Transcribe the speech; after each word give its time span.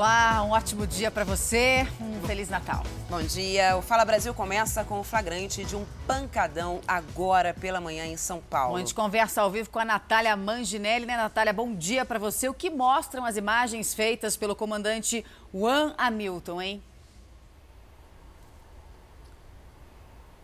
Olá, 0.00 0.42
um 0.44 0.52
ótimo 0.52 0.86
dia 0.86 1.10
para 1.10 1.24
você, 1.24 1.86
um 2.00 2.26
Feliz 2.26 2.48
Natal. 2.48 2.82
Bom 3.10 3.20
dia. 3.20 3.76
O 3.76 3.82
Fala 3.82 4.02
Brasil 4.02 4.32
começa 4.32 4.82
com 4.82 4.98
o 4.98 5.04
flagrante 5.04 5.62
de 5.62 5.76
um 5.76 5.84
pancadão 6.06 6.80
agora 6.88 7.52
pela 7.52 7.82
manhã 7.82 8.06
em 8.06 8.16
São 8.16 8.40
Paulo. 8.40 8.70
Bom, 8.70 8.76
a 8.76 8.78
gente 8.78 8.94
conversa 8.94 9.42
ao 9.42 9.50
vivo 9.50 9.68
com 9.68 9.78
a 9.78 9.84
Natália 9.84 10.34
Manginelli. 10.34 11.04
Né, 11.04 11.18
Natália? 11.18 11.52
Bom 11.52 11.74
dia 11.74 12.02
para 12.06 12.18
você. 12.18 12.48
O 12.48 12.54
que 12.54 12.70
mostram 12.70 13.26
as 13.26 13.36
imagens 13.36 13.92
feitas 13.92 14.38
pelo 14.38 14.56
comandante 14.56 15.22
Juan 15.52 15.92
Hamilton, 15.98 16.62
hein? 16.62 16.82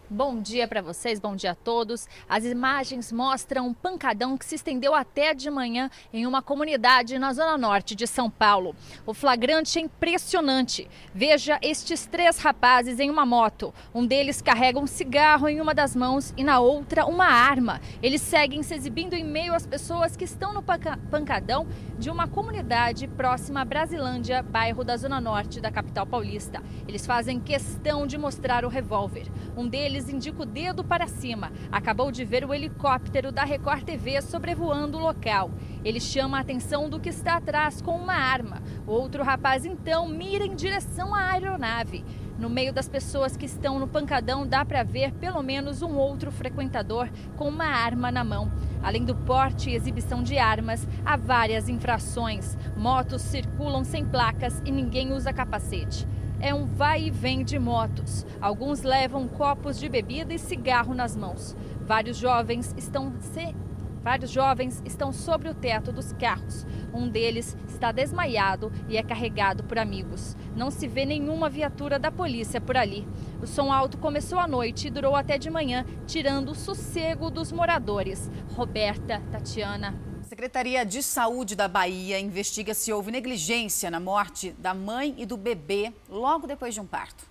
Bom 0.09 0.41
dia 0.41 0.69
para 0.69 0.81
vocês, 0.81 1.19
bom 1.19 1.35
dia 1.35 1.51
a 1.51 1.55
todos. 1.57 2.09
As 2.29 2.45
imagens 2.45 3.11
mostram 3.11 3.67
um 3.67 3.75
pancadão 3.75 4.39
que 4.39 4.45
se 4.45 4.55
estendeu 4.55 4.95
até 4.95 5.35
de 5.35 5.51
manhã 5.51 5.91
em 6.13 6.29
uma 6.29 6.41
comunidade 6.41 7.19
na 7.19 7.33
zona 7.33 7.59
norte 7.59 7.97
de 7.97 8.07
São 8.07 8.31
Paulo. 8.31 8.73
O 9.05 9.13
flagrante 9.13 9.81
é 9.81 9.83
impressionante. 9.83 10.89
Veja 11.13 11.59
estes 11.61 12.07
três 12.07 12.39
rapazes 12.39 13.01
em 13.01 13.11
uma 13.11 13.27
moto. 13.27 13.75
Um 13.93 14.07
deles 14.07 14.41
carrega 14.41 14.79
um 14.79 14.87
cigarro 14.87 15.49
em 15.49 15.61
uma 15.61 15.75
das 15.75 15.97
mãos 15.97 16.33
e 16.37 16.45
na 16.45 16.61
outra 16.61 17.05
uma 17.05 17.27
arma. 17.27 17.81
Eles 18.01 18.21
seguem 18.21 18.63
se 18.63 18.77
exibindo 18.77 19.15
em 19.15 19.25
meio 19.25 19.55
às 19.55 19.67
pessoas 19.67 20.17
que 20.17 20.23
estão 20.23 20.55
no 20.55 20.63
pancadão 20.63 21.67
de 21.99 22.11
uma 22.11 22.29
comunidade 22.29 23.09
próxima 23.09 23.63
a 23.63 23.65
Brasilândia, 23.65 24.41
bairro 24.41 24.85
da 24.85 24.97
zona 24.97 25.21
norte 25.21 25.61
da 25.61 25.73
capital 25.73 26.07
paulista. 26.07 26.63
Eles 26.87 27.05
fazem 27.05 27.41
questão 27.41 28.07
de 28.07 28.17
mostrar 28.17 28.65
o 28.65 28.69
revólver. 28.69 29.27
Um 29.57 29.67
deles 29.67 29.96
deles 29.97 30.11
indica 30.11 30.43
o 30.43 30.47
dedo 30.47 30.85
para 30.85 31.07
cima. 31.07 31.51
Acabou 31.73 32.13
de 32.13 32.25
ver 32.25 32.45
o 32.45 32.53
helicóptero 32.53 33.33
da 33.33 33.45
Record 33.45 33.83
TV 33.83 34.21
sobrevoando 34.21 34.99
o 34.99 35.01
local. 35.01 35.51
Ele 35.83 36.01
chama 36.01 36.37
a 36.37 36.41
atenção 36.41 36.91
do 36.91 37.01
que 37.01 37.09
está 37.09 37.37
atrás 37.37 37.81
com 37.81 37.97
uma 37.97 38.13
arma. 38.13 38.63
Outro 38.87 39.23
rapaz 39.23 39.65
então 39.65 40.07
mira 40.07 40.45
em 40.45 40.55
direção 40.55 41.15
à 41.15 41.33
aeronave. 41.33 42.05
No 42.39 42.51
meio 42.51 42.71
das 42.71 42.87
pessoas 42.87 43.35
que 43.35 43.47
estão 43.47 43.79
no 43.79 43.89
pancadão, 43.89 44.47
dá 44.47 44.63
para 44.63 44.83
ver 44.83 45.13
pelo 45.13 45.43
menos 45.43 45.81
um 45.81 45.97
outro 45.97 46.31
frequentador 46.31 47.09
com 47.35 47.49
uma 47.49 47.65
arma 47.65 48.13
na 48.13 48.23
mão. 48.23 48.53
Além 48.83 49.03
do 49.03 49.15
porte 49.15 49.71
e 49.71 49.75
exibição 49.75 50.23
de 50.23 50.37
armas, 50.37 50.87
há 51.07 51.17
várias 51.17 51.71
infrações. 51.71 52.59
Motos 52.77 53.23
circulam 53.23 53.83
sem 53.85 54.05
placas 54.05 54.61
e 54.67 54.71
ninguém 54.71 55.15
usa 55.15 55.33
capacete 55.33 56.07
é 56.41 56.55
um 56.55 56.67
vai 56.67 57.05
e 57.05 57.11
vem 57.11 57.45
de 57.45 57.59
motos. 57.59 58.27
Alguns 58.41 58.83
levam 58.83 59.27
copos 59.29 59.79
de 59.79 59.89
bebida 59.89 60.35
e 60.35 60.39
cigarro 60.39 60.95
nas 60.95 61.17
mãos. 61.17 61.57
Vários 61.81 62.17
jovens 62.17 62.75
estão 62.77 63.13
se... 63.21 63.55
Vários 64.03 64.31
jovens 64.31 64.81
estão 64.85 65.13
sobre 65.13 65.49
o 65.49 65.55
teto 65.55 65.91
dos 65.91 66.13
carros. 66.13 66.65
Um 66.95 67.09
deles 67.09 67.57
está 67.67 67.91
desmaiado 67.91 68.71
e 68.89 68.97
é 68.97 69.03
carregado 69.03 69.65
por 69.65 69.79
amigos. 69.79 70.37
Não 70.55 70.71
se 70.71 70.87
vê 70.87 71.05
nenhuma 71.05 71.51
viatura 71.51 71.99
da 71.99 72.13
polícia 72.13 72.61
por 72.61 72.77
ali. 72.77 73.05
O 73.43 73.49
som 73.49 73.73
alto 73.73 73.99
começou 73.99 74.39
à 74.39 74.47
noite 74.47 74.87
e 74.87 74.91
durou 74.91 75.17
até 75.17 75.39
de 75.39 75.51
manhã, 75.51 75.85
tirando 76.07 76.51
o 76.51 76.55
sossego 76.55 77.31
dos 77.31 77.51
moradores. 77.51 78.31
Roberta, 78.55 79.21
Tatiana, 79.33 79.93
Secretaria 80.27 80.85
de 80.85 81.05
Saúde 81.05 81.55
da 81.55 81.69
Bahia 81.69 82.19
investiga 82.19 82.75
se 82.75 82.93
houve 82.93 83.13
negligência 83.13 83.89
na 83.93 84.01
morte 84.01 84.51
da 84.59 84.75
mãe 84.75 85.15
e 85.19 85.25
do 85.25 85.37
bebê 85.37 85.93
logo 86.09 86.49
depois 86.49 86.75
de 86.75 86.81
um 86.81 86.87
parto. 86.87 87.25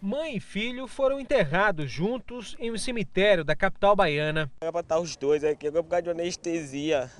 Mãe 0.00 0.36
e 0.36 0.40
filho 0.40 0.86
foram 0.86 1.18
enterrados 1.18 1.90
juntos 1.90 2.54
em 2.60 2.70
um 2.70 2.78
cemitério 2.78 3.44
da 3.44 3.56
capital 3.56 3.96
baiana. 3.96 4.48
Era 4.60 4.70
para 4.70 4.80
estar 4.80 5.00
os 5.00 5.16
dois 5.16 5.42
aqui, 5.42 5.66
agora 5.66 5.82
por 5.82 5.90
causa 5.90 6.02
de 6.04 6.10
anestesia. 6.10 7.10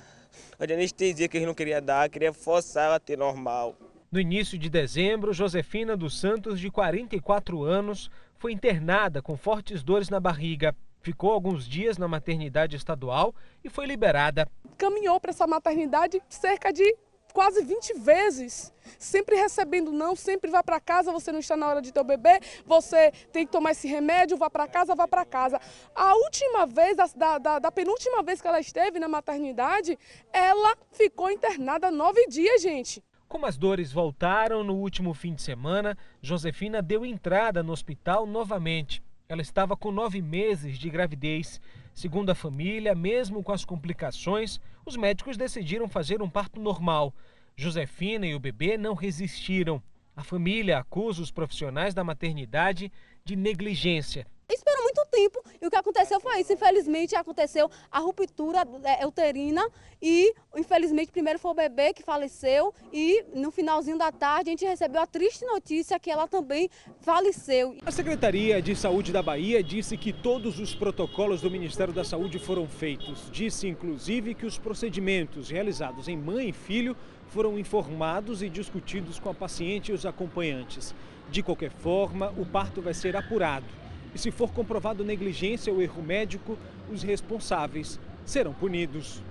De 0.65 0.73
anestesia 0.73 1.27
que 1.27 1.35
eles 1.35 1.47
não 1.47 1.53
queriam 1.53 1.81
dar, 1.81 2.09
queria 2.09 2.31
forçar 2.31 2.85
ela 2.85 2.95
a 2.95 2.99
ter 3.01 3.17
normal. 3.17 3.75
No 4.09 4.19
início 4.19 4.57
de 4.57 4.69
dezembro, 4.69 5.33
Josefina 5.33 5.97
dos 5.97 6.17
Santos, 6.17 6.57
de 6.57 6.71
44 6.71 7.63
anos, 7.63 8.09
foi 8.39 8.53
internada 8.53 9.21
com 9.21 9.35
fortes 9.35 9.83
dores 9.83 10.09
na 10.09 10.21
barriga. 10.21 10.73
Ficou 11.01 11.31
alguns 11.31 11.67
dias 11.67 11.97
na 11.97 12.07
maternidade 12.07 12.75
estadual 12.75 13.33
e 13.63 13.69
foi 13.69 13.85
liberada. 13.85 14.47
Caminhou 14.77 15.19
para 15.19 15.31
essa 15.31 15.47
maternidade 15.47 16.21
cerca 16.29 16.71
de 16.71 16.95
quase 17.31 17.63
20 17.63 17.93
vezes, 17.99 18.73
sempre 18.99 19.35
recebendo 19.35 19.91
não, 19.91 20.15
sempre 20.15 20.51
vá 20.51 20.61
para 20.61 20.79
casa, 20.79 21.11
você 21.11 21.31
não 21.31 21.39
está 21.39 21.55
na 21.57 21.67
hora 21.67 21.81
de 21.81 21.91
ter 21.91 21.99
o 21.99 22.03
bebê, 22.03 22.39
você 22.65 23.11
tem 23.31 23.45
que 23.45 23.51
tomar 23.51 23.71
esse 23.71 23.87
remédio, 23.87 24.37
vá 24.37 24.49
para 24.49 24.67
casa, 24.67 24.93
vá 24.93 25.07
para 25.07 25.25
casa. 25.25 25.59
A 25.95 26.13
última 26.15 26.65
vez, 26.65 26.95
da, 26.95 27.37
da, 27.39 27.59
da, 27.59 27.71
penúltima 27.71 28.21
vez 28.21 28.41
que 28.41 28.47
ela 28.47 28.59
esteve 28.59 28.99
na 28.99 29.07
maternidade, 29.07 29.97
ela 30.31 30.77
ficou 30.91 31.31
internada 31.31 31.89
nove 31.89 32.27
dias, 32.27 32.61
gente. 32.61 33.03
Como 33.27 33.45
as 33.45 33.57
dores 33.57 33.93
voltaram 33.93 34.61
no 34.63 34.75
último 34.75 35.13
fim 35.13 35.33
de 35.33 35.41
semana, 35.41 35.97
Josefina 36.21 36.81
deu 36.81 37.05
entrada 37.05 37.63
no 37.63 37.71
hospital 37.71 38.25
novamente. 38.25 39.01
Ela 39.31 39.41
estava 39.41 39.77
com 39.77 39.93
nove 39.93 40.21
meses 40.21 40.77
de 40.77 40.89
gravidez. 40.89 41.61
Segundo 41.93 42.31
a 42.31 42.35
família, 42.35 42.93
mesmo 42.93 43.41
com 43.41 43.53
as 43.53 43.63
complicações, 43.63 44.59
os 44.85 44.97
médicos 44.97 45.37
decidiram 45.37 45.87
fazer 45.87 46.21
um 46.21 46.29
parto 46.29 46.59
normal. 46.59 47.13
Josefina 47.55 48.27
e 48.27 48.35
o 48.35 48.39
bebê 48.41 48.77
não 48.77 48.93
resistiram. 48.93 49.81
A 50.13 50.21
família 50.21 50.79
acusa 50.79 51.21
os 51.21 51.31
profissionais 51.31 51.93
da 51.93 52.03
maternidade 52.03 52.91
de 53.23 53.37
negligência 53.37 54.27
muito 54.51 54.80
tempo 55.11 55.43
e 55.61 55.67
o 55.67 55.69
que 55.69 55.75
aconteceu 55.75 56.19
foi 56.19 56.39
isso. 56.39 56.53
Infelizmente 56.53 57.15
aconteceu 57.15 57.69
a 57.91 57.99
ruptura 57.99 58.65
é, 58.83 59.05
uterina 59.05 59.61
e 60.01 60.33
infelizmente 60.55 61.11
primeiro 61.11 61.37
foi 61.37 61.51
o 61.51 61.53
bebê 61.53 61.93
que 61.93 62.01
faleceu 62.01 62.73
e 62.91 63.23
no 63.35 63.51
finalzinho 63.51 63.97
da 63.97 64.11
tarde 64.11 64.49
a 64.49 64.53
gente 64.53 64.65
recebeu 64.65 65.01
a 65.01 65.05
triste 65.05 65.45
notícia 65.45 65.99
que 65.99 66.09
ela 66.09 66.27
também 66.27 66.69
faleceu. 67.01 67.75
A 67.85 67.91
Secretaria 67.91 68.61
de 68.61 68.75
Saúde 68.75 69.11
da 69.11 69.21
Bahia 69.21 69.61
disse 69.61 69.97
que 69.97 70.13
todos 70.13 70.59
os 70.59 70.73
protocolos 70.73 71.41
do 71.41 71.51
Ministério 71.51 71.93
da 71.93 72.03
Saúde 72.03 72.39
foram 72.39 72.67
feitos. 72.67 73.29
Disse 73.31 73.67
inclusive 73.67 74.33
que 74.33 74.45
os 74.45 74.57
procedimentos 74.57 75.49
realizados 75.49 76.07
em 76.07 76.17
mãe 76.17 76.49
e 76.49 76.53
filho 76.53 76.95
foram 77.27 77.59
informados 77.59 78.41
e 78.41 78.49
discutidos 78.49 79.19
com 79.19 79.29
a 79.29 79.33
paciente 79.33 79.91
e 79.91 79.93
os 79.93 80.05
acompanhantes. 80.05 80.95
De 81.29 81.41
qualquer 81.41 81.71
forma, 81.71 82.33
o 82.37 82.45
parto 82.45 82.81
vai 82.81 82.93
ser 82.93 83.15
apurado 83.15 83.80
e 84.13 84.19
se 84.19 84.31
for 84.31 84.51
comprovado 84.51 85.03
negligência 85.03 85.71
ou 85.71 85.81
erro 85.81 86.01
médico, 86.01 86.57
os 86.91 87.03
responsáveis 87.03 87.99
serão 88.25 88.53
punidos. 88.53 89.21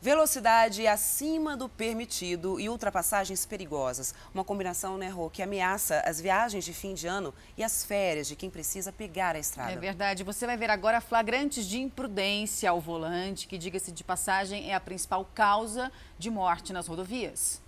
Velocidade 0.00 0.86
acima 0.86 1.56
do 1.56 1.68
permitido 1.68 2.60
e 2.60 2.68
ultrapassagens 2.68 3.44
perigosas. 3.46 4.14
Uma 4.32 4.44
combinação, 4.44 4.96
né, 4.98 5.08
Rô, 5.08 5.30
que 5.30 5.42
ameaça 5.42 6.00
as 6.00 6.20
viagens 6.20 6.64
de 6.64 6.72
fim 6.72 6.94
de 6.94 7.06
ano 7.06 7.34
e 7.56 7.64
as 7.64 7.84
férias 7.84 8.28
de 8.28 8.36
quem 8.36 8.50
precisa 8.50 8.92
pegar 8.92 9.34
a 9.34 9.38
estrada. 9.38 9.72
É 9.72 9.76
verdade. 9.76 10.22
Você 10.22 10.46
vai 10.46 10.56
ver 10.56 10.70
agora 10.70 11.00
flagrantes 11.00 11.66
de 11.66 11.80
imprudência 11.80 12.70
ao 12.70 12.80
volante, 12.80 13.48
que, 13.48 13.56
diga-se 13.58 13.90
de 13.90 14.04
passagem, 14.04 14.70
é 14.70 14.74
a 14.74 14.80
principal 14.80 15.28
causa 15.34 15.90
de 16.18 16.30
morte 16.30 16.72
nas 16.72 16.86
rodovias. 16.86 17.60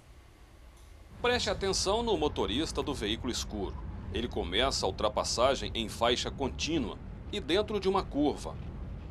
Preste 1.20 1.50
atenção 1.50 2.02
no 2.04 2.16
motorista 2.16 2.82
do 2.82 2.94
veículo 2.94 3.32
escuro. 3.32 3.74
Ele 4.12 4.28
começa 4.28 4.86
a 4.86 4.88
ultrapassagem 4.88 5.70
em 5.74 5.88
faixa 5.88 6.30
contínua 6.30 6.96
e 7.32 7.40
dentro 7.40 7.78
de 7.78 7.88
uma 7.88 8.02
curva. 8.02 8.56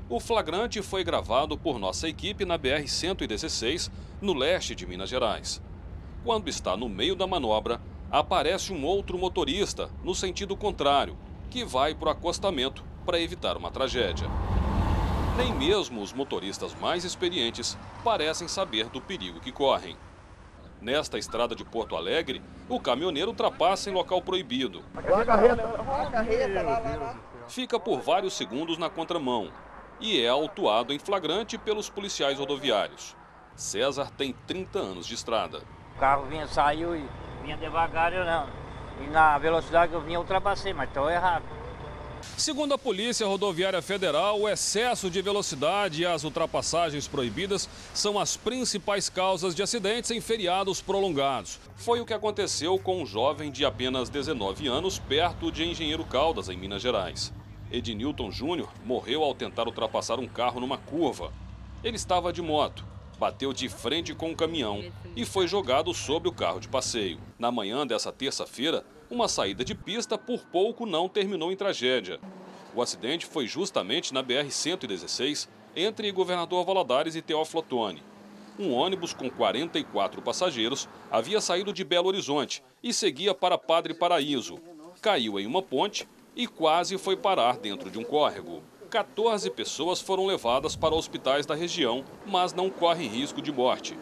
O 0.09 0.19
flagrante 0.19 0.81
foi 0.81 1.03
gravado 1.03 1.57
por 1.57 1.77
nossa 1.77 2.07
equipe 2.07 2.45
na 2.45 2.57
BR-116, 2.57 3.91
no 4.21 4.33
leste 4.33 4.73
de 4.73 4.87
Minas 4.87 5.09
Gerais. 5.09 5.61
Quando 6.23 6.47
está 6.47 6.75
no 6.75 6.89
meio 6.89 7.15
da 7.15 7.27
manobra, 7.27 7.79
aparece 8.09 8.73
um 8.73 8.85
outro 8.85 9.17
motorista 9.17 9.89
no 10.03 10.15
sentido 10.15 10.55
contrário, 10.55 11.17
que 11.49 11.63
vai 11.63 11.93
para 11.93 12.09
o 12.09 12.11
acostamento 12.11 12.83
para 13.05 13.19
evitar 13.19 13.55
uma 13.57 13.69
tragédia. 13.69 14.27
Nem 15.37 15.53
mesmo 15.53 16.01
os 16.01 16.13
motoristas 16.13 16.73
mais 16.73 17.05
experientes 17.05 17.77
parecem 18.03 18.47
saber 18.47 18.89
do 18.89 18.99
perigo 18.99 19.39
que 19.39 19.51
correm. 19.51 19.95
Nesta 20.81 21.17
estrada 21.17 21.55
de 21.55 21.65
Porto 21.65 21.95
Alegre, 21.95 22.41
o 22.69 22.79
caminhoneiro 22.79 23.31
ultrapassa 23.31 23.89
em 23.89 23.93
local 23.93 24.21
proibido. 24.21 24.83
Fica 27.47 27.79
por 27.79 27.99
vários 28.01 28.37
segundos 28.37 28.77
na 28.77 28.89
contramão 28.89 29.49
e 29.99 30.21
é 30.21 30.27
autuado 30.27 30.93
em 30.93 30.99
flagrante 30.99 31.57
pelos 31.57 31.89
policiais 31.89 32.37
rodoviários. 32.37 33.15
César 33.55 34.11
tem 34.11 34.33
30 34.45 34.77
anos 34.77 35.07
de 35.07 35.15
estrada. 35.15 35.63
O 35.95 35.99
carro 35.99 36.25
vinha, 36.25 36.47
saiu 36.47 36.95
e 36.95 37.03
vinha 37.41 37.57
devagar, 37.57 38.13
eu 38.13 38.23
não. 38.23 38.47
E 39.01 39.07
na 39.07 39.37
velocidade 39.39 39.89
que 39.89 39.95
eu 39.95 40.01
vinha, 40.01 40.17
eu 40.17 40.21
ultrapassei, 40.21 40.73
mas 40.73 40.89
estou 40.89 41.09
errado. 41.09 41.43
Segundo 42.35 42.73
a 42.73 42.77
Polícia 42.77 43.27
Rodoviária 43.27 43.81
Federal, 43.81 44.41
o 44.41 44.49
excesso 44.49 45.09
de 45.09 45.21
velocidade 45.21 46.01
e 46.01 46.05
as 46.05 46.23
ultrapassagens 46.23 47.07
proibidas 47.07 47.69
são 47.93 48.19
as 48.19 48.35
principais 48.35 49.09
causas 49.09 49.53
de 49.53 49.61
acidentes 49.61 50.11
em 50.11 50.19
feriados 50.19 50.81
prolongados. 50.81 51.59
Foi 51.75 52.01
o 52.01 52.05
que 52.05 52.13
aconteceu 52.13 52.77
com 52.77 53.01
um 53.01 53.05
jovem 53.05 53.51
de 53.51 53.63
apenas 53.63 54.09
19 54.09 54.67
anos 54.67 54.99
perto 54.99 55.51
de 55.51 55.63
Engenheiro 55.63 56.03
Caldas, 56.03 56.49
em 56.49 56.57
Minas 56.57 56.81
Gerais. 56.81 57.31
Ednilton 57.71 58.31
Júnior 58.31 58.69
morreu 58.83 59.23
ao 59.23 59.35
tentar 59.35 59.67
ultrapassar 59.67 60.19
um 60.19 60.27
carro 60.27 60.59
numa 60.59 60.77
curva. 60.77 61.31
Ele 61.83 61.95
estava 61.95 62.33
de 62.33 62.41
moto 62.41 62.85
bateu 63.17 63.51
de 63.51 63.67
frente 63.67 64.13
com 64.13 64.31
o 64.31 64.35
caminhão 64.35 64.83
e 65.15 65.25
foi 65.25 65.47
jogado 65.47 65.93
sobre 65.93 66.29
o 66.29 66.31
carro 66.31 66.59
de 66.59 66.67
passeio. 66.67 67.19
Na 67.37 67.51
manhã 67.51 67.85
dessa 67.85 68.11
terça-feira, 68.11 68.85
uma 69.09 69.27
saída 69.27 69.63
de 69.63 69.73
pista 69.73 70.17
por 70.17 70.41
pouco 70.45 70.85
não 70.85 71.07
terminou 71.07 71.51
em 71.51 71.55
tragédia. 71.55 72.19
O 72.75 72.81
acidente 72.81 73.25
foi 73.25 73.47
justamente 73.47 74.13
na 74.13 74.23
BR-116, 74.23 75.47
entre 75.75 76.11
Governador 76.11 76.65
Valadares 76.65 77.15
e 77.15 77.21
Teófilo 77.21 77.59
Otoni. 77.59 78.03
Um 78.59 78.73
ônibus 78.73 79.13
com 79.13 79.29
44 79.29 80.21
passageiros 80.21 80.89
havia 81.11 81.39
saído 81.39 81.71
de 81.71 81.83
Belo 81.83 82.07
Horizonte 82.07 82.63
e 82.83 82.91
seguia 82.91 83.33
para 83.33 83.57
Padre 83.57 83.93
Paraíso. 83.93 84.59
Caiu 85.01 85.39
em 85.39 85.45
uma 85.45 85.61
ponte 85.61 86.07
e 86.35 86.47
quase 86.47 86.97
foi 86.97 87.15
parar 87.15 87.57
dentro 87.57 87.89
de 87.89 87.99
um 87.99 88.03
córrego. 88.03 88.61
14 88.89 89.49
pessoas 89.51 90.01
foram 90.01 90.25
levadas 90.25 90.75
para 90.75 90.95
hospitais 90.95 91.45
da 91.45 91.53
região, 91.53 92.03
mas 92.25 92.53
não 92.53 92.69
correm 92.69 93.07
risco 93.07 93.41
de 93.41 93.51
morte. 93.51 93.97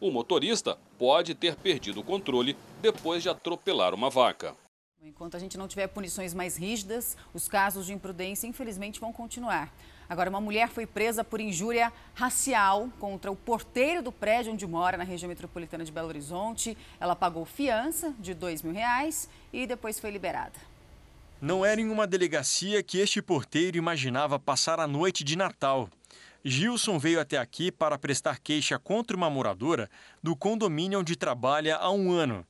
O 0.00 0.10
motorista 0.10 0.78
pode 0.98 1.34
ter 1.34 1.54
perdido 1.54 2.00
o 2.00 2.02
controle 2.02 2.56
depois 2.80 3.22
de 3.22 3.28
atropelar 3.28 3.92
uma 3.92 4.08
vaca. 4.08 4.56
Enquanto 5.02 5.36
a 5.36 5.38
gente 5.38 5.58
não 5.58 5.68
tiver 5.68 5.88
punições 5.88 6.32
mais 6.32 6.56
rígidas, 6.56 7.18
os 7.34 7.46
casos 7.46 7.84
de 7.84 7.92
imprudência, 7.92 8.46
infelizmente, 8.46 8.98
vão 8.98 9.12
continuar. 9.12 9.70
Agora, 10.08 10.30
uma 10.30 10.40
mulher 10.40 10.70
foi 10.70 10.86
presa 10.86 11.22
por 11.22 11.38
injúria 11.38 11.92
racial 12.14 12.88
contra 12.98 13.30
o 13.30 13.36
porteiro 13.36 14.02
do 14.02 14.10
prédio 14.10 14.54
onde 14.54 14.66
mora, 14.66 14.96
na 14.96 15.04
região 15.04 15.28
metropolitana 15.28 15.84
de 15.84 15.92
Belo 15.92 16.08
Horizonte. 16.08 16.78
Ela 16.98 17.14
pagou 17.14 17.44
fiança 17.44 18.14
de 18.18 18.32
dois 18.32 18.62
mil 18.62 18.72
reais 18.72 19.28
e 19.52 19.66
depois 19.66 20.00
foi 20.00 20.10
liberada. 20.10 20.58
Não 21.42 21.62
era 21.64 21.78
em 21.78 21.90
uma 21.90 22.06
delegacia 22.06 22.82
que 22.82 22.98
este 22.98 23.20
porteiro 23.20 23.76
imaginava 23.76 24.38
passar 24.38 24.80
a 24.80 24.86
noite 24.86 25.22
de 25.22 25.36
Natal. 25.36 25.90
Gilson 26.44 26.98
veio 26.98 27.20
até 27.20 27.36
aqui 27.36 27.70
para 27.70 27.98
prestar 27.98 28.38
queixa 28.38 28.78
contra 28.78 29.16
uma 29.16 29.28
moradora 29.28 29.90
do 30.22 30.34
condomínio 30.34 31.00
onde 31.00 31.14
trabalha 31.14 31.76
há 31.76 31.90
um 31.90 32.12
ano. 32.12 32.46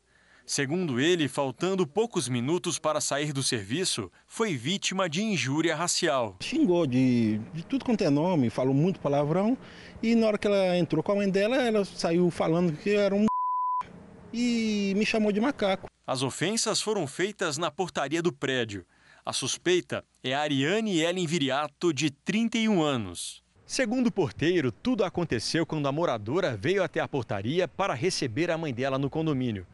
Segundo 0.46 0.98
ele, 1.00 1.28
faltando 1.28 1.86
poucos 1.86 2.28
minutos 2.28 2.78
para 2.78 3.00
sair 3.00 3.32
do 3.32 3.42
serviço, 3.42 4.10
foi 4.26 4.56
vítima 4.56 5.08
de 5.08 5.22
injúria 5.22 5.76
racial. 5.76 6.36
Xingou 6.40 6.86
de, 6.86 7.38
de 7.52 7.64
tudo 7.64 7.84
quanto 7.84 8.02
é 8.02 8.10
nome, 8.10 8.50
falou 8.50 8.74
muito 8.74 9.00
palavrão. 9.00 9.56
E 10.02 10.14
na 10.14 10.26
hora 10.26 10.38
que 10.38 10.46
ela 10.46 10.76
entrou 10.76 11.02
com 11.02 11.12
a 11.12 11.16
mãe 11.16 11.30
dela, 11.30 11.56
ela 11.56 11.84
saiu 11.84 12.30
falando 12.30 12.76
que 12.76 12.90
era 12.90 13.14
um 13.14 13.26
e 14.32 14.92
me 14.96 15.06
chamou 15.06 15.30
de 15.30 15.40
macaco. 15.40 15.88
As 16.06 16.22
ofensas 16.22 16.80
foram 16.80 17.06
feitas 17.06 17.56
na 17.58 17.70
portaria 17.70 18.22
do 18.22 18.32
prédio. 18.32 18.84
A 19.24 19.32
suspeita 19.32 20.04
é 20.22 20.34
a 20.34 20.40
Ariane 20.40 21.00
Ellen 21.00 21.26
Viriato, 21.26 21.92
de 21.92 22.10
31 22.10 22.82
anos. 22.82 23.42
Segundo 23.70 24.08
o 24.08 24.12
porteiro, 24.12 24.72
tudo 24.72 25.04
aconteceu 25.04 25.64
quando 25.64 25.86
a 25.86 25.92
moradora 25.92 26.56
veio 26.56 26.82
até 26.82 26.98
a 26.98 27.06
portaria 27.06 27.68
para 27.68 27.94
receber 27.94 28.50
a 28.50 28.58
mãe 28.58 28.74
dela 28.74 28.98
no 28.98 29.08
condomínio. 29.08 29.64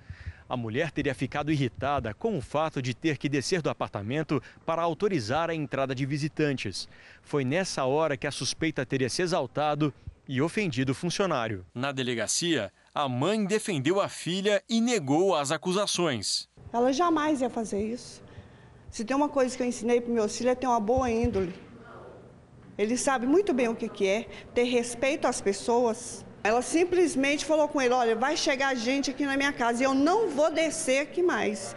A 0.46 0.54
mulher 0.54 0.90
teria 0.90 1.14
ficado 1.14 1.50
irritada 1.50 2.12
com 2.12 2.36
o 2.36 2.42
fato 2.42 2.82
de 2.82 2.92
ter 2.92 3.16
que 3.16 3.26
descer 3.26 3.62
do 3.62 3.70
apartamento 3.70 4.42
para 4.66 4.82
autorizar 4.82 5.48
a 5.48 5.54
entrada 5.54 5.94
de 5.94 6.04
visitantes. 6.04 6.86
Foi 7.22 7.42
nessa 7.42 7.86
hora 7.86 8.18
que 8.18 8.26
a 8.26 8.30
suspeita 8.30 8.84
teria 8.84 9.08
se 9.08 9.22
exaltado 9.22 9.94
e 10.28 10.42
ofendido 10.42 10.92
o 10.92 10.94
funcionário. 10.94 11.64
Na 11.74 11.90
delegacia, 11.90 12.70
a 12.94 13.08
mãe 13.08 13.46
defendeu 13.46 13.98
a 13.98 14.10
filha 14.10 14.62
e 14.68 14.78
negou 14.78 15.34
as 15.34 15.50
acusações. 15.50 16.50
Ela 16.70 16.92
jamais 16.92 17.40
ia 17.40 17.48
fazer 17.48 17.82
isso. 17.82 18.22
Se 18.90 19.06
tem 19.06 19.16
uma 19.16 19.30
coisa 19.30 19.56
que 19.56 19.62
eu 19.62 19.66
ensinei 19.66 20.02
para 20.02 20.12
meus 20.12 20.36
filhos 20.36 20.52
é 20.52 20.54
ter 20.54 20.66
uma 20.66 20.80
boa 20.80 21.10
índole. 21.10 21.64
Ele 22.78 22.96
sabe 22.96 23.26
muito 23.26 23.54
bem 23.54 23.68
o 23.68 23.74
que, 23.74 24.06
é 24.06 24.26
ter 24.54 24.64
respeito 24.64 25.26
às 25.26 25.40
pessoas. 25.40 26.24
Ela 26.44 26.60
simplesmente 26.60 27.44
falou 27.44 27.68
com 27.68 27.80
ele: 27.80 27.94
Olha, 27.94 28.14
vai 28.14 28.36
chegar 28.36 28.74
gente 28.74 29.10
aqui 29.10 29.24
na 29.24 29.36
minha 29.36 29.52
casa 29.52 29.82
e 29.82 29.86
eu 29.86 29.94
não 29.94 30.28
vou 30.28 30.50
descer 30.50 31.00
aqui 31.00 31.22
mais. 31.22 31.74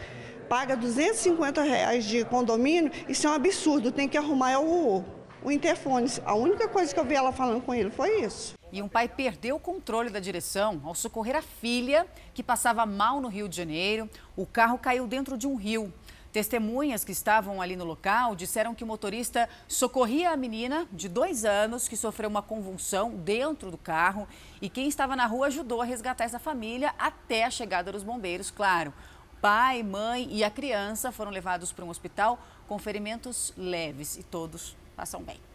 Paga 0.49 0.75
250 0.75 1.61
reais 1.61 2.03
de 2.03 2.25
condomínio, 2.25 2.91
isso 3.07 3.27
é 3.27 3.29
um 3.29 3.33
absurdo, 3.33 3.91
tem 3.91 4.09
que 4.09 4.17
arrumar 4.17 4.59
o, 4.59 5.05
o 5.43 5.51
interfone. 5.51 6.09
A 6.25 6.33
única 6.33 6.67
coisa 6.67 6.93
que 6.93 6.99
eu 6.99 7.05
vi 7.05 7.13
ela 7.13 7.31
falando 7.31 7.61
com 7.61 7.73
ele 7.73 7.91
foi 7.91 8.21
isso. 8.21 8.55
E 8.71 8.81
um 8.81 8.87
pai 8.87 9.07
perdeu 9.07 9.55
o 9.55 9.59
controle 9.59 10.09
da 10.09 10.19
direção 10.19 10.81
ao 10.83 10.93
socorrer 10.93 11.35
a 11.35 11.41
filha, 11.41 12.05
que 12.33 12.43
passava 12.43 12.85
mal 12.85 13.21
no 13.21 13.27
Rio 13.27 13.47
de 13.47 13.55
Janeiro. 13.55 14.09
O 14.35 14.45
carro 14.45 14.77
caiu 14.77 15.07
dentro 15.07 15.37
de 15.37 15.47
um 15.47 15.55
rio. 15.55 15.93
Testemunhas 16.31 17.03
que 17.03 17.11
estavam 17.11 17.59
ali 17.59 17.75
no 17.75 17.83
local 17.83 18.35
disseram 18.35 18.75
que 18.75 18.83
o 18.83 18.87
motorista 18.87 19.49
socorria 19.67 20.29
a 20.29 20.37
menina 20.37 20.87
de 20.91 21.09
dois 21.09 21.43
anos 21.43 21.87
que 21.87 21.97
sofreu 21.97 22.29
uma 22.29 22.43
convulsão 22.43 23.15
dentro 23.15 23.71
do 23.71 23.77
carro 23.77 24.27
e 24.61 24.69
quem 24.69 24.87
estava 24.87 25.15
na 25.15 25.25
rua 25.25 25.47
ajudou 25.47 25.81
a 25.81 25.85
resgatar 25.85 26.25
essa 26.25 26.37
família 26.37 26.93
até 26.99 27.45
a 27.45 27.49
chegada 27.49 27.91
dos 27.91 28.03
bombeiros, 28.03 28.51
claro. 28.51 28.93
Pai, 29.41 29.81
mãe 29.81 30.27
e 30.29 30.43
a 30.43 30.51
criança 30.51 31.11
foram 31.11 31.31
levados 31.31 31.71
para 31.71 31.85
um 31.85 31.89
hospital 31.89 32.37
com 32.67 32.77
ferimentos 32.77 33.51
leves 33.57 34.17
e 34.17 34.23
todos 34.23 34.75
passam 34.95 35.23
bem. 35.23 35.48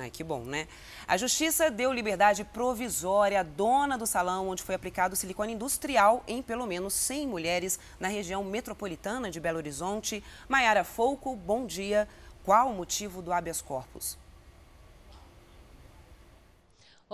Ai, 0.00 0.10
que 0.10 0.24
bom, 0.24 0.40
né? 0.40 0.66
A 1.06 1.16
justiça 1.16 1.70
deu 1.70 1.92
liberdade 1.92 2.42
provisória 2.42 3.38
à 3.38 3.42
dona 3.44 3.96
do 3.96 4.08
salão 4.08 4.48
onde 4.48 4.60
foi 4.60 4.74
aplicado 4.74 5.14
silicone 5.14 5.52
industrial 5.52 6.24
em 6.26 6.42
pelo 6.42 6.66
menos 6.66 6.94
100 6.94 7.28
mulheres 7.28 7.78
na 8.00 8.08
região 8.08 8.42
metropolitana 8.42 9.30
de 9.30 9.38
Belo 9.38 9.58
Horizonte. 9.58 10.22
Maiara 10.48 10.82
Folco, 10.82 11.36
bom 11.36 11.64
dia. 11.64 12.08
Qual 12.42 12.70
o 12.70 12.74
motivo 12.74 13.22
do 13.22 13.32
habeas 13.32 13.62
corpus? 13.62 14.18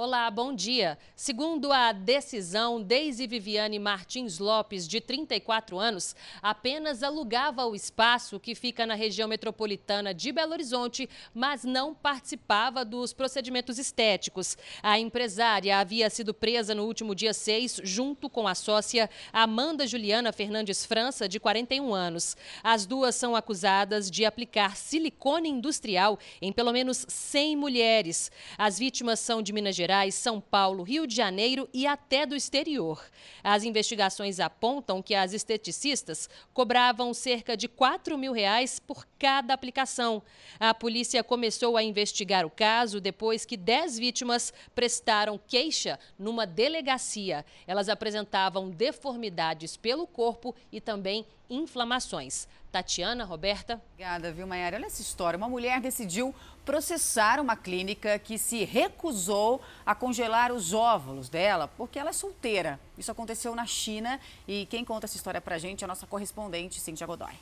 Olá, 0.03 0.31
bom 0.31 0.55
dia. 0.55 0.97
Segundo 1.15 1.71
a 1.71 1.93
decisão, 1.93 2.83
Deise 2.83 3.27
Viviane 3.27 3.79
Martins 3.79 4.39
Lopes, 4.39 4.89
de 4.89 4.99
34 4.99 5.79
anos, 5.79 6.17
apenas 6.41 7.03
alugava 7.03 7.67
o 7.67 7.75
espaço 7.75 8.41
que 8.41 8.55
fica 8.55 8.87
na 8.87 8.95
região 8.95 9.29
metropolitana 9.29 10.15
de 10.15 10.33
Belo 10.33 10.55
Horizonte, 10.55 11.07
mas 11.35 11.65
não 11.65 11.95
participava 11.95 12.83
dos 12.83 13.13
procedimentos 13.13 13.79
estéticos. 13.79 14.57
A 14.83 14.99
empresária 14.99 15.79
havia 15.79 16.09
sido 16.09 16.33
presa 16.33 16.75
no 16.75 16.87
último 16.87 17.15
dia 17.15 17.35
6, 17.35 17.83
junto 17.85 18.31
com 18.31 18.49
a 18.49 18.55
sócia 18.55 19.11
Amanda 19.31 19.87
Juliana 19.87 20.33
Fernandes 20.33 20.87
França, 20.87 21.29
de 21.29 21.39
41 21.39 21.93
anos. 21.93 22.39
As 22.65 22.87
duas 22.87 23.17
são 23.17 23.37
acusadas 23.37 24.11
de 24.11 24.25
aplicar 24.25 24.79
silicone 24.79 25.51
industrial 25.51 26.19
em 26.41 26.51
pelo 26.55 26.73
menos 26.73 27.05
100 27.07 27.55
mulheres. 27.55 28.33
As 28.57 28.79
vítimas 28.79 29.21
são 29.21 29.43
de 29.43 29.53
Minas 29.53 29.77
Gerais. 29.77 29.90
Gerais, 29.91 30.15
São 30.15 30.41
Paulo, 30.41 30.85
Rio 30.85 31.05
de 31.05 31.17
Janeiro 31.17 31.69
e 31.75 31.85
até 31.85 32.25
do 32.25 32.37
exterior. 32.37 33.05
As 33.43 33.65
investigações 33.65 34.39
apontam 34.39 35.03
que 35.03 35.17
as 35.17 35.33
esteticistas 35.33 36.31
cobravam 36.55 37.13
cerca 37.13 37.57
de 37.57 37.67
4 37.67 38.17
mil 38.17 38.33
reais 38.33 38.79
por 38.79 39.05
cada 39.19 39.53
aplicação. 39.53 40.23
A 40.61 40.73
polícia 40.73 41.25
começou 41.25 41.77
a 41.77 41.83
investigar 41.83 42.47
o 42.47 42.51
caso 42.51 43.01
depois 43.01 43.45
que 43.45 43.57
10 43.57 43.99
vítimas 43.99 44.53
prestaram 44.77 45.37
queixa 45.45 45.99
numa 46.17 46.47
delegacia. 46.47 47.45
Elas 47.67 47.89
apresentavam 47.89 48.71
deformidades 48.71 49.77
pelo 49.77 50.07
corpo 50.07 50.55
e 50.71 50.81
também 50.81 51.27
inflamações. 51.51 52.47
Tatiana, 52.71 53.25
Roberta. 53.25 53.81
Obrigada, 53.93 54.33
viu, 54.33 54.47
Maiara? 54.47 54.77
Olha 54.77 54.87
essa 54.87 55.03
história. 55.03 55.37
Uma 55.37 55.49
mulher 55.49 55.81
decidiu 55.81 56.35
processar 56.65 57.41
uma 57.41 57.57
clínica 57.57 58.19
que 58.19 58.39
se 58.39 58.65
recusou 58.65 59.61
a 59.85 59.95
congelar 59.95 60.53
os 60.53 60.73
óvulos 60.73 61.29
dela 61.29 61.67
porque 61.67 61.99
ela 61.99 62.11
é 62.11 62.13
solteira. 62.13 62.79
Isso 62.97 63.11
aconteceu 63.11 63.55
na 63.55 63.67
China 63.67 64.21
e 64.47 64.67
quem 64.67 64.85
conta 64.85 65.07
essa 65.07 65.17
história 65.17 65.41
pra 65.41 65.59
gente 65.59 65.83
é 65.83 65.85
a 65.85 65.89
nossa 65.89 66.07
correspondente, 66.07 66.81
Cintia 66.81 67.07
Godoy. 67.07 67.35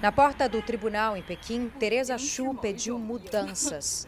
Na 0.00 0.12
porta 0.12 0.48
do 0.48 0.62
tribunal 0.62 1.16
em 1.16 1.22
Pequim, 1.22 1.68
Teresa 1.68 2.16
Chu 2.16 2.54
pediu 2.54 2.96
mudanças. 3.00 4.06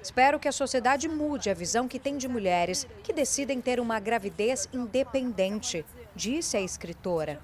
Espero 0.00 0.38
que 0.38 0.46
a 0.46 0.52
sociedade 0.52 1.08
mude 1.08 1.50
a 1.50 1.54
visão 1.54 1.88
que 1.88 1.98
tem 1.98 2.16
de 2.16 2.28
mulheres 2.28 2.86
que 3.02 3.12
decidem 3.12 3.60
ter 3.60 3.80
uma 3.80 3.98
gravidez 3.98 4.68
independente, 4.72 5.84
disse 6.14 6.56
a 6.56 6.60
escritora. 6.60 7.40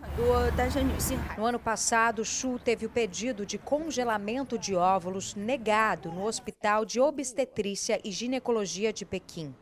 No 1.37 1.45
ano 1.45 1.59
passado, 1.59 2.25
Chu 2.25 2.59
teve 2.59 2.87
o 2.87 2.91
pedido 2.91 3.45
de 3.45 3.59
congelamento 3.59 4.59
de 4.59 4.75
óvulos 4.75 5.35
negado 5.35 6.11
no 6.11 6.25
Hospital 6.25 6.85
de 6.85 7.01
Obstetrícia 7.01 8.01
e 8.05 8.11
Ginecologia 8.11 8.93
de 8.93 9.05
Pequim. 9.05 9.55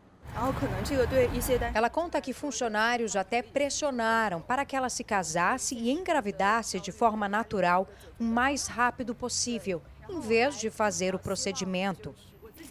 Ela 1.75 1.91
conta 1.91 2.21
que 2.21 2.33
funcionários 2.33 3.17
até 3.17 3.43
pressionaram 3.43 4.41
para 4.41 4.65
que 4.65 4.77
ela 4.77 4.89
se 4.89 5.03
casasse 5.03 5.75
e 5.75 5.91
engravidasse 5.91 6.79
de 6.79 6.93
forma 6.93 7.29
natural 7.29 7.89
o 8.21 8.25
mais 8.25 8.67
rápido 8.67 9.15
possível, 9.15 9.83
em 10.09 10.21
vez 10.21 10.61
de 10.61 10.71
fazer 10.71 11.15
o 11.15 11.19
procedimento. 11.19 12.15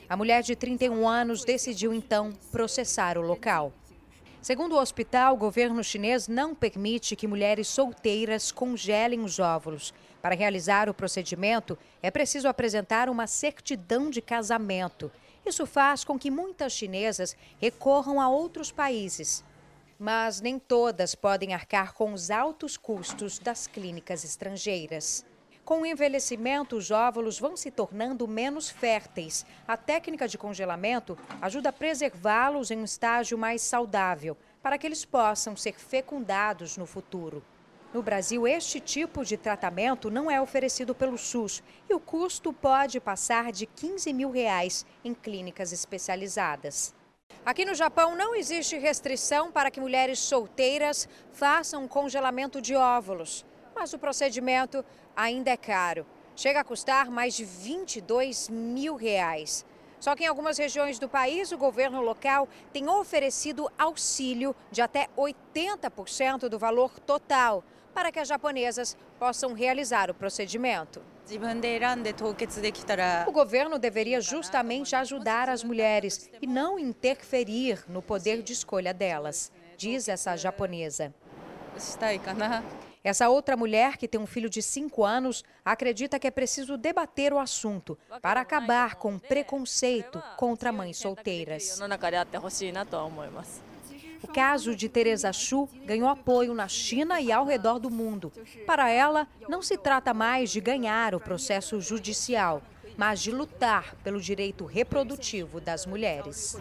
A 0.07 0.15
mulher 0.15 0.43
de 0.43 0.55
31 0.55 1.07
anos 1.07 1.43
decidiu 1.43 1.93
então 1.93 2.31
processar 2.51 3.17
o 3.17 3.21
local. 3.21 3.73
Segundo 4.47 4.75
o 4.75 4.79
hospital, 4.79 5.33
o 5.33 5.37
governo 5.37 5.83
chinês 5.83 6.25
não 6.29 6.55
permite 6.55 7.17
que 7.17 7.27
mulheres 7.27 7.67
solteiras 7.67 8.49
congelem 8.49 9.19
os 9.19 9.39
óvulos. 9.39 9.93
Para 10.21 10.35
realizar 10.35 10.87
o 10.87 10.93
procedimento, 10.93 11.77
é 12.01 12.09
preciso 12.09 12.47
apresentar 12.47 13.09
uma 13.09 13.27
certidão 13.27 14.09
de 14.09 14.21
casamento 14.21 15.11
Isso 15.45 15.65
faz 15.65 16.05
com 16.05 16.17
que 16.17 16.31
muitas 16.31 16.71
chinesas 16.71 17.35
recorram 17.59 18.21
a 18.21 18.29
outros 18.29 18.71
países. 18.71 19.43
Mas 19.99 20.39
nem 20.39 20.57
todas 20.57 21.13
podem 21.13 21.53
arcar 21.53 21.91
com 21.91 22.13
os 22.13 22.31
altos 22.31 22.77
custos 22.77 23.39
das 23.39 23.67
clínicas 23.67 24.23
estrangeiras. 24.23 25.25
Com 25.67 25.81
o 25.81 25.85
envelhecimento, 25.85 26.77
os 26.77 26.91
óvulos 26.91 27.37
vão 27.37 27.57
se 27.57 27.69
tornando 27.69 28.25
menos 28.25 28.69
férteis. 28.69 29.45
A 29.67 29.75
técnica 29.75 30.25
de 30.25 30.37
congelamento 30.37 31.17
ajuda 31.41 31.67
a 31.67 31.73
preservá-los 31.73 32.71
em 32.71 32.77
um 32.77 32.85
estágio 32.85 33.37
mais 33.37 33.63
saudável, 33.63 34.37
para 34.63 34.77
que 34.77 34.87
eles 34.87 35.03
possam 35.03 35.57
ser 35.57 35.73
fecundados 35.73 36.77
no 36.77 36.85
futuro. 36.85 37.43
No 37.93 38.01
Brasil, 38.01 38.47
este 38.47 38.79
tipo 38.79 39.25
de 39.25 39.35
tratamento 39.35 40.09
não 40.09 40.31
é 40.31 40.39
oferecido 40.39 40.95
pelo 40.95 41.17
SUS 41.17 41.61
e 41.89 41.93
o 41.93 41.99
custo 41.99 42.53
pode 42.53 43.01
passar 43.01 43.51
de 43.51 43.65
15 43.65 44.13
mil 44.13 44.31
reais 44.31 44.85
em 45.03 45.13
clínicas 45.13 45.73
especializadas. 45.73 46.95
Aqui 47.45 47.65
no 47.65 47.75
Japão 47.75 48.15
não 48.15 48.33
existe 48.33 48.77
restrição 48.77 49.51
para 49.51 49.69
que 49.69 49.81
mulheres 49.81 50.19
solteiras 50.19 51.09
façam 51.33 51.89
congelamento 51.89 52.61
de 52.61 52.73
óvulos 52.73 53.45
mas 53.77 53.93
o 53.93 53.99
procedimento 53.99 54.83
ainda 55.17 55.49
é 55.49 55.57
caro. 55.57 56.05
Chega 56.35 56.59
a 56.59 56.63
custar 56.63 57.09
mais 57.09 57.33
de 57.33 57.43
22 57.43 58.47
mil 58.47 58.95
reais. 58.95 59.65
Só 59.99 60.15
que 60.15 60.23
em 60.23 60.27
algumas 60.27 60.59
regiões 60.59 60.99
do 60.99 61.09
país, 61.09 61.51
o 61.51 61.57
governo 61.57 62.01
local 62.01 62.47
tem 62.71 62.87
oferecido 62.87 63.67
auxílio 63.79 64.55
de 64.71 64.79
até 64.79 65.07
80% 65.17 66.47
do 66.47 66.59
valor 66.59 66.99
total 66.99 67.63
para 67.95 68.11
que 68.11 68.19
as 68.19 68.27
japonesas 68.27 68.95
possam 69.17 69.53
realizar 69.53 70.11
o 70.11 70.13
procedimento. 70.13 71.01
O 73.27 73.31
governo 73.31 73.79
deveria 73.79 74.21
justamente 74.21 74.95
ajudar 74.95 75.49
as 75.49 75.63
mulheres 75.63 76.29
e 76.39 76.45
não 76.45 76.77
interferir 76.77 77.83
no 77.89 78.03
poder 78.03 78.43
de 78.43 78.53
escolha 78.53 78.93
delas, 78.93 79.51
diz 79.75 80.07
essa 80.07 80.37
japonesa. 80.37 81.11
Essa 83.07 83.29
outra 83.29 83.55
mulher, 83.55 83.95
que 83.95 84.05
tem 84.05 84.19
um 84.19 84.27
filho 84.27 84.49
de 84.49 84.61
5 84.61 85.05
anos, 85.05 85.41
acredita 85.63 86.19
que 86.19 86.27
é 86.27 86.31
preciso 86.31 86.75
debater 86.75 87.31
o 87.31 87.39
assunto 87.39 87.97
para 88.21 88.41
acabar 88.41 88.95
com 88.95 89.15
o 89.15 89.19
preconceito 89.19 90.21
contra 90.35 90.73
mães 90.73 90.97
solteiras. 90.97 91.79
O 94.21 94.27
caso 94.27 94.75
de 94.75 94.89
Teresa 94.89 95.31
Chu 95.31 95.69
ganhou 95.85 96.09
apoio 96.09 96.53
na 96.53 96.67
China 96.67 97.21
e 97.21 97.31
ao 97.31 97.45
redor 97.45 97.79
do 97.79 97.89
mundo. 97.89 98.29
Para 98.65 98.89
ela, 98.89 99.25
não 99.47 99.61
se 99.61 99.77
trata 99.77 100.13
mais 100.13 100.51
de 100.51 100.59
ganhar 100.59 101.15
o 101.15 101.19
processo 101.21 101.79
judicial, 101.79 102.61
mas 102.97 103.21
de 103.21 103.31
lutar 103.31 103.95
pelo 104.03 104.19
direito 104.19 104.65
reprodutivo 104.65 105.61
das 105.61 105.85
mulheres. 105.85 106.57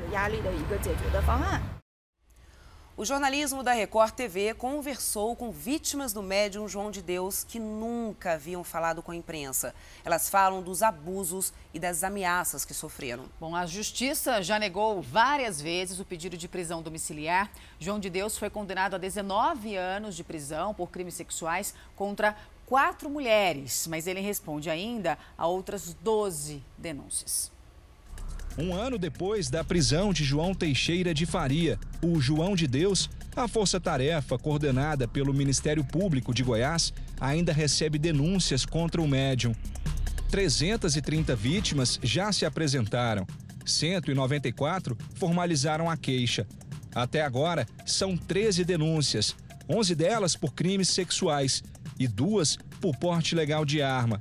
O 2.99 3.05
jornalismo 3.05 3.63
da 3.63 3.75
Record 3.75 4.15
TV 4.15 4.55
conversou 4.55 5.37
com 5.37 5.51
vítimas 5.51 6.15
do 6.15 6.23
médium 6.23 6.67
João 6.67 6.91
de 6.91 7.03
Deus 7.03 7.45
que 7.45 7.59
nunca 7.59 8.33
haviam 8.33 8.65
falado 8.65 9.03
com 9.03 9.13
a 9.13 9.15
imprensa. 9.17 9.75
Elas 10.03 10.31
falam 10.31 10.63
dos 10.63 10.83
abusos 10.83 11.53
e 11.75 11.79
das 11.79 12.03
ameaças 12.03 12.65
que 12.65 12.73
sofreram. 12.73 13.27
Bom, 13.39 13.55
a 13.55 13.67
justiça 13.67 14.43
já 14.43 14.59
negou 14.59 15.03
várias 15.03 15.61
vezes 15.61 16.01
o 16.01 16.07
pedido 16.07 16.39
de 16.39 16.49
prisão 16.49 16.81
domiciliar. 16.81 17.51
João 17.79 18.01
de 18.01 18.09
Deus 18.09 18.39
foi 18.39 18.49
condenado 18.49 18.95
a 18.95 18.99
19 18.99 19.77
anos 19.77 20.17
de 20.17 20.25
prisão 20.25 20.73
por 20.73 20.91
crimes 20.91 21.13
sexuais 21.13 21.75
contra 21.95 22.35
quatro 22.65 23.11
mulheres, 23.11 23.87
mas 23.89 24.07
ele 24.07 24.21
responde 24.21 24.71
ainda 24.71 25.19
a 25.37 25.47
outras 25.47 25.93
12 25.93 26.65
denúncias. 26.79 27.55
Um 28.59 28.75
ano 28.75 28.99
depois 28.99 29.51
da 29.51 29.63
prisão 29.63 30.15
de 30.15 30.25
João 30.25 30.55
Teixeira 30.55 31.13
de 31.13 31.27
Faria, 31.27 31.79
o 32.03 32.19
João 32.21 32.57
de 32.57 32.67
Deus, 32.67 33.11
a 33.35 33.47
força-tarefa 33.47 34.39
coordenada 34.39 35.07
pelo 35.07 35.35
Ministério 35.35 35.85
Público 35.85 36.33
de 36.33 36.43
Goiás 36.43 36.91
ainda 37.21 37.53
recebe 37.53 37.99
denúncias 37.99 38.65
contra 38.65 39.03
o 39.03 39.07
médium. 39.07 39.55
330 40.31 41.37
vítimas 41.37 42.01
já 42.03 42.33
se 42.33 42.47
apresentaram. 42.47 43.27
194 43.67 44.97
formalizaram 45.15 45.91
a 45.91 45.97
queixa. 45.97 46.47
Até 46.95 47.21
agora, 47.21 47.67
são 47.85 48.17
13 48.17 48.65
denúncias, 48.65 49.37
11 49.69 49.95
delas 49.95 50.35
por 50.35 50.55
crimes 50.55 50.89
sexuais 50.89 51.63
e 51.99 52.09
duas 52.09 52.57
por 52.81 52.97
porte 52.97 53.35
legal 53.35 53.67
de 53.67 53.83
arma. 53.83 54.19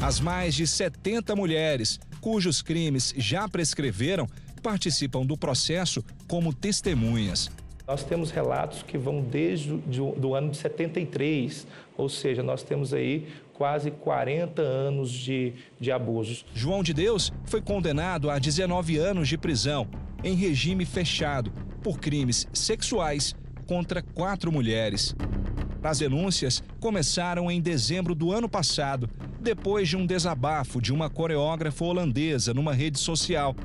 As 0.00 0.20
mais 0.20 0.54
de 0.54 0.66
70 0.66 1.36
mulheres 1.36 2.00
cujos 2.28 2.60
crimes 2.60 3.14
já 3.16 3.48
prescreveram 3.48 4.28
participam 4.62 5.24
do 5.24 5.34
processo 5.34 6.04
como 6.26 6.52
testemunhas. 6.52 7.50
Nós 7.86 8.04
temos 8.04 8.30
relatos 8.30 8.82
que 8.82 8.98
vão 8.98 9.22
desde 9.22 9.72
o 9.98 10.34
ano 10.34 10.50
de 10.50 10.58
73, 10.58 11.66
ou 11.96 12.06
seja, 12.06 12.42
nós 12.42 12.62
temos 12.62 12.92
aí 12.92 13.28
quase 13.54 13.90
40 13.90 14.60
anos 14.60 15.10
de, 15.10 15.54
de 15.80 15.90
abusos. 15.90 16.44
João 16.52 16.82
de 16.82 16.92
Deus 16.92 17.32
foi 17.46 17.62
condenado 17.62 18.28
a 18.28 18.38
19 18.38 18.98
anos 18.98 19.26
de 19.26 19.38
prisão 19.38 19.88
em 20.22 20.34
regime 20.34 20.84
fechado 20.84 21.50
por 21.82 21.98
crimes 21.98 22.46
sexuais 22.52 23.34
contra 23.66 24.02
quatro 24.02 24.52
mulheres. 24.52 25.16
As 25.82 26.00
denúncias 26.00 26.62
começaram 26.78 27.50
em 27.50 27.58
dezembro 27.58 28.14
do 28.14 28.32
ano 28.32 28.50
passado, 28.50 29.08
depois 29.48 29.88
de 29.88 29.96
um 29.96 30.04
desabafo 30.04 30.78
de 30.78 30.92
uma 30.92 31.08
coreógrafa 31.08 31.82
holandesa 31.82 32.52
numa 32.52 32.74
rede 32.74 32.98
social. 32.98 33.56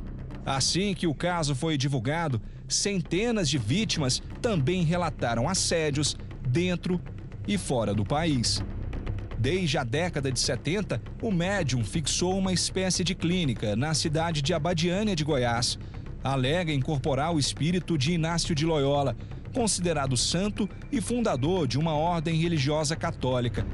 Assim 0.46 0.94
que 0.94 1.06
o 1.06 1.14
caso 1.14 1.54
foi 1.54 1.78
divulgado, 1.78 2.42
centenas 2.70 3.50
de 3.50 3.58
vítimas 3.58 4.22
também 4.42 4.84
relataram 4.84 5.50
assédios 5.50 6.16
dentro 6.48 7.02
e 7.46 7.58
fora 7.58 7.94
do 7.94 8.06
país. 8.06 8.64
Desde 9.38 9.78
a 9.78 9.84
década 9.84 10.32
de 10.32 10.40
70, 10.40 11.02
o 11.22 11.30
médium 11.30 11.84
fixou 11.84 12.38
uma 12.38 12.54
espécie 12.54 13.04
de 13.04 13.14
clínica 13.14 13.76
na 13.76 13.94
cidade 13.94 14.42
de 14.42 14.54
Abadiânia 14.54 15.18
de 15.18 15.26
Goiás. 15.26 15.78
Alega 16.24 16.72
incorporar 16.72 17.36
o 17.36 17.40
espírito 17.40 17.98
de 17.98 18.14
Inácio 18.14 18.56
de 18.56 18.66
Loyola, 18.66 19.18
considerado 19.54 20.16
santo 20.16 20.70
e 20.90 21.02
fundador 21.02 21.68
de 21.68 21.78
uma 21.78 21.94
ordem 21.94 22.36
religiosa 22.36 22.96
católica. 22.96 23.66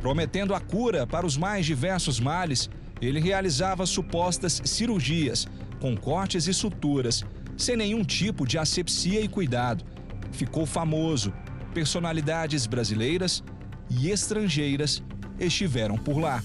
Prometendo 0.00 0.54
a 0.54 0.60
cura 0.60 1.06
para 1.06 1.26
os 1.26 1.36
mais 1.36 1.66
diversos 1.66 2.20
males, 2.20 2.70
ele 3.00 3.20
realizava 3.20 3.86
supostas 3.86 4.60
cirurgias, 4.64 5.46
com 5.80 5.96
cortes 5.96 6.46
e 6.46 6.54
suturas, 6.54 7.24
sem 7.56 7.76
nenhum 7.76 8.04
tipo 8.04 8.46
de 8.46 8.58
asepsia 8.58 9.20
e 9.20 9.28
cuidado. 9.28 9.84
Ficou 10.32 10.66
famoso. 10.66 11.32
Personalidades 11.74 12.66
brasileiras 12.66 13.42
e 13.90 14.10
estrangeiras 14.10 15.02
estiveram 15.38 15.96
por 15.96 16.18
lá. 16.18 16.42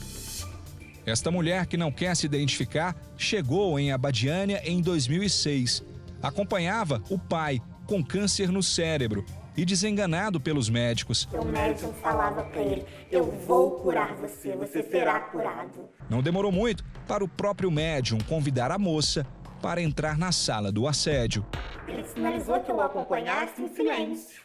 Esta 1.06 1.30
mulher, 1.30 1.66
que 1.66 1.76
não 1.76 1.92
quer 1.92 2.16
se 2.16 2.26
identificar, 2.26 2.96
chegou 3.18 3.78
em 3.78 3.92
Abadiânia 3.92 4.62
em 4.64 4.82
2006. 4.82 5.84
Acompanhava 6.22 7.02
o 7.10 7.20
pai, 7.20 7.60
com 7.86 8.04
câncer 8.04 8.50
no 8.50 8.64
cérebro 8.64 9.26
e 9.56 9.66
desenganado 9.66 10.40
pelos 10.40 10.70
médicos. 10.70 11.28
O 11.34 11.46
médico 11.46 11.94
falava 11.94 12.44
para 12.44 12.62
ele: 12.62 12.86
Eu 13.12 13.26
vou 13.26 13.80
curar 13.80 14.16
você, 14.16 14.56
você 14.56 14.84
será 14.84 15.20
curado. 15.20 15.90
Não 16.10 16.22
demorou 16.22 16.52
muito 16.52 16.84
para 17.08 17.24
o 17.24 17.28
próprio 17.28 17.72
médium 17.72 18.18
convidar 18.28 18.72
a 18.72 18.80
moça 18.80 19.26
para 19.62 19.82
entrar 19.82 20.18
na 20.18 20.32
sala 20.32 20.72
do 20.72 20.88
assédio. 20.88 21.46
Ele 21.88 22.04
sinalizou 22.04 22.60
que 22.60 22.72
eu 22.72 22.76
o 22.76 22.82
acompanhasse 22.82 23.62
em 23.62 23.74
silêncio. 23.74 24.44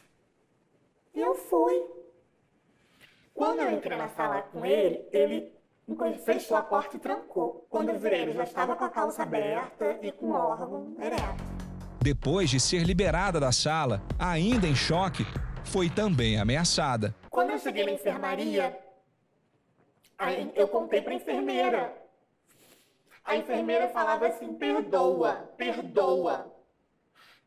Eu 1.13 1.35
fui. 1.35 1.83
Quando 3.33 3.59
eu 3.59 3.71
entrei 3.71 3.97
na 3.97 4.09
sala 4.09 4.41
com 4.41 4.65
ele, 4.65 5.05
ele 5.11 5.51
fechou 6.25 6.55
a 6.55 6.61
porta 6.61 6.97
e 6.97 6.99
trancou. 6.99 7.65
Quando 7.69 7.89
eu 7.89 7.99
virei, 7.99 8.21
ele 8.21 8.33
já 8.33 8.43
estava 8.43 8.75
com 8.75 8.83
a 8.83 8.89
calça 8.89 9.23
aberta 9.23 9.97
e 10.01 10.11
com 10.11 10.27
o 10.27 10.33
órgão 10.33 10.95
ereto. 10.99 11.48
Depois 12.01 12.49
de 12.49 12.61
ser 12.61 12.83
liberada 12.83 13.41
da 13.41 13.51
sala, 13.51 14.01
ainda 14.17 14.65
em 14.65 14.75
choque, 14.75 15.25
foi 15.65 15.89
também 15.89 16.39
ameaçada. 16.39 17.13
Quando 17.29 17.51
eu 17.51 17.59
cheguei 17.59 17.85
na 17.85 17.91
enfermaria, 17.91 18.77
eu 20.55 20.67
contei 20.69 21.01
para 21.01 21.11
a 21.11 21.15
enfermeira. 21.15 21.93
A 23.25 23.35
enfermeira 23.35 23.89
falava 23.89 24.27
assim: 24.27 24.53
perdoa, 24.53 25.33
perdoa. 25.57 26.51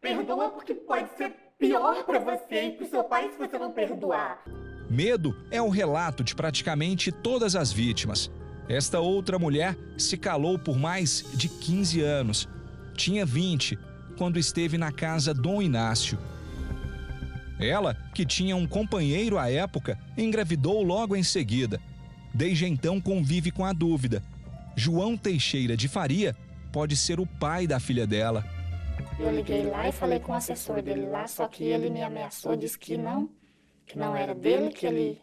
Perdoa 0.00 0.50
porque 0.50 0.74
pode 0.74 1.08
ser 1.16 1.32
pior 1.58 2.04
para 2.04 2.18
você 2.18 2.66
e 2.66 2.72
para 2.72 2.84
o 2.84 2.90
seu 2.90 3.04
pai 3.04 3.30
se 3.30 3.38
você 3.38 3.58
não 3.58 3.72
perdoar. 3.72 4.42
Medo 4.90 5.34
é 5.50 5.62
o 5.62 5.70
relato 5.70 6.22
de 6.22 6.34
praticamente 6.34 7.10
todas 7.10 7.56
as 7.56 7.72
vítimas. 7.72 8.30
Esta 8.68 9.00
outra 9.00 9.38
mulher 9.38 9.76
se 9.96 10.18
calou 10.18 10.58
por 10.58 10.76
mais 10.76 11.24
de 11.34 11.48
15 11.48 12.02
anos. 12.02 12.48
Tinha 12.94 13.24
20 13.24 13.78
quando 14.22 14.38
esteve 14.38 14.78
na 14.78 14.92
casa 14.92 15.34
Dom 15.34 15.60
Inácio. 15.60 16.16
Ela, 17.58 17.96
que 18.14 18.24
tinha 18.24 18.54
um 18.54 18.68
companheiro 18.68 19.36
à 19.36 19.50
época, 19.50 19.98
engravidou 20.16 20.80
logo 20.80 21.16
em 21.16 21.24
seguida. 21.24 21.80
Desde 22.32 22.64
então 22.64 23.00
convive 23.00 23.50
com 23.50 23.64
a 23.64 23.72
dúvida: 23.72 24.22
João 24.76 25.16
Teixeira 25.16 25.76
de 25.76 25.88
Faria 25.88 26.36
pode 26.70 26.96
ser 26.96 27.18
o 27.18 27.26
pai 27.26 27.66
da 27.66 27.80
filha 27.80 28.06
dela. 28.06 28.44
Eu 29.18 29.34
liguei 29.34 29.64
lá 29.64 29.88
e 29.88 29.92
falei 29.92 30.20
com 30.20 30.30
o 30.30 30.36
assessor 30.36 30.80
dele 30.80 31.06
lá, 31.06 31.26
só 31.26 31.48
que 31.48 31.64
ele 31.64 31.90
me 31.90 32.00
ameaçou, 32.00 32.54
disse 32.54 32.78
que 32.78 32.96
não, 32.96 33.28
que 33.84 33.98
não 33.98 34.14
era 34.14 34.36
dele, 34.36 34.70
que 34.70 34.86
ele 34.86 35.20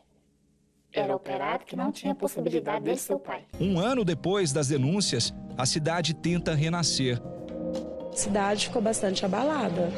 era 0.92 1.16
operado, 1.16 1.64
que 1.64 1.78
não 1.78 1.90
tinha 1.90 2.14
possibilidade 2.14 2.84
dele 2.84 2.98
ser 2.98 3.14
o 3.14 3.20
pai. 3.20 3.46
Um 3.62 3.80
ano 3.80 4.04
depois 4.04 4.52
das 4.52 4.68
denúncias, 4.68 5.34
a 5.58 5.66
cidade 5.66 6.14
tenta 6.14 6.54
renascer. 6.54 7.18
A 8.12 8.16
cidade 8.16 8.68
ficou 8.68 8.82
bastante 8.82 9.26
abalada. 9.26 9.90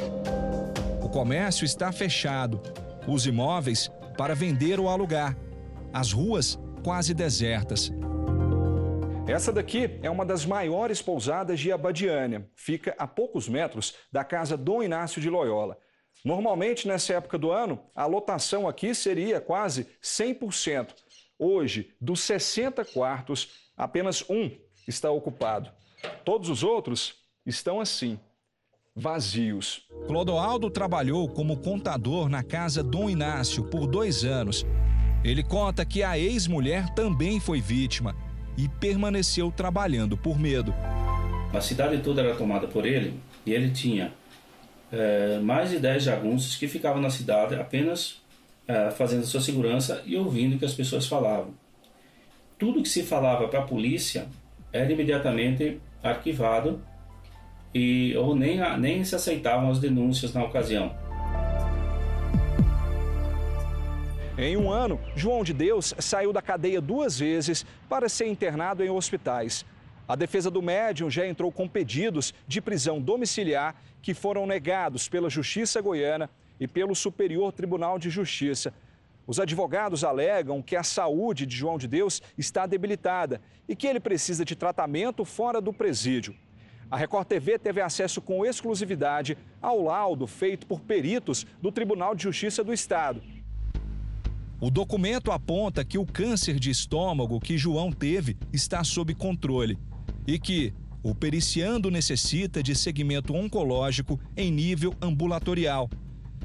O 1.01 1.09
comércio 1.09 1.65
está 1.65 1.91
fechado. 1.91 2.61
Os 3.07 3.25
imóveis 3.25 3.89
para 4.17 4.35
vender 4.35 4.79
ou 4.79 4.89
alugar. 4.89 5.35
As 5.93 6.11
ruas 6.11 6.59
quase 6.83 7.13
desertas. 7.13 7.91
Essa 9.27 9.51
daqui 9.53 9.99
é 10.03 10.09
uma 10.09 10.25
das 10.25 10.45
maiores 10.45 11.01
pousadas 11.01 11.59
de 11.59 11.71
Abadiânia. 11.71 12.49
Fica 12.55 12.95
a 12.97 13.07
poucos 13.07 13.47
metros 13.47 13.95
da 14.11 14.23
casa 14.23 14.57
Dom 14.57 14.83
Inácio 14.83 15.21
de 15.21 15.29
Loyola. 15.29 15.77
Normalmente, 16.23 16.87
nessa 16.87 17.13
época 17.13 17.37
do 17.37 17.51
ano, 17.51 17.79
a 17.95 18.05
lotação 18.05 18.67
aqui 18.67 18.93
seria 18.93 19.39
quase 19.39 19.87
100%. 20.03 20.89
Hoje, 21.39 21.93
dos 21.99 22.19
60 22.21 22.85
quartos, 22.85 23.71
apenas 23.75 24.23
um 24.29 24.51
está 24.87 25.09
ocupado. 25.09 25.71
Todos 26.23 26.49
os 26.49 26.63
outros 26.63 27.20
estão 27.45 27.79
assim, 27.79 28.19
vazios. 28.95 29.87
Clodoaldo 30.07 30.69
trabalhou 30.69 31.27
como 31.27 31.57
contador 31.57 32.29
na 32.29 32.43
casa 32.43 32.83
Dom 32.83 33.09
Inácio 33.09 33.63
por 33.63 33.87
dois 33.87 34.23
anos. 34.23 34.65
Ele 35.23 35.43
conta 35.43 35.85
que 35.85 36.03
a 36.03 36.17
ex-mulher 36.17 36.89
também 36.93 37.39
foi 37.39 37.61
vítima 37.61 38.15
e 38.57 38.67
permaneceu 38.67 39.51
trabalhando 39.51 40.17
por 40.17 40.39
medo. 40.39 40.73
A 41.53 41.61
cidade 41.61 42.01
toda 42.01 42.21
era 42.21 42.35
tomada 42.35 42.67
por 42.67 42.85
ele 42.85 43.19
e 43.45 43.53
ele 43.53 43.71
tinha 43.71 44.13
é, 44.91 45.39
mais 45.39 45.69
de 45.69 45.79
10 45.79 46.03
jagunços 46.03 46.55
que 46.55 46.67
ficavam 46.67 47.01
na 47.01 47.09
cidade 47.09 47.55
apenas 47.55 48.21
é, 48.67 48.91
fazendo 48.91 49.25
sua 49.25 49.41
segurança 49.41 50.01
e 50.05 50.15
ouvindo 50.15 50.55
o 50.55 50.59
que 50.59 50.65
as 50.65 50.73
pessoas 50.73 51.07
falavam. 51.07 51.53
Tudo 52.57 52.81
que 52.81 52.89
se 52.89 53.03
falava 53.03 53.47
para 53.47 53.59
a 53.59 53.63
polícia 53.63 54.27
era 54.71 54.91
imediatamente 54.91 55.79
arquivado 56.03 56.81
e 57.73 58.15
ou 58.17 58.35
nem, 58.35 58.59
nem 58.79 59.03
se 59.03 59.15
aceitavam 59.15 59.69
as 59.69 59.79
denúncias 59.79 60.33
na 60.33 60.43
ocasião. 60.43 60.95
Em 64.37 64.57
um 64.57 64.71
ano, 64.71 64.99
João 65.15 65.43
de 65.43 65.53
Deus 65.53 65.93
saiu 65.99 66.33
da 66.33 66.41
cadeia 66.41 66.81
duas 66.81 67.19
vezes 67.19 67.65
para 67.87 68.09
ser 68.09 68.27
internado 68.27 68.83
em 68.83 68.89
hospitais. 68.89 69.65
A 70.07 70.15
defesa 70.15 70.49
do 70.49 70.61
médium 70.61 71.09
já 71.09 71.27
entrou 71.27 71.51
com 71.51 71.67
pedidos 71.67 72.33
de 72.47 72.59
prisão 72.59 72.99
domiciliar 72.99 73.75
que 74.01 74.13
foram 74.13 74.47
negados 74.47 75.07
pela 75.07 75.29
Justiça 75.29 75.79
Goiana 75.79 76.29
e 76.59 76.67
pelo 76.67 76.95
Superior 76.95 77.51
Tribunal 77.51 77.99
de 77.99 78.09
Justiça. 78.09 78.73
Os 79.27 79.39
advogados 79.39 80.03
alegam 80.03 80.61
que 80.61 80.75
a 80.75 80.83
saúde 80.83 81.45
de 81.45 81.55
João 81.55 81.77
de 81.77 81.87
Deus 81.87 82.21
está 82.37 82.65
debilitada 82.65 83.39
e 83.69 83.75
que 83.75 83.85
ele 83.85 83.99
precisa 83.99 84.43
de 84.43 84.55
tratamento 84.55 85.23
fora 85.23 85.61
do 85.61 85.71
presídio. 85.71 86.35
A 86.91 86.97
Record 86.97 87.25
TV 87.25 87.57
teve 87.57 87.79
acesso 87.79 88.21
com 88.21 88.45
exclusividade 88.45 89.37
ao 89.61 89.81
laudo 89.81 90.27
feito 90.27 90.67
por 90.67 90.81
peritos 90.81 91.47
do 91.61 91.71
Tribunal 91.71 92.13
de 92.13 92.23
Justiça 92.23 92.65
do 92.65 92.73
Estado. 92.73 93.23
O 94.59 94.69
documento 94.69 95.31
aponta 95.31 95.85
que 95.85 95.97
o 95.97 96.05
câncer 96.05 96.59
de 96.59 96.69
estômago 96.69 97.39
que 97.39 97.57
João 97.57 97.93
teve 97.93 98.37
está 98.51 98.83
sob 98.83 99.15
controle 99.15 99.79
e 100.27 100.37
que 100.37 100.73
o 101.01 101.15
periciando 101.15 101.89
necessita 101.89 102.61
de 102.61 102.75
segmento 102.75 103.33
oncológico 103.33 104.19
em 104.35 104.51
nível 104.51 104.93
ambulatorial. 105.01 105.89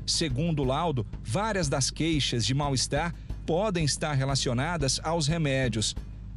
Segundo 0.07 0.63
o 0.63 0.65
laudo, 0.65 1.05
várias 1.25 1.69
das 1.69 1.91
queixas 1.91 2.47
de 2.47 2.55
mal-estar 2.55 3.13
podem 3.45 3.85
estar 3.85 4.13
relacionadas 4.13 5.01
aos 5.03 5.27
remédios. 5.27 5.95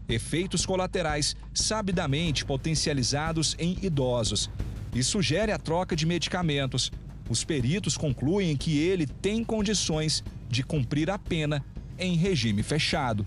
Efeitos 0.09 0.65
colaterais 0.65 1.35
sabidamente 1.53 2.43
potencializados 2.43 3.55
em 3.59 3.77
idosos. 3.83 4.49
E 4.93 5.03
sugere 5.03 5.51
a 5.51 5.59
troca 5.59 5.95
de 5.95 6.05
medicamentos. 6.05 6.91
Os 7.29 7.43
peritos 7.43 7.95
concluem 7.95 8.57
que 8.57 8.79
ele 8.79 9.05
tem 9.05 9.43
condições 9.43 10.23
de 10.49 10.63
cumprir 10.63 11.11
a 11.11 11.19
pena 11.19 11.63
em 11.99 12.15
regime 12.15 12.63
fechado. 12.63 13.25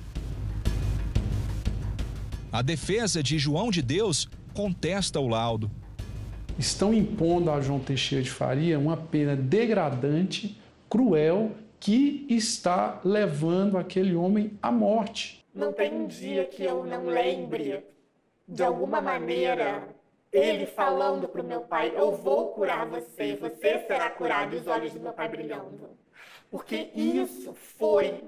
A 2.51 2.61
defesa 2.61 3.23
de 3.23 3.39
João 3.39 3.71
de 3.71 3.81
Deus 3.81 4.29
contesta 4.53 5.21
o 5.21 5.29
laudo. 5.29 5.71
Estão 6.59 6.93
impondo 6.93 7.51
a 7.51 7.61
João 7.61 7.79
Teixeira 7.79 8.25
de 8.25 8.31
Faria 8.31 8.79
uma 8.79 8.97
pena 8.97 9.37
degradante, 9.37 10.59
cruel, 10.91 11.53
que 11.79 12.27
está 12.29 13.01
levando 13.05 13.79
aquele 13.79 14.15
homem 14.15 14.53
à 14.61 14.71
morte. 14.71 15.42
Não 15.55 15.73
tem 15.73 15.93
um 15.93 16.07
dia 16.07 16.47
que 16.47 16.65
eu 16.65 16.85
não 16.85 17.07
lembre, 17.07 17.85
de 18.49 18.63
alguma 18.63 19.01
maneira, 19.01 19.95
ele 20.33 20.67
falando 20.67 21.29
para 21.29 21.43
o 21.43 21.47
meu 21.47 21.63
pai: 21.63 21.93
Eu 21.95 22.13
vou 22.13 22.53
curar 22.53 22.87
você, 22.87 23.37
você 23.37 23.85
será 23.87 24.11
curado, 24.11 24.55
e 24.55 24.59
os 24.59 24.67
olhos 24.67 24.93
do 24.93 25.01
meu 25.01 25.13
pai 25.13 25.29
brilhando. 25.29 25.91
Porque 26.51 26.91
isso 26.95 27.55
foi 27.55 28.25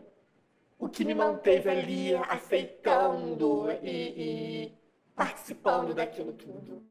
o 0.78 0.88
que 0.88 1.04
me 1.04 1.14
manteve 1.14 1.68
ali 1.70 2.14
aceitando 2.14 3.70
e, 3.82 4.66
e 4.66 4.72
participando 5.14 5.94
daquilo 5.94 6.32
tudo. 6.32 6.87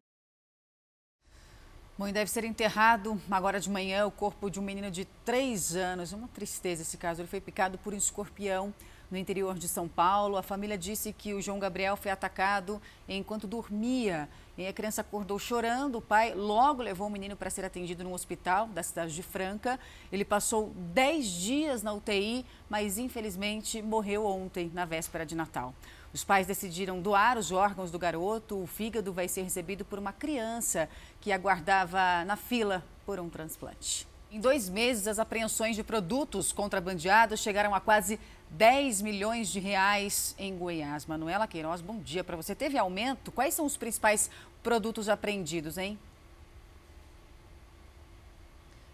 Bom, 1.95 2.07
e 2.07 2.11
deve 2.11 2.29
ser 2.31 2.43
enterrado 2.43 3.21
agora 3.29 3.59
de 3.59 3.69
manhã 3.69 4.07
o 4.07 4.11
corpo 4.11 4.49
de 4.49 4.59
um 4.59 4.63
menino 4.63 4.89
de 4.89 5.05
três 5.23 5.75
anos. 5.75 6.11
Uma 6.11 6.27
tristeza 6.27 6.81
esse 6.81 6.97
caso. 6.97 7.21
Ele 7.21 7.27
foi 7.27 7.39
picado 7.39 7.77
por 7.77 7.93
um 7.93 7.97
escorpião 7.97 8.73
no 9.13 9.19
interior 9.19 9.59
de 9.59 9.67
São 9.67 9.87
Paulo. 9.87 10.35
A 10.35 10.41
família 10.41 10.75
disse 10.75 11.13
que 11.13 11.35
o 11.35 11.41
João 11.41 11.59
Gabriel 11.59 11.95
foi 11.95 12.09
atacado 12.09 12.81
enquanto 13.07 13.45
dormia. 13.45 14.27
E 14.57 14.65
a 14.65 14.73
criança 14.73 15.01
acordou 15.01 15.37
chorando. 15.37 15.99
O 15.99 16.01
pai 16.01 16.33
logo 16.33 16.81
levou 16.81 17.07
o 17.07 17.09
menino 17.11 17.35
para 17.35 17.49
ser 17.51 17.63
atendido 17.63 18.03
no 18.03 18.11
hospital 18.11 18.67
da 18.67 18.81
cidade 18.81 19.13
de 19.13 19.21
Franca. 19.21 19.79
Ele 20.11 20.25
passou 20.25 20.73
dez 20.75 21.27
dias 21.27 21.83
na 21.83 21.93
UTI, 21.93 22.43
mas 22.67 22.97
infelizmente 22.97 23.81
morreu 23.83 24.25
ontem, 24.25 24.71
na 24.73 24.83
véspera 24.83 25.25
de 25.25 25.35
Natal. 25.35 25.75
Os 26.11 26.23
pais 26.23 26.47
decidiram 26.47 26.99
doar 26.99 27.37
os 27.37 27.51
órgãos 27.51 27.91
do 27.91 27.99
garoto. 27.99 28.61
O 28.61 28.67
fígado 28.67 29.13
vai 29.13 29.27
ser 29.27 29.43
recebido 29.43 29.85
por 29.85 29.99
uma 29.99 30.11
criança 30.11 30.89
que 31.21 31.31
aguardava 31.31 32.25
na 32.25 32.35
fila 32.35 32.83
por 33.05 33.19
um 33.19 33.29
transplante. 33.29 34.07
Em 34.33 34.39
dois 34.39 34.67
meses, 34.67 35.07
as 35.07 35.19
apreensões 35.19 35.75
de 35.75 35.83
produtos 35.83 36.51
contrabandeados 36.51 37.39
chegaram 37.39 37.75
a 37.75 37.79
quase 37.79 38.19
10 38.53 39.01
milhões 39.01 39.49
de 39.49 39.59
reais 39.59 40.35
em 40.37 40.55
Goiás. 40.55 41.07
Manuela 41.07 41.47
Queiroz, 41.47 41.81
bom 41.81 41.97
dia 41.97 42.23
para 42.23 42.37
você. 42.37 42.53
Teve 42.53 42.77
aumento? 42.77 43.31
Quais 43.31 43.55
são 43.55 43.65
os 43.65 43.75
principais 43.75 44.29
produtos 44.61 45.09
apreendidos, 45.09 45.77
hein? 45.77 45.97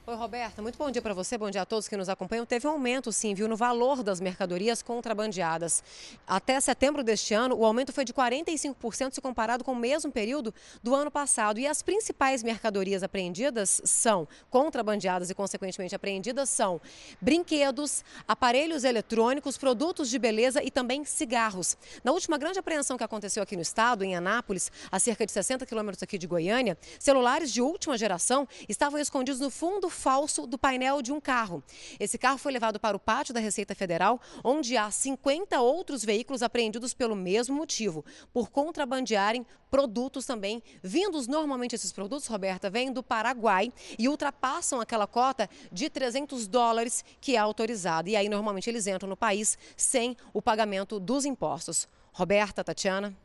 Oi, 0.10 0.16
Roberta, 0.16 0.60
muito 0.60 0.76
bom 0.76 0.90
dia 0.90 1.04
para 1.04 1.14
você, 1.14 1.38
bom 1.38 1.52
dia 1.52 1.62
a 1.62 1.66
todos 1.68 1.88
que 1.88 1.96
nos 1.96 2.10
acompanham. 2.10 2.44
Teve 2.44 2.66
um 2.66 2.72
aumento, 2.72 3.12
sim, 3.12 3.36
viu, 3.36 3.48
no 3.48 3.56
valor 3.56 4.02
das 4.02 4.20
mercadorias 4.20 4.82
contrabandeadas. 4.82 5.84
Até 6.26 6.60
setembro 6.60 7.04
deste 7.04 7.36
ano, 7.36 7.56
o 7.56 7.64
aumento 7.64 7.94
foi 7.94 8.04
de 8.04 8.12
45% 8.12 9.14
se 9.14 9.22
comparado 9.22 9.64
com 9.64 9.74
o 9.74 9.76
mesmo 9.76 10.12
período 10.12 10.52
do 10.82 10.96
ano 10.96 11.12
passado. 11.12 11.60
E 11.60 11.68
as 11.68 11.84
principais 11.84 12.42
mercadorias 12.42 13.04
apreendidas 13.04 13.84
são, 13.86 14.28
contrabandeadas 14.50 15.30
e 15.30 15.36
consequentemente 15.36 15.94
apreendidas, 15.94 16.50
são 16.50 16.82
brinquedos, 17.22 18.04
aparelhos 18.28 18.84
eletrônicos, 18.86 19.60
produtos 19.60 20.10
de 20.10 20.18
beleza 20.18 20.64
e 20.64 20.72
também 20.72 21.06
cigarros. 21.06 21.78
Na 22.04 22.12
última 22.12 22.36
grande 22.36 22.58
apreensão 22.58 22.98
que 22.98 23.04
aconteceu 23.04 23.44
aqui 23.44 23.56
no 23.56 23.62
estado, 23.62 24.04
em 24.04 24.16
Anápolis, 24.16 24.72
a 24.92 24.98
cerca 24.98 25.24
de 25.24 25.32
60 25.32 25.68
quilômetros 25.68 26.02
aqui 26.02 26.18
de 26.18 26.26
Goiânia, 26.26 26.76
celulares 26.98 27.54
de 27.54 27.62
última 27.62 27.96
geração 27.96 28.48
estavam 28.68 29.00
escondidos 29.00 29.40
no 29.40 29.52
fundo 29.52 29.88
falso 30.00 30.48
do 30.48 30.58
painel 30.58 31.02
de 31.02 31.12
um 31.12 31.20
carro. 31.20 31.62
Esse 32.00 32.18
carro 32.18 32.38
foi 32.38 32.54
levado 32.54 32.80
para 32.80 32.96
o 32.96 33.00
pátio 33.00 33.34
da 33.34 33.40
Receita 33.42 33.76
Federal, 33.76 34.20
onde 34.44 34.78
há 34.78 34.90
50 34.90 35.60
outros 35.60 36.06
veículos 36.06 36.42
apreendidos 36.42 36.94
pelo 36.94 37.18
mesmo 37.18 37.54
motivo, 37.54 38.06
por 38.32 38.50
contrabandearem 38.50 39.46
produtos 39.70 40.26
também, 40.26 40.64
vindos 40.82 41.28
normalmente 41.28 41.76
esses 41.76 41.92
produtos, 41.92 42.28
Roberta, 42.28 42.70
vêm 42.70 42.92
do 42.92 43.04
Paraguai 43.04 43.72
e 44.00 44.08
ultrapassam 44.08 44.80
aquela 44.80 45.06
cota 45.06 45.50
de 45.72 45.90
300 45.90 46.48
dólares 46.48 47.04
que 47.20 47.36
é 47.36 47.40
autorizada. 47.40 48.10
E 48.10 48.16
aí 48.16 48.30
normalmente 48.30 48.70
eles 48.70 48.88
entram 48.88 49.10
no 49.10 49.18
país 49.18 49.58
sem 49.76 50.16
o 50.34 50.42
pagamento 50.42 51.00
dos 51.00 51.26
impostos. 51.26 51.88
Roberta, 52.14 52.64
Tatiana. 52.64 53.16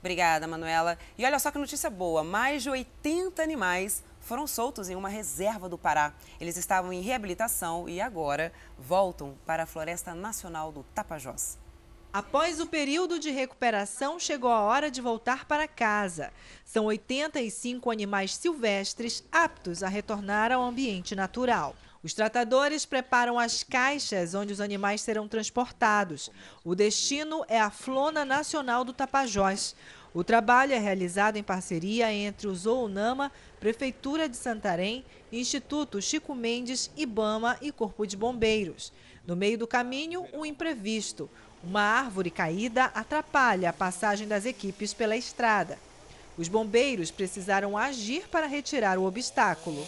Obrigada, 0.00 0.46
Manuela. 0.46 0.96
E 1.16 1.24
olha 1.24 1.38
só 1.38 1.50
que 1.50 1.58
notícia 1.58 1.90
boa: 1.90 2.22
mais 2.22 2.62
de 2.62 2.70
80 2.70 3.42
animais 3.42 4.02
foram 4.28 4.46
soltos 4.46 4.90
em 4.90 4.94
uma 4.94 5.08
reserva 5.08 5.70
do 5.70 5.78
Pará. 5.78 6.12
Eles 6.38 6.58
estavam 6.58 6.92
em 6.92 7.00
reabilitação 7.00 7.88
e 7.88 7.98
agora 7.98 8.52
voltam 8.78 9.34
para 9.46 9.62
a 9.62 9.66
Floresta 9.66 10.14
Nacional 10.14 10.70
do 10.70 10.84
Tapajós. 10.94 11.58
Após 12.12 12.60
o 12.60 12.66
período 12.66 13.18
de 13.18 13.30
recuperação, 13.30 14.18
chegou 14.18 14.50
a 14.50 14.60
hora 14.60 14.90
de 14.90 15.00
voltar 15.00 15.46
para 15.46 15.66
casa. 15.66 16.30
São 16.62 16.84
85 16.86 17.90
animais 17.90 18.34
silvestres 18.34 19.24
aptos 19.32 19.82
a 19.82 19.88
retornar 19.88 20.52
ao 20.52 20.62
ambiente 20.62 21.16
natural. 21.16 21.74
Os 22.02 22.12
tratadores 22.12 22.84
preparam 22.84 23.38
as 23.38 23.62
caixas 23.62 24.34
onde 24.34 24.52
os 24.52 24.60
animais 24.60 25.00
serão 25.00 25.26
transportados. 25.26 26.30
O 26.62 26.74
destino 26.74 27.44
é 27.48 27.58
a 27.58 27.70
Flona 27.70 28.24
Nacional 28.24 28.84
do 28.84 28.92
Tapajós. 28.92 29.74
O 30.14 30.24
trabalho 30.24 30.72
é 30.72 30.78
realizado 30.78 31.36
em 31.36 31.42
parceria 31.42 32.12
entre 32.12 32.48
o 32.48 32.54
Zoonama, 32.54 33.30
Prefeitura 33.60 34.28
de 34.28 34.36
Santarém, 34.36 35.04
Instituto 35.32 36.00
Chico 36.00 36.34
Mendes, 36.34 36.90
Ibama 36.96 37.58
e 37.60 37.72
Corpo 37.72 38.06
de 38.06 38.16
Bombeiros. 38.16 38.92
No 39.26 39.34
meio 39.34 39.58
do 39.58 39.66
caminho, 39.66 40.26
um 40.32 40.46
imprevisto. 40.46 41.28
Uma 41.62 41.82
árvore 41.82 42.30
caída 42.30 42.84
atrapalha 42.86 43.70
a 43.70 43.72
passagem 43.72 44.28
das 44.28 44.46
equipes 44.46 44.94
pela 44.94 45.16
estrada. 45.16 45.78
Os 46.36 46.46
bombeiros 46.46 47.10
precisaram 47.10 47.76
agir 47.76 48.28
para 48.28 48.46
retirar 48.46 48.96
o 48.96 49.04
obstáculo. 49.04 49.84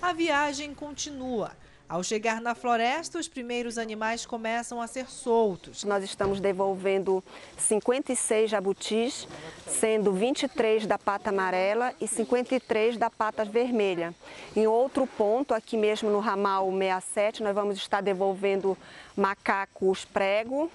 A 0.00 0.14
viagem 0.14 0.74
continua. 0.74 1.52
Ao 1.92 2.02
chegar 2.02 2.40
na 2.40 2.54
floresta, 2.54 3.18
os 3.18 3.28
primeiros 3.28 3.76
animais 3.76 4.24
começam 4.24 4.80
a 4.80 4.86
ser 4.86 5.10
soltos. 5.10 5.84
Nós 5.84 6.02
estamos 6.02 6.40
devolvendo 6.40 7.22
56 7.58 8.50
jabutis, 8.50 9.28
sendo 9.66 10.10
23 10.10 10.86
da 10.86 10.98
pata 10.98 11.28
amarela 11.28 11.92
e 12.00 12.08
53 12.08 12.96
da 12.96 13.10
pata 13.10 13.44
vermelha. 13.44 14.14
Em 14.56 14.66
outro 14.66 15.06
ponto, 15.06 15.52
aqui 15.52 15.76
mesmo 15.76 16.08
no 16.08 16.18
ramal 16.18 16.72
67, 16.72 17.42
nós 17.42 17.54
vamos 17.54 17.76
estar 17.76 18.00
devolvendo 18.00 18.74
macacos 19.14 20.06
prego, 20.06 20.70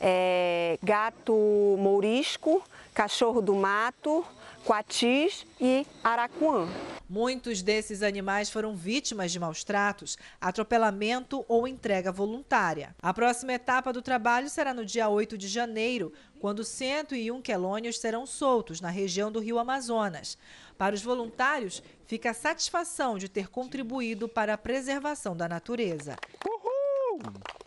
é, 0.00 0.80
gato 0.82 1.76
mourisco, 1.78 2.60
cachorro 2.92 3.40
do 3.40 3.54
mato, 3.54 4.26
coatis 4.66 5.46
e 5.60 5.86
aracuã. 6.02 6.68
Muitos 7.08 7.62
desses 7.62 8.02
animais 8.02 8.50
foram 8.50 8.74
vítimas 8.74 9.30
de 9.30 9.38
maus 9.38 9.62
tratos, 9.62 10.18
atropelamento 10.40 11.44
ou 11.46 11.68
entrega 11.68 12.10
voluntária. 12.10 12.92
A 13.00 13.14
próxima 13.14 13.52
etapa 13.52 13.92
do 13.92 14.02
trabalho 14.02 14.50
será 14.50 14.74
no 14.74 14.84
dia 14.84 15.08
8 15.08 15.38
de 15.38 15.46
janeiro, 15.46 16.12
quando 16.40 16.64
101 16.64 17.40
quelônios 17.42 18.00
serão 18.00 18.26
soltos 18.26 18.80
na 18.80 18.90
região 18.90 19.30
do 19.30 19.38
Rio 19.38 19.60
Amazonas. 19.60 20.36
Para 20.76 20.96
os 20.96 21.02
voluntários, 21.02 21.80
fica 22.08 22.30
a 22.30 22.34
satisfação 22.34 23.18
de 23.18 23.28
ter 23.28 23.48
contribuído 23.48 24.28
para 24.28 24.54
a 24.54 24.58
preservação 24.58 25.36
da 25.36 25.48
natureza. 25.48 26.16
Uhul! 26.44 27.65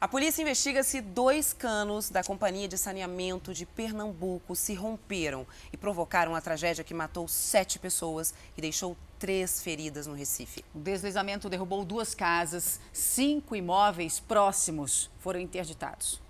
A 0.00 0.06
polícia 0.06 0.42
investiga 0.42 0.84
se 0.84 1.00
dois 1.00 1.52
canos 1.52 2.08
da 2.08 2.22
Companhia 2.22 2.68
de 2.68 2.78
Saneamento 2.78 3.52
de 3.52 3.66
Pernambuco 3.66 4.54
se 4.54 4.72
romperam 4.72 5.44
e 5.72 5.76
provocaram 5.76 6.36
a 6.36 6.40
tragédia 6.40 6.84
que 6.84 6.94
matou 6.94 7.26
sete 7.26 7.80
pessoas 7.80 8.32
e 8.56 8.60
deixou 8.60 8.96
três 9.18 9.60
feridas 9.60 10.06
no 10.06 10.14
Recife. 10.14 10.64
O 10.72 10.78
deslizamento 10.78 11.50
derrubou 11.50 11.84
duas 11.84 12.14
casas, 12.14 12.78
cinco 12.92 13.56
imóveis 13.56 14.20
próximos 14.20 15.10
foram 15.18 15.40
interditados. 15.40 16.22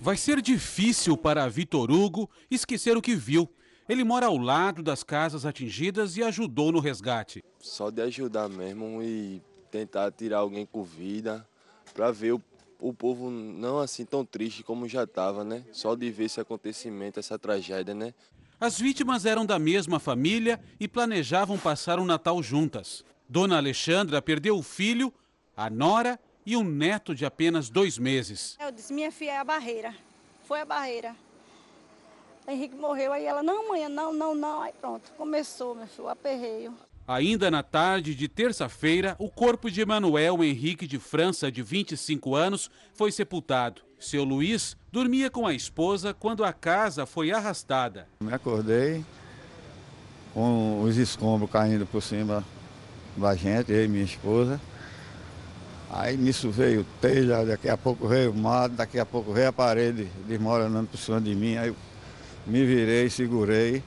Vai 0.00 0.16
ser 0.16 0.40
difícil 0.40 1.16
para 1.16 1.48
Vitor 1.48 1.90
Hugo 1.90 2.30
esquecer 2.48 2.96
o 2.96 3.02
que 3.02 3.16
viu. 3.16 3.50
Ele 3.88 4.04
mora 4.04 4.26
ao 4.26 4.36
lado 4.36 4.84
das 4.84 5.02
casas 5.02 5.44
atingidas 5.44 6.16
e 6.16 6.22
ajudou 6.22 6.70
no 6.70 6.78
resgate. 6.78 7.42
Só 7.58 7.90
de 7.90 8.02
ajudar 8.02 8.48
mesmo 8.48 9.02
e 9.02 9.42
tentar 9.68 10.12
tirar 10.12 10.38
alguém 10.38 10.64
com 10.64 10.84
vida 10.84 11.44
para 11.96 12.12
ver 12.12 12.34
o, 12.34 12.42
o 12.78 12.92
povo 12.92 13.30
não 13.30 13.78
assim 13.78 14.04
tão 14.04 14.22
triste 14.22 14.62
como 14.62 14.86
já 14.86 15.04
estava, 15.04 15.42
né? 15.42 15.64
Só 15.72 15.94
de 15.94 16.10
ver 16.10 16.24
esse 16.24 16.38
acontecimento, 16.38 17.18
essa 17.18 17.38
tragédia, 17.38 17.94
né? 17.94 18.12
As 18.60 18.78
vítimas 18.78 19.24
eram 19.24 19.46
da 19.46 19.58
mesma 19.58 19.98
família 19.98 20.60
e 20.78 20.86
planejavam 20.86 21.58
passar 21.58 21.98
o 21.98 22.04
Natal 22.04 22.42
juntas. 22.42 23.02
Dona 23.26 23.56
Alexandra 23.56 24.20
perdeu 24.20 24.58
o 24.58 24.62
filho, 24.62 25.12
a 25.56 25.70
nora 25.70 26.20
e 26.44 26.54
um 26.54 26.62
neto 26.62 27.14
de 27.14 27.24
apenas 27.24 27.70
dois 27.70 27.98
meses. 27.98 28.56
Eu 28.60 28.70
disse, 28.70 28.92
minha 28.92 29.10
filha 29.10 29.32
é 29.32 29.38
a 29.38 29.44
barreira. 29.44 29.94
Foi 30.44 30.60
a 30.60 30.64
barreira. 30.64 31.16
Henrique 32.46 32.76
morreu, 32.76 33.12
aí 33.12 33.24
ela, 33.24 33.42
não, 33.42 33.70
mãe, 33.70 33.88
não, 33.88 34.12
não, 34.12 34.34
não. 34.34 34.62
Aí 34.62 34.72
pronto, 34.80 35.10
começou, 35.16 35.74
meu 35.74 35.86
filho, 35.86 36.04
o 36.04 36.08
aperreio. 36.08 36.74
Ainda 37.08 37.52
na 37.52 37.62
tarde 37.62 38.16
de 38.16 38.26
terça-feira, 38.26 39.14
o 39.20 39.30
corpo 39.30 39.70
de 39.70 39.80
Emanuel 39.80 40.42
Henrique 40.42 40.88
de 40.88 40.98
França, 40.98 41.52
de 41.52 41.62
25 41.62 42.34
anos, 42.34 42.68
foi 42.94 43.12
sepultado. 43.12 43.82
Seu 43.96 44.24
Luiz 44.24 44.76
dormia 44.90 45.30
com 45.30 45.46
a 45.46 45.54
esposa 45.54 46.12
quando 46.12 46.44
a 46.44 46.52
casa 46.52 47.06
foi 47.06 47.30
arrastada. 47.30 48.08
Me 48.18 48.34
acordei 48.34 49.04
com 50.34 50.82
os 50.82 50.96
escombros 50.96 51.48
caindo 51.48 51.86
por 51.86 52.02
cima 52.02 52.44
da 53.16 53.36
gente, 53.36 53.70
eu 53.70 53.84
e 53.84 53.88
minha 53.88 54.04
esposa. 54.04 54.60
Aí 55.88 56.16
nisso 56.16 56.50
veio 56.50 56.84
telha, 57.00 57.46
daqui 57.46 57.68
a 57.68 57.76
pouco 57.76 58.08
veio 58.08 58.32
o 58.32 58.36
mato, 58.36 58.74
daqui 58.74 58.98
a 58.98 59.06
pouco 59.06 59.32
veio 59.32 59.48
a 59.48 59.52
parede 59.52 60.08
desmoronando 60.26 60.88
por 60.88 60.98
cima 60.98 61.20
de 61.20 61.36
mim. 61.36 61.56
Aí 61.56 61.68
eu 61.68 61.76
me 62.44 62.66
virei, 62.66 63.08
segurei 63.08 63.84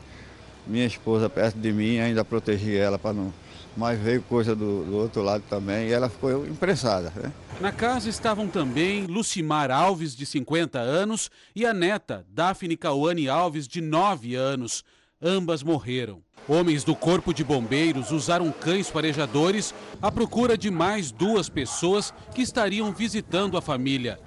minha 0.68 0.86
esposa 0.86 1.30
perto 1.30 1.58
de 1.58 1.72
mim, 1.72 2.00
ainda 2.00 2.24
protegi 2.24 2.76
ela 2.76 2.98
para 2.98 3.14
não. 3.14 3.34
Mas 3.78 4.00
veio 4.00 4.22
coisa 4.24 4.56
do, 4.56 4.84
do, 4.84 4.98
outro 4.98 5.22
lado 5.22 5.44
também 5.50 5.88
e 5.88 5.94
ela 5.94 6.10
ficou 6.10 6.46
impressada. 6.46 7.14
Né? 7.16 7.32
Na 7.62 7.72
casa 7.72 8.10
estavam 8.10 8.48
também 8.48 9.06
Lucimar 9.06 9.72
Alves, 9.72 10.16
de 10.16 10.26
50 10.26 10.80
anos, 10.80 11.30
e 11.56 11.66
a 11.66 11.74
neta, 11.74 12.26
Daphne 12.30 12.76
Cauane 12.76 13.30
Alves, 13.30 13.68
de 13.68 13.80
9 13.80 14.36
anos. 14.36 14.84
Ambas 15.22 15.64
morreram. 15.64 16.22
Homens 16.48 16.84
do 16.84 16.96
Corpo 16.96 17.34
de 17.34 17.44
Bombeiros 17.44 18.12
usaram 18.12 18.52
cães 18.52 18.90
farejadores 18.90 19.74
à 20.02 20.12
procura 20.12 20.58
de 20.58 20.72
mais 20.72 21.12
duas 21.12 21.48
pessoas 21.48 22.14
que 22.34 22.42
estariam 22.42 22.92
visitando 22.92 23.56
a 23.56 23.62
família. 23.62 24.20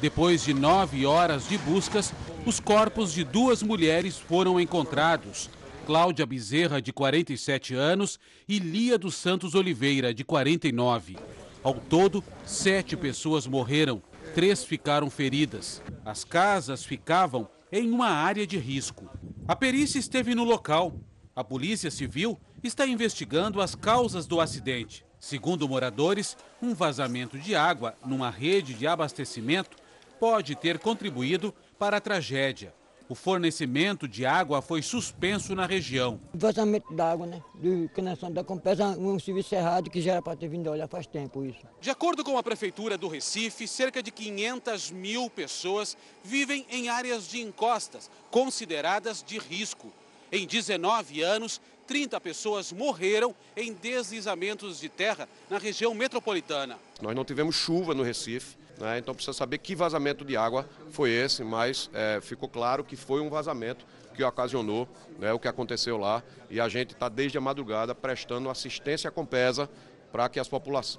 Depois 0.00 0.44
de 0.44 0.54
nove 0.54 1.06
horas 1.06 1.48
de 1.48 1.58
buscas, 1.58 2.12
os 2.46 2.58
corpos 2.58 3.12
de 3.12 3.24
duas 3.24 3.62
mulheres 3.62 4.16
foram 4.16 4.60
encontrados. 4.60 5.50
Cláudia 5.88 6.26
Bezerra, 6.26 6.82
de 6.82 6.92
47 6.92 7.72
anos, 7.74 8.20
e 8.46 8.58
Lia 8.58 8.98
dos 8.98 9.14
Santos 9.14 9.54
Oliveira, 9.54 10.12
de 10.12 10.22
49. 10.22 11.16
Ao 11.62 11.72
todo, 11.72 12.22
sete 12.44 12.94
pessoas 12.94 13.46
morreram, 13.46 14.02
três 14.34 14.62
ficaram 14.62 15.08
feridas. 15.08 15.82
As 16.04 16.24
casas 16.24 16.84
ficavam 16.84 17.48
em 17.72 17.90
uma 17.90 18.08
área 18.08 18.46
de 18.46 18.58
risco. 18.58 19.08
A 19.48 19.56
perícia 19.56 19.98
esteve 19.98 20.34
no 20.34 20.44
local. 20.44 20.92
A 21.34 21.42
Polícia 21.42 21.90
Civil 21.90 22.38
está 22.62 22.86
investigando 22.86 23.58
as 23.58 23.74
causas 23.74 24.26
do 24.26 24.42
acidente. 24.42 25.06
Segundo 25.18 25.66
moradores, 25.66 26.36
um 26.60 26.74
vazamento 26.74 27.38
de 27.38 27.54
água 27.54 27.96
numa 28.04 28.28
rede 28.28 28.74
de 28.74 28.86
abastecimento 28.86 29.74
pode 30.20 30.54
ter 30.54 30.78
contribuído 30.80 31.54
para 31.78 31.96
a 31.96 32.00
tragédia 32.00 32.74
o 33.08 33.14
fornecimento 33.14 34.06
de 34.06 34.26
água 34.26 34.60
foi 34.60 34.82
suspenso 34.82 35.54
na 35.54 35.64
região. 35.64 36.20
Vazamento 36.34 36.92
d'água, 36.92 37.26
né? 37.26 37.42
De 37.54 37.88
conexão 37.94 38.30
da 38.30 38.44
Compesa, 38.44 38.88
um 38.98 39.18
serviço 39.18 39.54
errado 39.54 39.88
que 39.88 40.00
já 40.00 40.12
era 40.12 40.22
para 40.22 40.36
ter 40.36 40.48
vindo 40.48 40.70
olhar 40.70 40.86
faz 40.86 41.06
tempo 41.06 41.42
isso. 41.42 41.60
De 41.80 41.90
acordo 41.90 42.22
com 42.22 42.36
a 42.36 42.42
Prefeitura 42.42 42.98
do 42.98 43.08
Recife, 43.08 43.66
cerca 43.66 44.02
de 44.02 44.10
500 44.10 44.90
mil 44.90 45.30
pessoas 45.30 45.96
vivem 46.22 46.66
em 46.70 46.88
áreas 46.88 47.26
de 47.28 47.40
encostas, 47.40 48.10
consideradas 48.30 49.24
de 49.26 49.38
risco. 49.38 49.90
Em 50.30 50.46
19 50.46 51.22
anos, 51.22 51.60
30 51.86 52.20
pessoas 52.20 52.70
morreram 52.70 53.34
em 53.56 53.72
deslizamentos 53.72 54.78
de 54.78 54.90
terra 54.90 55.26
na 55.48 55.56
região 55.56 55.94
metropolitana. 55.94 56.78
Nós 57.00 57.16
não 57.16 57.24
tivemos 57.24 57.54
chuva 57.54 57.94
no 57.94 58.02
Recife, 58.02 58.58
né? 58.78 58.98
Então 58.98 59.14
precisa 59.14 59.32
saber 59.32 59.58
que 59.58 59.74
vazamento 59.74 60.24
de 60.24 60.36
água 60.36 60.68
foi 60.90 61.10
esse, 61.10 61.42
mas 61.44 61.90
é, 61.92 62.20
ficou 62.20 62.48
claro 62.48 62.84
que 62.84 62.96
foi 62.96 63.20
um 63.20 63.28
vazamento 63.28 63.84
que 64.14 64.22
ocasionou 64.24 64.88
né, 65.18 65.32
o 65.32 65.38
que 65.38 65.46
aconteceu 65.46 65.96
lá 65.96 66.22
e 66.50 66.60
a 66.60 66.68
gente 66.68 66.92
está 66.92 67.08
desde 67.08 67.38
a 67.38 67.40
madrugada 67.40 67.94
prestando 67.94 68.50
assistência 68.50 69.10
com 69.10 69.24
pesa 69.24 69.70
para 70.10 70.28
que, 70.28 70.40
as, 70.40 70.48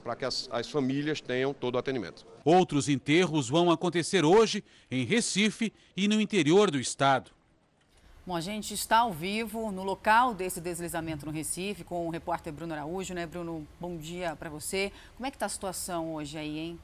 para 0.03 0.15
que 0.15 0.23
as, 0.23 0.47
as 0.51 0.69
famílias 0.69 1.19
tenham 1.19 1.53
todo 1.53 1.75
o 1.75 1.77
atendimento. 1.77 2.25
Outros 2.45 2.87
enterros 2.87 3.49
vão 3.49 3.71
acontecer 3.71 4.23
hoje 4.23 4.63
em 4.89 5.03
Recife 5.03 5.73
e 5.97 6.07
no 6.07 6.21
interior 6.21 6.71
do 6.71 6.79
estado. 6.79 7.31
Bom, 8.25 8.35
a 8.35 8.41
gente 8.41 8.73
está 8.73 8.99
ao 8.99 9.11
vivo 9.11 9.71
no 9.71 9.83
local 9.83 10.35
desse 10.35 10.61
deslizamento 10.61 11.25
no 11.25 11.31
Recife 11.31 11.83
com 11.83 12.07
o 12.07 12.11
repórter 12.11 12.53
Bruno 12.53 12.73
Araújo, 12.73 13.13
né, 13.13 13.25
Bruno? 13.25 13.67
Bom 13.79 13.97
dia 13.97 14.35
para 14.35 14.49
você. 14.49 14.91
Como 15.17 15.25
é 15.25 15.31
que 15.31 15.35
está 15.35 15.47
a 15.47 15.49
situação 15.49 16.13
hoje 16.13 16.37
aí, 16.37 16.59
hein? 16.59 16.79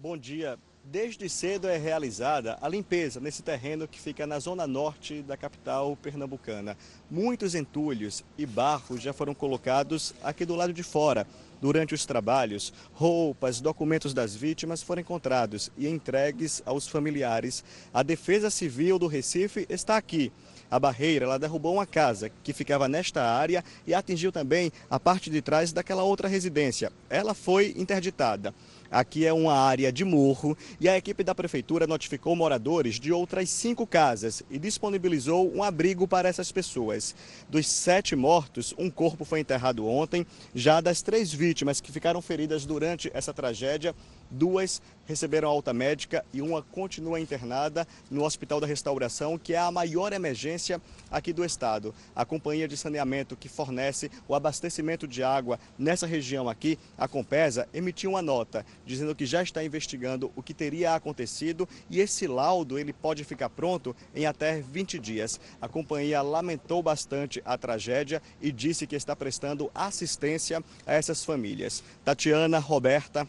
Bom 0.00 0.16
dia. 0.16 0.56
Desde 0.84 1.28
cedo 1.28 1.66
é 1.66 1.76
realizada 1.76 2.56
a 2.60 2.68
limpeza 2.68 3.18
nesse 3.18 3.42
terreno 3.42 3.88
que 3.88 4.00
fica 4.00 4.28
na 4.28 4.38
zona 4.38 4.64
norte 4.64 5.22
da 5.22 5.36
capital 5.36 5.96
pernambucana. 5.96 6.78
Muitos 7.10 7.56
entulhos 7.56 8.24
e 8.38 8.46
barros 8.46 9.02
já 9.02 9.12
foram 9.12 9.34
colocados 9.34 10.14
aqui 10.22 10.44
do 10.44 10.54
lado 10.54 10.72
de 10.72 10.84
fora. 10.84 11.26
Durante 11.60 11.94
os 11.94 12.06
trabalhos, 12.06 12.72
roupas, 12.92 13.60
documentos 13.60 14.14
das 14.14 14.36
vítimas 14.36 14.84
foram 14.84 15.02
encontrados 15.02 15.68
e 15.76 15.88
entregues 15.88 16.62
aos 16.64 16.86
familiares. 16.86 17.64
A 17.92 18.04
Defesa 18.04 18.50
Civil 18.50 19.00
do 19.00 19.08
Recife 19.08 19.66
está 19.68 19.96
aqui. 19.96 20.30
A 20.70 20.78
barreira 20.78 21.24
ela 21.24 21.38
derrubou 21.38 21.74
uma 21.74 21.86
casa 21.86 22.30
que 22.44 22.52
ficava 22.52 22.88
nesta 22.88 23.24
área 23.24 23.64
e 23.86 23.94
atingiu 23.94 24.30
também 24.30 24.70
a 24.88 25.00
parte 25.00 25.30
de 25.30 25.42
trás 25.42 25.72
daquela 25.72 26.02
outra 26.04 26.28
residência. 26.28 26.92
Ela 27.10 27.34
foi 27.34 27.74
interditada. 27.76 28.54
Aqui 28.90 29.26
é 29.26 29.32
uma 29.32 29.52
área 29.52 29.92
de 29.92 30.02
morro 30.02 30.56
e 30.80 30.88
a 30.88 30.96
equipe 30.96 31.22
da 31.22 31.34
prefeitura 31.34 31.86
notificou 31.86 32.34
moradores 32.34 32.98
de 32.98 33.12
outras 33.12 33.50
cinco 33.50 33.86
casas 33.86 34.42
e 34.50 34.58
disponibilizou 34.58 35.54
um 35.54 35.62
abrigo 35.62 36.08
para 36.08 36.26
essas 36.26 36.50
pessoas. 36.50 37.14
Dos 37.50 37.66
sete 37.66 38.16
mortos, 38.16 38.74
um 38.78 38.88
corpo 38.88 39.26
foi 39.26 39.40
enterrado 39.40 39.86
ontem. 39.86 40.26
Já 40.54 40.80
das 40.80 41.02
três 41.02 41.30
vítimas 41.30 41.82
que 41.82 41.92
ficaram 41.92 42.22
feridas 42.22 42.64
durante 42.64 43.10
essa 43.12 43.34
tragédia, 43.34 43.94
duas 44.30 44.80
receberam 45.08 45.48
alta 45.48 45.72
médica 45.72 46.22
e 46.34 46.42
uma 46.42 46.62
continua 46.62 47.18
internada 47.18 47.88
no 48.10 48.24
Hospital 48.24 48.60
da 48.60 48.66
Restauração, 48.66 49.38
que 49.38 49.54
é 49.54 49.58
a 49.58 49.70
maior 49.70 50.12
emergência 50.12 50.80
aqui 51.10 51.32
do 51.32 51.42
estado. 51.42 51.94
A 52.14 52.26
companhia 52.26 52.68
de 52.68 52.76
saneamento 52.76 53.34
que 53.34 53.48
fornece 53.48 54.10
o 54.28 54.34
abastecimento 54.34 55.08
de 55.08 55.22
água 55.22 55.58
nessa 55.78 56.06
região 56.06 56.46
aqui, 56.46 56.78
a 56.98 57.08
Compesa, 57.08 57.66
emitiu 57.72 58.10
uma 58.10 58.20
nota 58.20 58.66
dizendo 58.84 59.14
que 59.14 59.24
já 59.24 59.42
está 59.42 59.64
investigando 59.64 60.30
o 60.36 60.42
que 60.42 60.52
teria 60.52 60.94
acontecido 60.94 61.66
e 61.88 62.00
esse 62.00 62.26
laudo 62.26 62.78
ele 62.78 62.92
pode 62.92 63.24
ficar 63.24 63.48
pronto 63.48 63.96
em 64.14 64.26
até 64.26 64.60
20 64.60 64.98
dias. 64.98 65.40
A 65.58 65.68
companhia 65.68 66.20
lamentou 66.20 66.82
bastante 66.82 67.40
a 67.46 67.56
tragédia 67.56 68.20
e 68.42 68.52
disse 68.52 68.86
que 68.86 68.94
está 68.94 69.16
prestando 69.16 69.70
assistência 69.74 70.62
a 70.86 70.92
essas 70.92 71.24
famílias. 71.24 71.82
Tatiana, 72.04 72.58
Roberta, 72.58 73.26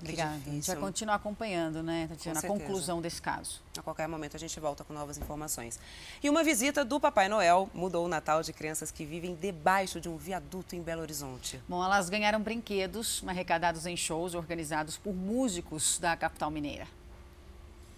Obrigada. 0.00 0.40
A 0.46 0.50
gente 0.50 0.66
vai 0.66 0.76
continuar 0.76 1.14
acompanhando, 1.16 1.82
né, 1.82 2.06
Tatiana, 2.08 2.40
a 2.40 2.42
conclusão 2.42 3.02
desse 3.02 3.20
caso. 3.20 3.60
A 3.76 3.82
qualquer 3.82 4.08
momento 4.08 4.36
a 4.36 4.38
gente 4.38 4.58
volta 4.60 4.84
com 4.84 4.92
novas 4.92 5.18
informações. 5.18 5.78
E 6.22 6.30
uma 6.30 6.42
visita 6.42 6.84
do 6.84 7.00
Papai 7.00 7.28
Noel 7.28 7.68
mudou 7.74 8.04
o 8.04 8.08
Natal 8.08 8.42
de 8.42 8.52
crianças 8.52 8.90
que 8.90 9.04
vivem 9.04 9.34
debaixo 9.34 10.00
de 10.00 10.08
um 10.08 10.16
viaduto 10.16 10.76
em 10.76 10.82
Belo 10.82 11.02
Horizonte. 11.02 11.60
Bom, 11.68 11.84
elas 11.84 12.08
ganharam 12.08 12.40
brinquedos 12.40 13.22
arrecadados 13.26 13.86
em 13.86 13.96
shows 13.96 14.34
organizados 14.34 14.96
por 14.96 15.14
músicos 15.14 15.98
da 15.98 16.16
capital 16.16 16.50
mineira. 16.50 16.86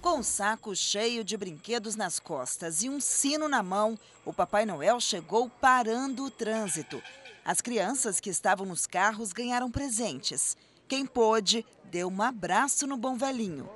Com 0.01 0.21
um 0.21 0.23
saco 0.23 0.75
cheio 0.75 1.23
de 1.23 1.37
brinquedos 1.37 1.95
nas 1.95 2.19
costas 2.19 2.83
e 2.83 2.89
um 2.89 2.99
sino 3.01 3.49
na 3.49 3.63
mão, 3.63 3.99
o 4.25 4.33
Papai 4.33 4.65
Noel 4.65 4.99
chegou 4.99 5.51
parando 5.61 6.25
o 6.25 6.31
trânsito. 6.31 7.03
As 7.45 7.61
crianças 7.61 8.19
que 8.19 8.31
estavam 8.31 8.65
nos 8.65 8.87
carros 8.87 9.33
ganharam 9.33 9.71
presentes. 9.71 10.57
Quem 10.91 11.07
pôde, 11.07 11.65
deu 11.85 12.09
um 12.09 12.21
abraço 12.21 12.85
no 12.85 12.97
bom 12.97 13.17
velhinho. 13.17 13.71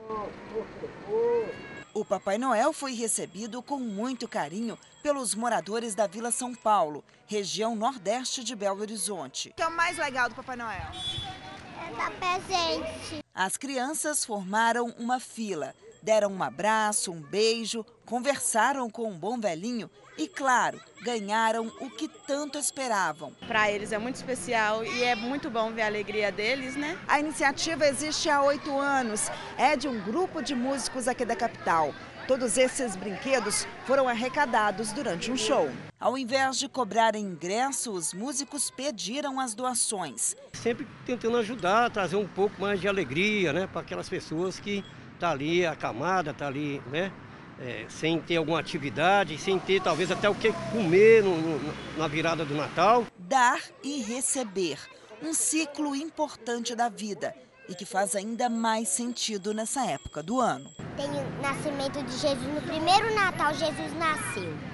O 1.94 2.04
Papai 2.04 2.38
Noel 2.38 2.72
foi 2.72 2.92
recebido 2.92 3.62
com 3.62 3.78
muito 3.78 4.26
carinho 4.26 4.76
pelos 5.00 5.32
moradores 5.32 5.94
da 5.94 6.08
Vila 6.08 6.32
São 6.32 6.52
Paulo, 6.52 7.04
região 7.28 7.76
nordeste 7.76 8.42
de 8.42 8.56
Belo 8.56 8.80
Horizonte. 8.80 9.50
O 9.50 9.54
que 9.54 9.62
é 9.62 9.68
o 9.68 9.76
mais 9.76 9.96
legal 9.96 10.28
do 10.28 10.34
Papai 10.34 10.56
Noel? 10.56 10.90
É 11.86 11.96
dar 11.96 12.10
presente. 12.10 13.24
As 13.32 13.56
crianças 13.56 14.24
formaram 14.24 14.92
uma 14.98 15.20
fila, 15.20 15.72
deram 16.04 16.30
um 16.30 16.42
abraço, 16.42 17.10
um 17.10 17.20
beijo, 17.20 17.84
conversaram 18.04 18.90
com 18.90 19.10
um 19.10 19.18
bom 19.18 19.40
velhinho 19.40 19.90
e, 20.18 20.28
claro, 20.28 20.78
ganharam 21.02 21.72
o 21.80 21.88
que 21.88 22.06
tanto 22.06 22.58
esperavam. 22.58 23.32
Para 23.48 23.70
eles 23.70 23.90
é 23.90 23.98
muito 23.98 24.16
especial 24.16 24.84
e 24.84 25.02
é 25.02 25.14
muito 25.14 25.50
bom 25.50 25.72
ver 25.72 25.82
a 25.82 25.86
alegria 25.86 26.30
deles, 26.30 26.76
né? 26.76 26.98
A 27.08 27.18
iniciativa 27.18 27.86
existe 27.86 28.28
há 28.28 28.42
oito 28.42 28.78
anos. 28.78 29.30
É 29.56 29.74
de 29.74 29.88
um 29.88 29.98
grupo 30.04 30.42
de 30.42 30.54
músicos 30.54 31.08
aqui 31.08 31.24
da 31.24 31.34
capital. 31.34 31.94
Todos 32.28 32.56
esses 32.56 32.96
brinquedos 32.96 33.66
foram 33.86 34.08
arrecadados 34.08 34.92
durante 34.92 35.30
um 35.30 35.36
show. 35.36 35.70
Ao 36.00 36.16
invés 36.16 36.58
de 36.58 36.68
cobrarem 36.68 37.24
ingresso, 37.24 37.92
os 37.92 38.14
músicos 38.14 38.70
pediram 38.70 39.40
as 39.40 39.54
doações. 39.54 40.36
Sempre 40.52 40.86
tentando 41.04 41.36
ajudar, 41.38 41.90
trazer 41.90 42.16
um 42.16 42.26
pouco 42.26 42.60
mais 42.60 42.80
de 42.80 42.88
alegria 42.88 43.52
né, 43.52 43.66
para 43.66 43.82
aquelas 43.82 44.08
pessoas 44.08 44.58
que 44.58 44.82
estão 45.14 45.28
tá 45.28 45.30
ali 45.30 45.64
acamada, 45.64 46.34
tá 46.34 46.46
ali, 46.46 46.82
né? 46.90 47.10
é, 47.60 47.86
sem 47.88 48.20
ter 48.20 48.36
alguma 48.36 48.60
atividade, 48.60 49.38
sem 49.38 49.58
ter 49.58 49.80
talvez 49.80 50.10
até 50.10 50.28
o 50.28 50.34
que 50.34 50.52
comer 50.72 51.22
no, 51.22 51.36
no, 51.36 51.74
na 51.96 52.08
virada 52.08 52.44
do 52.44 52.54
Natal. 52.54 53.06
Dar 53.18 53.60
e 53.82 54.02
receber. 54.02 54.78
Um 55.22 55.32
ciclo 55.32 55.94
importante 55.94 56.74
da 56.74 56.88
vida 56.88 57.34
e 57.68 57.74
que 57.74 57.86
faz 57.86 58.14
ainda 58.14 58.50
mais 58.50 58.88
sentido 58.88 59.54
nessa 59.54 59.86
época 59.86 60.22
do 60.22 60.40
ano. 60.40 60.70
Tem 60.96 61.08
o 61.08 61.42
nascimento 61.42 62.02
de 62.02 62.12
Jesus. 62.12 62.54
No 62.54 62.60
primeiro 62.60 63.14
Natal, 63.14 63.54
Jesus 63.54 63.92
nasceu. 63.96 64.73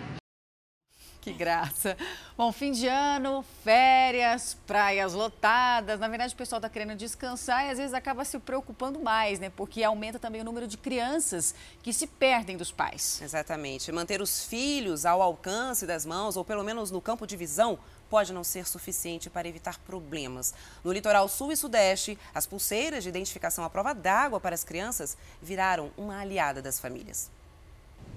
Que 1.20 1.34
graça. 1.34 1.98
Bom, 2.34 2.50
fim 2.50 2.72
de 2.72 2.86
ano, 2.86 3.44
férias, 3.62 4.56
praias 4.66 5.12
lotadas. 5.12 6.00
Na 6.00 6.08
verdade, 6.08 6.32
o 6.32 6.36
pessoal 6.36 6.58
está 6.58 6.68
querendo 6.70 6.96
descansar 6.96 7.66
e 7.66 7.70
às 7.70 7.76
vezes 7.76 7.92
acaba 7.92 8.24
se 8.24 8.38
preocupando 8.38 8.98
mais, 9.00 9.38
né? 9.38 9.50
Porque 9.50 9.84
aumenta 9.84 10.18
também 10.18 10.40
o 10.40 10.44
número 10.44 10.66
de 10.66 10.78
crianças 10.78 11.54
que 11.82 11.92
se 11.92 12.06
perdem 12.06 12.56
dos 12.56 12.72
pais. 12.72 13.20
Exatamente. 13.20 13.92
Manter 13.92 14.22
os 14.22 14.44
filhos 14.44 15.04
ao 15.04 15.20
alcance 15.20 15.86
das 15.86 16.06
mãos, 16.06 16.38
ou 16.38 16.44
pelo 16.44 16.64
menos 16.64 16.90
no 16.90 17.02
campo 17.02 17.26
de 17.26 17.36
visão, 17.36 17.78
pode 18.08 18.32
não 18.32 18.42
ser 18.42 18.66
suficiente 18.66 19.28
para 19.28 19.46
evitar 19.46 19.78
problemas. 19.80 20.54
No 20.82 20.90
litoral 20.90 21.28
sul 21.28 21.52
e 21.52 21.56
sudeste, 21.56 22.18
as 22.34 22.46
pulseiras 22.46 23.02
de 23.02 23.10
identificação 23.10 23.62
à 23.62 23.68
prova 23.68 23.92
d'água 23.92 24.40
para 24.40 24.54
as 24.54 24.64
crianças 24.64 25.18
viraram 25.42 25.90
uma 25.98 26.18
aliada 26.18 26.62
das 26.62 26.80
famílias. 26.80 27.30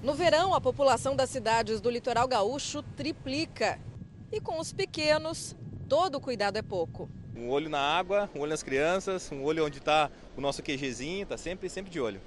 No 0.04 0.14
verão, 0.14 0.54
a 0.54 0.60
população 0.60 1.16
das 1.16 1.30
cidades 1.30 1.80
do 1.80 1.90
litoral 1.90 2.28
gaúcho 2.28 2.84
triplica. 2.84 3.80
E 4.34 4.42
com 4.42 4.60
os 4.60 4.74
pequenos, 4.74 5.56
todo 5.88 6.20
cuidado 6.20 6.58
é 6.58 6.62
pouco. 6.62 7.10
Um 7.34 7.50
olho 7.50 7.70
na 7.70 7.80
água, 7.80 8.30
um 8.36 8.42
olho 8.42 8.50
nas 8.50 8.62
crianças, 8.62 9.32
um 9.32 9.42
olho 9.46 9.66
onde 9.66 9.78
está 9.78 10.12
o 10.36 10.42
nosso 10.42 10.62
QGzinho, 10.62 11.24
está 11.24 11.38
sempre, 11.38 11.70
sempre 11.70 11.90
de 11.90 12.02
olho. 12.02 12.20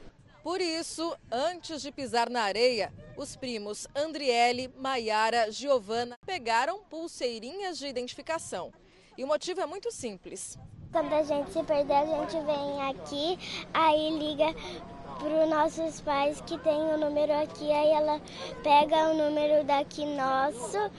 Por 0.42 0.62
isso, 0.62 1.14
antes 1.30 1.82
de 1.82 1.92
pisar 1.92 2.30
na 2.30 2.44
areia, 2.44 2.90
os 3.14 3.36
primos 3.36 3.86
Andriele, 3.94 4.72
Maiara, 4.78 5.52
Giovana 5.52 6.16
pegaram 6.24 6.80
pulseirinhas 6.88 7.76
de 7.76 7.86
identificação. 7.86 8.72
E 9.18 9.22
o 9.22 9.26
motivo 9.26 9.60
é 9.60 9.66
muito 9.66 9.92
simples. 9.92 10.58
Quando 10.90 11.12
a 11.12 11.22
gente 11.22 11.52
se 11.52 11.62
perder, 11.62 11.92
a 11.92 12.06
gente 12.06 12.42
vem 12.46 12.82
aqui, 12.88 13.66
aí 13.74 14.18
liga 14.18 14.54
para 15.18 15.44
os 15.44 15.50
nossos 15.50 16.00
pais 16.00 16.40
que 16.46 16.58
tem 16.58 16.78
o 16.94 16.98
número 16.98 17.32
aqui, 17.32 17.72
aí 17.72 17.90
ela 17.90 18.20
pega 18.62 19.08
o 19.08 19.14
número 19.14 19.64
daqui 19.64 20.04
nosso, 20.04 20.90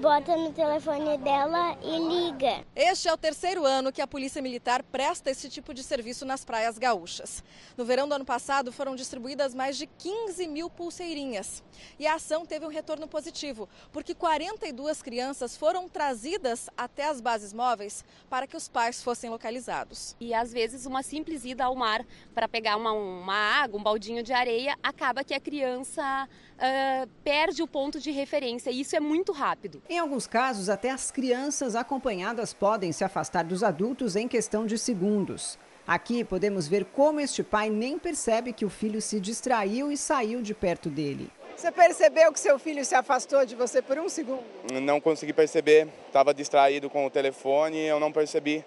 bota 0.00 0.36
no 0.36 0.52
telefone 0.52 1.16
dela 1.18 1.78
e 1.82 1.98
liga. 1.98 2.64
Este 2.74 3.08
é 3.08 3.12
o 3.12 3.16
terceiro 3.16 3.64
ano 3.64 3.92
que 3.92 4.02
a 4.02 4.06
Polícia 4.06 4.42
Militar 4.42 4.82
presta 4.82 5.30
esse 5.30 5.48
tipo 5.48 5.72
de 5.72 5.82
serviço 5.82 6.24
nas 6.24 6.44
praias 6.44 6.78
gaúchas. 6.78 7.44
No 7.76 7.84
verão 7.84 8.08
do 8.08 8.14
ano 8.14 8.24
passado 8.24 8.72
foram 8.72 8.96
distribuídas 8.96 9.54
mais 9.54 9.76
de 9.76 9.86
15 9.86 10.46
mil 10.48 10.68
pulseirinhas. 10.68 11.62
E 11.98 12.06
a 12.06 12.14
ação 12.14 12.44
teve 12.44 12.66
um 12.66 12.70
retorno 12.70 13.06
positivo, 13.06 13.68
porque 13.92 14.14
42 14.14 15.02
crianças 15.02 15.56
foram 15.56 15.88
trazidas 15.88 16.68
até 16.76 17.08
as 17.08 17.20
bases 17.20 17.52
móveis 17.52 18.04
para 18.28 18.46
que 18.46 18.56
os 18.56 18.68
pais 18.68 19.02
fossem 19.02 19.30
localizados. 19.30 20.16
E 20.20 20.34
às 20.34 20.52
vezes 20.52 20.86
uma 20.86 21.02
simples 21.02 21.44
ida 21.44 21.64
ao 21.64 21.74
mar 21.74 22.04
para 22.34 22.48
pegar 22.48 22.76
uma, 22.76 22.92
uma 22.92 23.34
água, 23.34 23.78
um 23.78 23.82
baldinho 23.82 24.22
de 24.22 24.32
areia, 24.32 24.76
acaba 24.82 25.22
que 25.22 25.34
a 25.34 25.40
criança 25.40 26.28
uh, 26.54 27.08
perde 27.22 27.62
o 27.62 27.66
ponto 27.66 28.00
de 28.00 28.10
referência. 28.10 28.70
E 28.70 28.80
isso 28.80 28.96
é 28.96 29.00
muito 29.00 29.32
rápido. 29.32 29.82
Em 29.88 29.98
alguns 29.98 30.26
casos, 30.26 30.68
até 30.68 30.90
as 30.90 31.10
crianças 31.10 31.74
acompanhadas 31.74 32.52
podem 32.52 32.92
se 32.92 33.04
afastar 33.04 33.44
dos 33.44 33.62
adultos 33.62 34.16
em 34.16 34.28
questão 34.28 34.66
de 34.66 34.78
segundos. 34.78 35.58
Aqui 35.86 36.24
podemos 36.24 36.66
ver 36.66 36.86
como 36.86 37.20
este 37.20 37.42
pai 37.42 37.68
nem 37.68 37.98
percebe 37.98 38.52
que 38.52 38.64
o 38.64 38.70
filho 38.70 39.02
se 39.02 39.20
distraiu 39.20 39.92
e 39.92 39.96
saiu 39.96 40.40
de 40.40 40.54
perto 40.54 40.88
dele. 40.88 41.30
Você 41.54 41.70
percebeu 41.70 42.32
que 42.32 42.40
seu 42.40 42.58
filho 42.58 42.84
se 42.84 42.94
afastou 42.94 43.46
de 43.46 43.54
você 43.54 43.80
por 43.80 43.98
um 43.98 44.08
segundo? 44.08 44.42
Não 44.82 45.00
consegui 45.00 45.32
perceber, 45.32 45.88
estava 46.06 46.34
distraído 46.34 46.90
com 46.90 47.06
o 47.06 47.10
telefone 47.10 47.76
e 47.76 47.86
eu 47.86 48.00
não 48.00 48.10
percebi. 48.10 48.64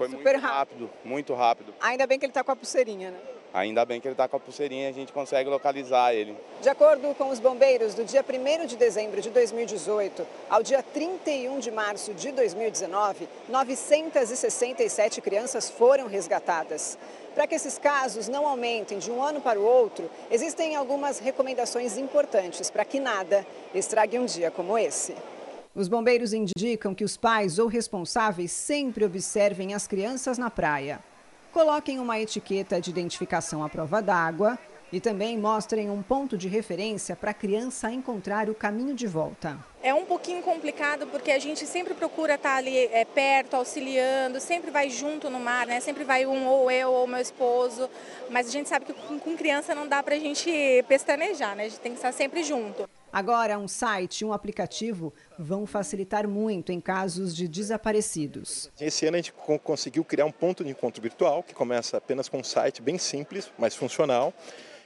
Foi 0.00 0.08
Super 0.08 0.32
muito 0.32 0.46
rápido, 0.46 0.90
muito 1.04 1.34
rápido. 1.34 1.74
Ainda 1.78 2.06
bem 2.06 2.18
que 2.18 2.24
ele 2.24 2.30
está 2.30 2.42
com 2.42 2.50
a 2.50 2.56
pulseirinha, 2.56 3.10
né? 3.10 3.18
Ainda 3.52 3.84
bem 3.84 4.00
que 4.00 4.08
ele 4.08 4.14
está 4.14 4.26
com 4.26 4.34
a 4.34 4.40
pulseirinha 4.40 4.86
e 4.86 4.88
a 4.88 4.92
gente 4.94 5.12
consegue 5.12 5.50
localizar 5.50 6.14
ele. 6.14 6.34
De 6.62 6.70
acordo 6.70 7.14
com 7.14 7.28
os 7.28 7.38
bombeiros, 7.38 7.92
do 7.92 8.02
dia 8.02 8.24
1 8.26 8.64
de 8.64 8.78
dezembro 8.78 9.20
de 9.20 9.28
2018 9.28 10.26
ao 10.48 10.62
dia 10.62 10.82
31 10.82 11.58
de 11.58 11.70
março 11.70 12.14
de 12.14 12.32
2019, 12.32 13.28
967 13.46 15.20
crianças 15.20 15.68
foram 15.68 16.06
resgatadas. 16.06 16.96
Para 17.34 17.46
que 17.46 17.54
esses 17.54 17.76
casos 17.76 18.26
não 18.26 18.48
aumentem 18.48 18.98
de 18.98 19.10
um 19.10 19.22
ano 19.22 19.42
para 19.42 19.60
o 19.60 19.62
outro, 19.62 20.10
existem 20.30 20.76
algumas 20.76 21.18
recomendações 21.18 21.98
importantes 21.98 22.70
para 22.70 22.86
que 22.86 22.98
nada 22.98 23.46
estrague 23.74 24.18
um 24.18 24.24
dia 24.24 24.50
como 24.50 24.78
esse. 24.78 25.14
Os 25.72 25.86
bombeiros 25.86 26.32
indicam 26.32 26.92
que 26.92 27.04
os 27.04 27.16
pais 27.16 27.60
ou 27.60 27.68
responsáveis 27.68 28.50
sempre 28.50 29.04
observem 29.04 29.72
as 29.72 29.86
crianças 29.86 30.36
na 30.36 30.50
praia. 30.50 30.98
Coloquem 31.52 32.00
uma 32.00 32.18
etiqueta 32.18 32.80
de 32.80 32.90
identificação 32.90 33.62
à 33.62 33.68
prova 33.68 34.02
d'água 34.02 34.58
e 34.92 34.98
também 34.98 35.38
mostrem 35.38 35.88
um 35.88 36.02
ponto 36.02 36.36
de 36.36 36.48
referência 36.48 37.14
para 37.14 37.30
a 37.30 37.34
criança 37.34 37.88
encontrar 37.92 38.50
o 38.50 38.54
caminho 38.54 38.96
de 38.96 39.06
volta. 39.06 39.56
É 39.80 39.94
um 39.94 40.04
pouquinho 40.04 40.42
complicado 40.42 41.06
porque 41.06 41.30
a 41.30 41.38
gente 41.38 41.64
sempre 41.64 41.94
procura 41.94 42.34
estar 42.34 42.56
ali 42.56 42.76
é, 42.76 43.04
perto, 43.04 43.54
auxiliando, 43.54 44.40
sempre 44.40 44.72
vai 44.72 44.90
junto 44.90 45.30
no 45.30 45.38
mar, 45.38 45.68
né? 45.68 45.78
Sempre 45.78 46.02
vai 46.02 46.26
um 46.26 46.48
ou 46.48 46.68
eu 46.68 46.90
ou 46.90 47.06
meu 47.06 47.20
esposo, 47.20 47.88
mas 48.28 48.48
a 48.48 48.50
gente 48.50 48.68
sabe 48.68 48.86
que 48.86 48.92
com, 48.92 49.20
com 49.20 49.36
criança 49.36 49.72
não 49.72 49.86
dá 49.86 50.02
para 50.02 50.16
a 50.16 50.18
gente 50.18 50.50
pestanejar, 50.88 51.54
né? 51.54 51.66
A 51.66 51.68
gente 51.68 51.80
tem 51.80 51.92
que 51.92 51.98
estar 51.98 52.10
sempre 52.10 52.42
junto. 52.42 52.88
Agora, 53.12 53.58
um 53.58 53.66
site 53.66 54.20
e 54.20 54.24
um 54.24 54.32
aplicativo 54.32 55.12
vão 55.36 55.66
facilitar 55.66 56.28
muito 56.28 56.70
em 56.70 56.80
casos 56.80 57.34
de 57.34 57.48
desaparecidos. 57.48 58.70
Esse 58.80 59.04
ano 59.04 59.16
a 59.16 59.18
gente 59.18 59.32
conseguiu 59.64 60.04
criar 60.04 60.26
um 60.26 60.30
ponto 60.30 60.62
de 60.62 60.70
encontro 60.70 61.02
virtual 61.02 61.42
que 61.42 61.52
começa 61.52 61.96
apenas 61.96 62.28
com 62.28 62.38
um 62.38 62.44
site 62.44 62.80
bem 62.80 62.98
simples, 62.98 63.50
mas 63.58 63.74
funcional, 63.74 64.32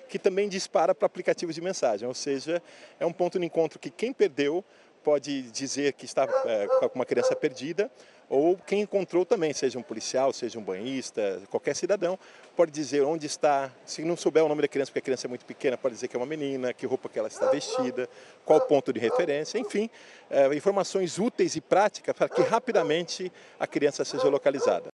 que 0.08 0.18
também 0.18 0.48
dispara 0.48 0.94
para 0.94 1.04
aplicativos 1.04 1.54
de 1.54 1.60
mensagem, 1.60 2.08
ou 2.08 2.14
seja, 2.14 2.62
é 2.98 3.04
um 3.04 3.12
ponto 3.12 3.38
de 3.38 3.44
encontro 3.44 3.78
que 3.78 3.90
quem 3.90 4.12
perdeu 4.12 4.64
pode 5.02 5.42
dizer 5.50 5.92
que 5.92 6.06
está 6.06 6.26
é, 6.46 6.66
com 6.66 6.94
uma 6.94 7.04
criança 7.04 7.36
perdida, 7.36 7.90
ou 8.28 8.56
quem 8.56 8.82
encontrou 8.82 9.24
também, 9.24 9.52
seja 9.52 9.78
um 9.78 9.82
policial, 9.82 10.32
seja 10.32 10.58
um 10.58 10.62
banhista, 10.62 11.42
qualquer 11.50 11.74
cidadão, 11.74 12.18
pode 12.56 12.70
dizer 12.70 13.02
onde 13.02 13.26
está, 13.26 13.70
se 13.84 14.04
não 14.04 14.16
souber 14.16 14.44
o 14.44 14.48
nome 14.48 14.62
da 14.62 14.68
criança, 14.68 14.90
porque 14.90 15.00
a 15.00 15.02
criança 15.02 15.26
é 15.26 15.28
muito 15.28 15.44
pequena, 15.44 15.76
pode 15.76 15.94
dizer 15.94 16.08
que 16.08 16.16
é 16.16 16.18
uma 16.18 16.26
menina, 16.26 16.72
que 16.72 16.86
roupa 16.86 17.08
que 17.08 17.18
ela 17.18 17.28
está 17.28 17.50
vestida, 17.50 18.08
qual 18.44 18.60
ponto 18.62 18.92
de 18.92 19.00
referência, 19.00 19.58
enfim, 19.58 19.90
é, 20.30 20.54
informações 20.54 21.18
úteis 21.18 21.56
e 21.56 21.60
práticas 21.60 22.14
para 22.14 22.28
que 22.28 22.42
rapidamente 22.42 23.30
a 23.58 23.66
criança 23.66 24.04
seja 24.04 24.28
localizada. 24.28 24.88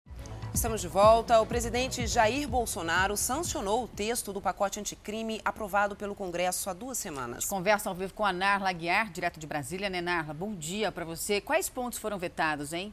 Estamos 0.53 0.81
de 0.81 0.89
volta. 0.89 1.41
O 1.41 1.47
presidente 1.47 2.07
Jair 2.09 2.49
Bolsonaro 2.49 3.17
sancionou 3.17 3.85
o 3.85 3.89
texto 3.89 4.33
do 4.33 4.41
pacote 4.41 4.81
anticrime 4.81 5.41
aprovado 5.45 5.95
pelo 5.95 6.15
Congresso 6.15 6.69
há 6.69 6.73
duas 6.73 6.99
semanas. 6.99 7.45
Conversa 7.45 7.89
ao 7.89 7.95
vivo 7.95 8.13
com 8.13 8.25
a 8.25 8.33
Narla 8.33 8.73
Guiar, 8.73 9.13
direto 9.13 9.39
de 9.39 9.47
Brasília. 9.47 9.89
Né, 9.89 10.01
Narla? 10.01 10.35
Bom 10.35 10.53
dia 10.53 10.91
para 10.91 11.05
você. 11.05 11.41
Quais 11.41 11.69
pontos 11.69 12.01
foram 12.01 12.19
vetados, 12.19 12.73
hein? 12.73 12.93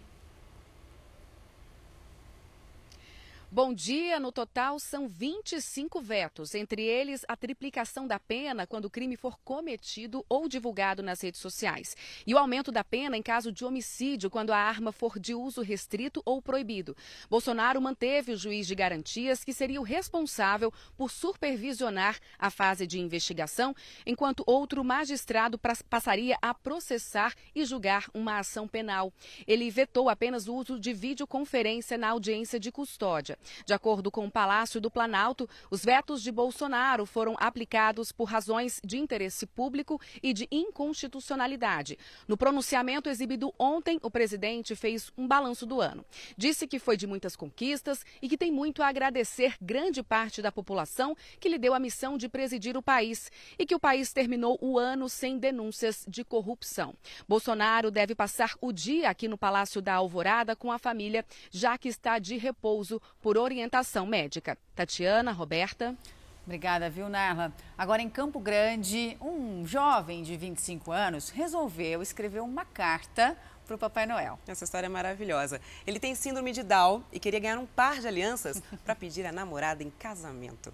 Bom 3.49 3.73
dia. 3.73 4.19
No 4.19 4.29
total, 4.29 4.77
são 4.77 5.07
25 5.07 6.01
vetos, 6.01 6.53
entre 6.53 6.83
eles 6.83 7.23
a 7.29 7.37
triplicação 7.37 8.05
da 8.05 8.19
pena 8.19 8.67
quando 8.67 8.85
o 8.85 8.89
crime 8.89 9.15
for 9.15 9.39
cometido 9.39 10.25
ou 10.27 10.49
divulgado 10.49 11.01
nas 11.01 11.21
redes 11.21 11.39
sociais, 11.39 11.95
e 12.25 12.33
o 12.33 12.37
aumento 12.37 12.73
da 12.73 12.83
pena 12.83 13.15
em 13.15 13.21
caso 13.21 13.49
de 13.49 13.63
homicídio 13.63 14.29
quando 14.29 14.51
a 14.51 14.57
arma 14.57 14.91
for 14.91 15.17
de 15.17 15.33
uso 15.33 15.61
restrito 15.61 16.21
ou 16.25 16.41
proibido. 16.41 16.95
Bolsonaro 17.29 17.81
manteve 17.81 18.33
o 18.33 18.37
juiz 18.37 18.67
de 18.67 18.75
garantias 18.75 19.45
que 19.45 19.53
seria 19.53 19.79
o 19.79 19.83
responsável 19.83 20.73
por 20.97 21.09
supervisionar 21.09 22.19
a 22.37 22.49
fase 22.49 22.85
de 22.85 22.99
investigação, 22.99 23.73
enquanto 24.05 24.43
outro 24.45 24.83
magistrado 24.83 25.57
passaria 25.89 26.37
a 26.41 26.53
processar 26.53 27.33
e 27.55 27.63
julgar 27.63 28.09
uma 28.13 28.39
ação 28.39 28.67
penal. 28.67 29.13
Ele 29.47 29.71
vetou 29.71 30.09
apenas 30.09 30.49
o 30.49 30.55
uso 30.55 30.77
de 30.77 30.91
videoconferência 30.91 31.97
na 31.97 32.09
audiência 32.09 32.59
de 32.59 32.73
custódia. 32.73 33.36
De 33.65 33.73
acordo 33.73 34.11
com 34.11 34.25
o 34.25 34.31
Palácio 34.31 34.79
do 34.79 34.91
Planalto, 34.91 35.49
os 35.69 35.83
vetos 35.83 36.21
de 36.21 36.31
Bolsonaro 36.31 37.05
foram 37.05 37.35
aplicados 37.39 38.11
por 38.11 38.25
razões 38.25 38.79
de 38.83 38.97
interesse 38.97 39.45
público 39.45 39.99
e 40.21 40.33
de 40.33 40.47
inconstitucionalidade. 40.51 41.97
No 42.27 42.37
pronunciamento 42.37 43.09
exibido 43.09 43.53
ontem, 43.57 43.99
o 44.01 44.11
presidente 44.11 44.75
fez 44.75 45.11
um 45.17 45.27
balanço 45.27 45.65
do 45.65 45.81
ano. 45.81 46.05
Disse 46.37 46.67
que 46.67 46.79
foi 46.79 46.97
de 46.97 47.07
muitas 47.07 47.35
conquistas 47.35 48.05
e 48.21 48.29
que 48.29 48.37
tem 48.37 48.51
muito 48.51 48.81
a 48.81 48.87
agradecer 48.87 49.55
grande 49.61 50.03
parte 50.03 50.41
da 50.41 50.51
população 50.51 51.15
que 51.39 51.49
lhe 51.49 51.57
deu 51.57 51.73
a 51.73 51.79
missão 51.79 52.17
de 52.17 52.29
presidir 52.29 52.77
o 52.77 52.81
país 52.81 53.31
e 53.57 53.65
que 53.65 53.75
o 53.75 53.79
país 53.79 54.11
terminou 54.13 54.57
o 54.61 54.77
ano 54.77 55.09
sem 55.09 55.37
denúncias 55.37 56.05
de 56.07 56.23
corrupção. 56.23 56.93
Bolsonaro 57.27 57.91
deve 57.91 58.15
passar 58.15 58.55
o 58.61 58.71
dia 58.71 59.09
aqui 59.09 59.27
no 59.27 59.37
Palácio 59.37 59.81
da 59.81 59.95
Alvorada 59.95 60.55
com 60.55 60.71
a 60.71 60.79
família, 60.79 61.25
já 61.51 61.77
que 61.77 61.87
está 61.87 62.19
de 62.19 62.37
repouso 62.37 63.01
por 63.27 63.37
orientação 63.37 64.05
médica. 64.05 64.57
Tatiana, 64.73 65.33
Roberta. 65.33 65.93
Obrigada, 66.45 66.89
viu, 66.89 67.09
Narla? 67.09 67.51
Agora, 67.77 68.01
em 68.01 68.09
Campo 68.09 68.39
Grande, 68.39 69.17
um 69.19 69.67
jovem 69.67 70.23
de 70.23 70.37
25 70.37 70.93
anos 70.93 71.29
resolveu 71.29 72.01
escrever 72.01 72.39
uma 72.39 72.63
carta 72.63 73.37
para 73.65 73.75
o 73.75 73.77
Papai 73.77 74.05
Noel. 74.05 74.39
Essa 74.47 74.63
história 74.63 74.85
é 74.85 74.89
maravilhosa. 74.89 75.59
Ele 75.85 75.99
tem 75.99 76.15
síndrome 76.15 76.53
de 76.53 76.63
Down 76.63 77.03
e 77.11 77.19
queria 77.19 77.41
ganhar 77.41 77.59
um 77.59 77.65
par 77.65 77.99
de 77.99 78.07
alianças 78.07 78.63
para 78.85 78.95
pedir 78.95 79.25
a 79.25 79.31
namorada 79.33 79.83
em 79.83 79.89
casamento. 79.89 80.73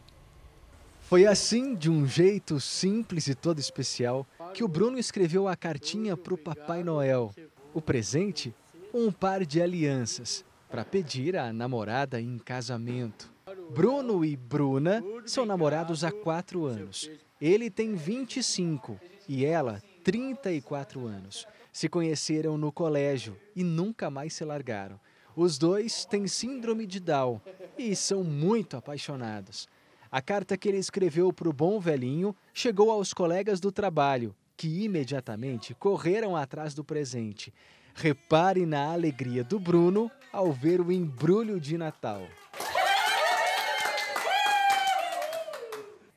Foi 1.01 1.25
assim, 1.25 1.73
de 1.73 1.89
um 1.89 2.05
jeito 2.05 2.59
simples 2.61 3.25
e 3.25 3.33
todo 3.33 3.57
especial, 3.57 4.27
que 4.53 4.63
o 4.63 4.67
Bruno 4.67 4.99
escreveu 4.99 5.47
a 5.47 5.55
cartinha 5.55 6.15
para 6.15 6.35
o 6.35 6.37
Papai 6.37 6.83
Noel. 6.83 7.33
O 7.73 7.81
presente? 7.81 8.53
Um 8.93 9.11
par 9.11 9.43
de 9.43 9.59
alianças 9.59 10.45
para 10.73 10.83
pedir 10.83 11.37
a 11.37 11.53
namorada 11.53 12.19
em 12.19 12.35
casamento. 12.39 13.31
Bruno 13.75 14.25
e 14.25 14.35
Bruna 14.35 15.03
são 15.23 15.45
namorados 15.45 16.03
há 16.03 16.11
quatro 16.11 16.65
anos. 16.65 17.11
Ele 17.39 17.69
tem 17.69 17.93
25 17.93 18.99
e 19.29 19.45
ela 19.45 19.79
34 20.03 21.05
anos. 21.05 21.45
Se 21.71 21.87
conheceram 21.87 22.57
no 22.57 22.71
colégio 22.71 23.37
e 23.55 23.63
nunca 23.63 24.09
mais 24.09 24.33
se 24.33 24.43
largaram. 24.43 24.99
Os 25.35 25.59
dois 25.59 26.05
têm 26.05 26.25
síndrome 26.25 26.87
de 26.87 26.99
Down 26.99 27.39
e 27.77 27.95
são 27.95 28.23
muito 28.23 28.75
apaixonados. 28.75 29.67
A 30.11 30.23
carta 30.23 30.57
que 30.57 30.67
ele 30.67 30.79
escreveu 30.79 31.31
para 31.31 31.49
o 31.49 31.53
bom 31.53 31.79
velhinho 31.79 32.35
chegou 32.51 32.89
aos 32.89 33.13
colegas 33.13 33.59
do 33.59 33.71
trabalho, 33.71 34.35
que 34.57 34.83
imediatamente 34.83 35.75
correram 35.75 36.35
atrás 36.35 36.73
do 36.73 36.83
presente. 36.83 37.53
Repare 37.93 38.65
na 38.65 38.91
alegria 38.91 39.43
do 39.43 39.59
Bruno 39.59 40.09
ao 40.33 40.51
ver 40.51 40.81
o 40.81 40.91
embrulho 40.91 41.59
de 41.59 41.77
Natal. 41.77 42.27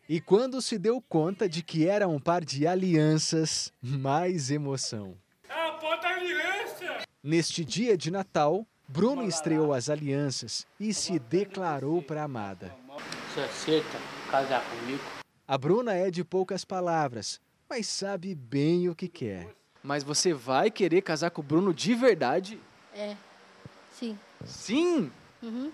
E 0.09 0.21
quando 0.21 0.63
se 0.63 0.79
deu 0.79 1.03
conta 1.03 1.47
de 1.47 1.63
que 1.63 1.87
era 1.87 2.09
um 2.09 2.19
par 2.19 2.43
de 2.43 2.67
alianças, 2.67 3.71
mais 3.83 4.51
emoção. 4.51 5.19
É 5.49 5.53
a 5.53 6.15
aliança! 6.15 7.05
Neste 7.23 7.63
dia 7.63 7.97
de 7.97 8.11
Natal, 8.11 8.67
Bruno 8.89 9.23
estreou 9.25 9.75
as 9.75 9.91
alianças 9.91 10.67
e 10.81 10.95
se 10.95 11.19
declarou 11.19 12.01
para 12.01 12.23
a 12.23 12.25
amada. 12.25 12.75
Você 13.35 13.41
aceita 13.41 13.99
casar 14.31 14.65
comigo? 14.71 15.03
A 15.47 15.59
Bruna 15.59 15.93
é 15.93 16.11
de 16.11 16.25
poucas 16.25 16.65
palavras, 16.65 17.39
mas 17.69 17.87
sabe 17.87 18.35
bem 18.35 18.89
o 18.89 18.95
que 18.95 19.09
quer. 19.09 19.49
Mas 19.83 20.03
você 20.03 20.33
vai 20.33 20.71
querer 20.71 21.03
casar 21.03 21.31
com 21.31 21.43
o 21.43 21.45
Bruno 21.45 21.75
de 21.75 21.95
verdade? 21.95 22.59
É. 22.95 23.17
Sim. 23.99 24.19
Sim? 24.45 25.11
Uhum. 25.43 25.73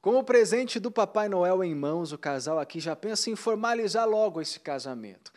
Com 0.00 0.18
o 0.18 0.24
presente 0.24 0.78
do 0.78 0.90
Papai 0.90 1.28
Noel 1.28 1.64
em 1.64 1.74
mãos, 1.74 2.12
o 2.12 2.18
casal 2.18 2.58
aqui 2.58 2.78
já 2.78 2.94
pensa 2.94 3.28
em 3.28 3.36
formalizar 3.36 4.08
logo 4.08 4.40
esse 4.40 4.60
casamento. 4.60 5.32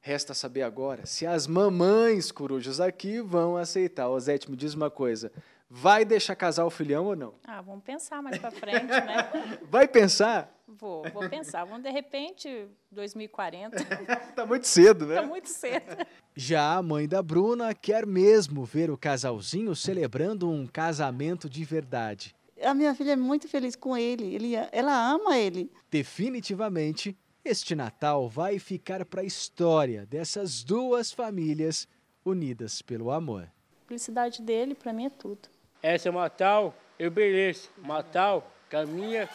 Resta 0.00 0.34
saber 0.34 0.62
agora 0.62 1.06
se 1.06 1.26
as 1.26 1.46
mamães 1.46 2.30
corujas 2.30 2.80
aqui 2.80 3.22
vão 3.22 3.56
aceitar. 3.56 4.08
Osete, 4.10 4.50
me 4.50 4.56
diz 4.56 4.74
uma 4.74 4.90
coisa. 4.90 5.32
Vai 5.76 6.04
deixar 6.04 6.36
casar 6.36 6.64
o 6.64 6.70
filhão 6.70 7.06
ou 7.06 7.16
não? 7.16 7.34
Ah, 7.44 7.60
vamos 7.60 7.82
pensar 7.82 8.22
mais 8.22 8.38
para 8.38 8.52
frente, 8.52 8.86
né? 8.86 9.58
Vai 9.68 9.88
pensar? 9.88 10.56
Vou, 10.68 11.02
vou 11.12 11.28
pensar. 11.28 11.64
Vamos, 11.64 11.82
de 11.82 11.90
repente, 11.90 12.68
2040. 12.92 13.84
tá 14.36 14.46
muito 14.46 14.68
cedo, 14.68 15.04
né? 15.04 15.16
Tá 15.16 15.26
muito 15.26 15.48
cedo. 15.48 16.06
Já 16.32 16.76
a 16.76 16.82
mãe 16.82 17.08
da 17.08 17.20
Bruna 17.20 17.74
quer 17.74 18.06
mesmo 18.06 18.64
ver 18.64 18.88
o 18.88 18.96
casalzinho 18.96 19.74
celebrando 19.74 20.48
um 20.48 20.64
casamento 20.64 21.50
de 21.50 21.64
verdade. 21.64 22.36
A 22.62 22.72
minha 22.72 22.94
filha 22.94 23.10
é 23.10 23.16
muito 23.16 23.48
feliz 23.48 23.74
com 23.74 23.96
ele, 23.96 24.32
ele 24.32 24.54
ela 24.70 25.10
ama 25.10 25.36
ele. 25.36 25.72
Definitivamente, 25.90 27.18
este 27.44 27.74
Natal 27.74 28.28
vai 28.28 28.60
ficar 28.60 29.04
para 29.04 29.22
a 29.22 29.24
história 29.24 30.06
dessas 30.06 30.62
duas 30.62 31.10
famílias 31.10 31.88
unidas 32.24 32.80
pelo 32.80 33.10
amor. 33.10 33.52
A 33.84 33.88
felicidade 33.88 34.40
dele, 34.40 34.76
para 34.76 34.92
mim, 34.92 35.06
é 35.06 35.10
tudo. 35.10 35.53
Esse 35.86 36.08
é 36.08 36.10
o 36.10 36.14
Natal 36.14 36.74
eu 36.98 37.10
mereço 37.10 37.70
matar 37.76 38.40
com 38.70 38.76
a 38.78 38.86
minha 38.86 39.28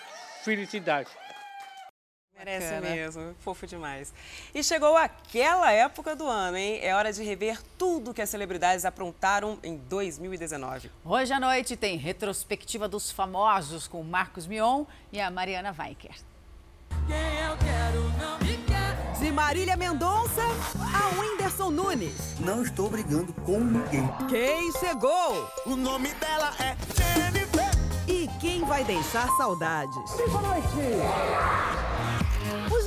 felicidade. 0.43 1.07
Merece 2.35 2.73
Bacana. 2.73 2.89
mesmo, 2.89 3.35
fofo 3.39 3.67
demais. 3.67 4.11
E 4.55 4.63
chegou 4.63 4.97
aquela 4.97 5.71
época 5.71 6.15
do 6.15 6.25
ano, 6.25 6.57
hein? 6.57 6.79
É 6.81 6.95
hora 6.95 7.13
de 7.13 7.21
rever 7.21 7.61
tudo 7.77 8.15
que 8.15 8.21
as 8.21 8.31
celebridades 8.31 8.83
aprontaram 8.83 9.59
em 9.61 9.77
2019. 9.77 10.89
Hoje 11.05 11.31
à 11.31 11.39
noite 11.39 11.75
tem 11.75 11.97
retrospectiva 11.97 12.87
dos 12.87 13.11
famosos 13.11 13.87
com 13.87 14.01
Marcos 14.01 14.47
Mion 14.47 14.85
e 15.11 15.21
a 15.21 15.29
Mariana 15.29 15.75
Weicker. 15.77 16.15
Marília 19.49 19.75
Mendonça 19.75 20.43
a 20.93 21.19
Whindersson 21.19 21.71
Nunes. 21.71 22.35
Não 22.39 22.61
estou 22.61 22.87
brigando 22.87 23.33
com 23.43 23.59
ninguém. 23.59 24.07
Quem 24.29 24.71
chegou? 24.73 25.49
O 25.65 25.75
nome 25.75 26.13
dela 26.13 26.53
é 26.59 26.77
Jennifer. 26.95 27.71
E 28.07 28.27
quem 28.39 28.63
vai 28.63 28.83
deixar 28.83 29.27
saudades? 29.37 29.95
Boa 30.29 30.41
noite. 30.43 30.67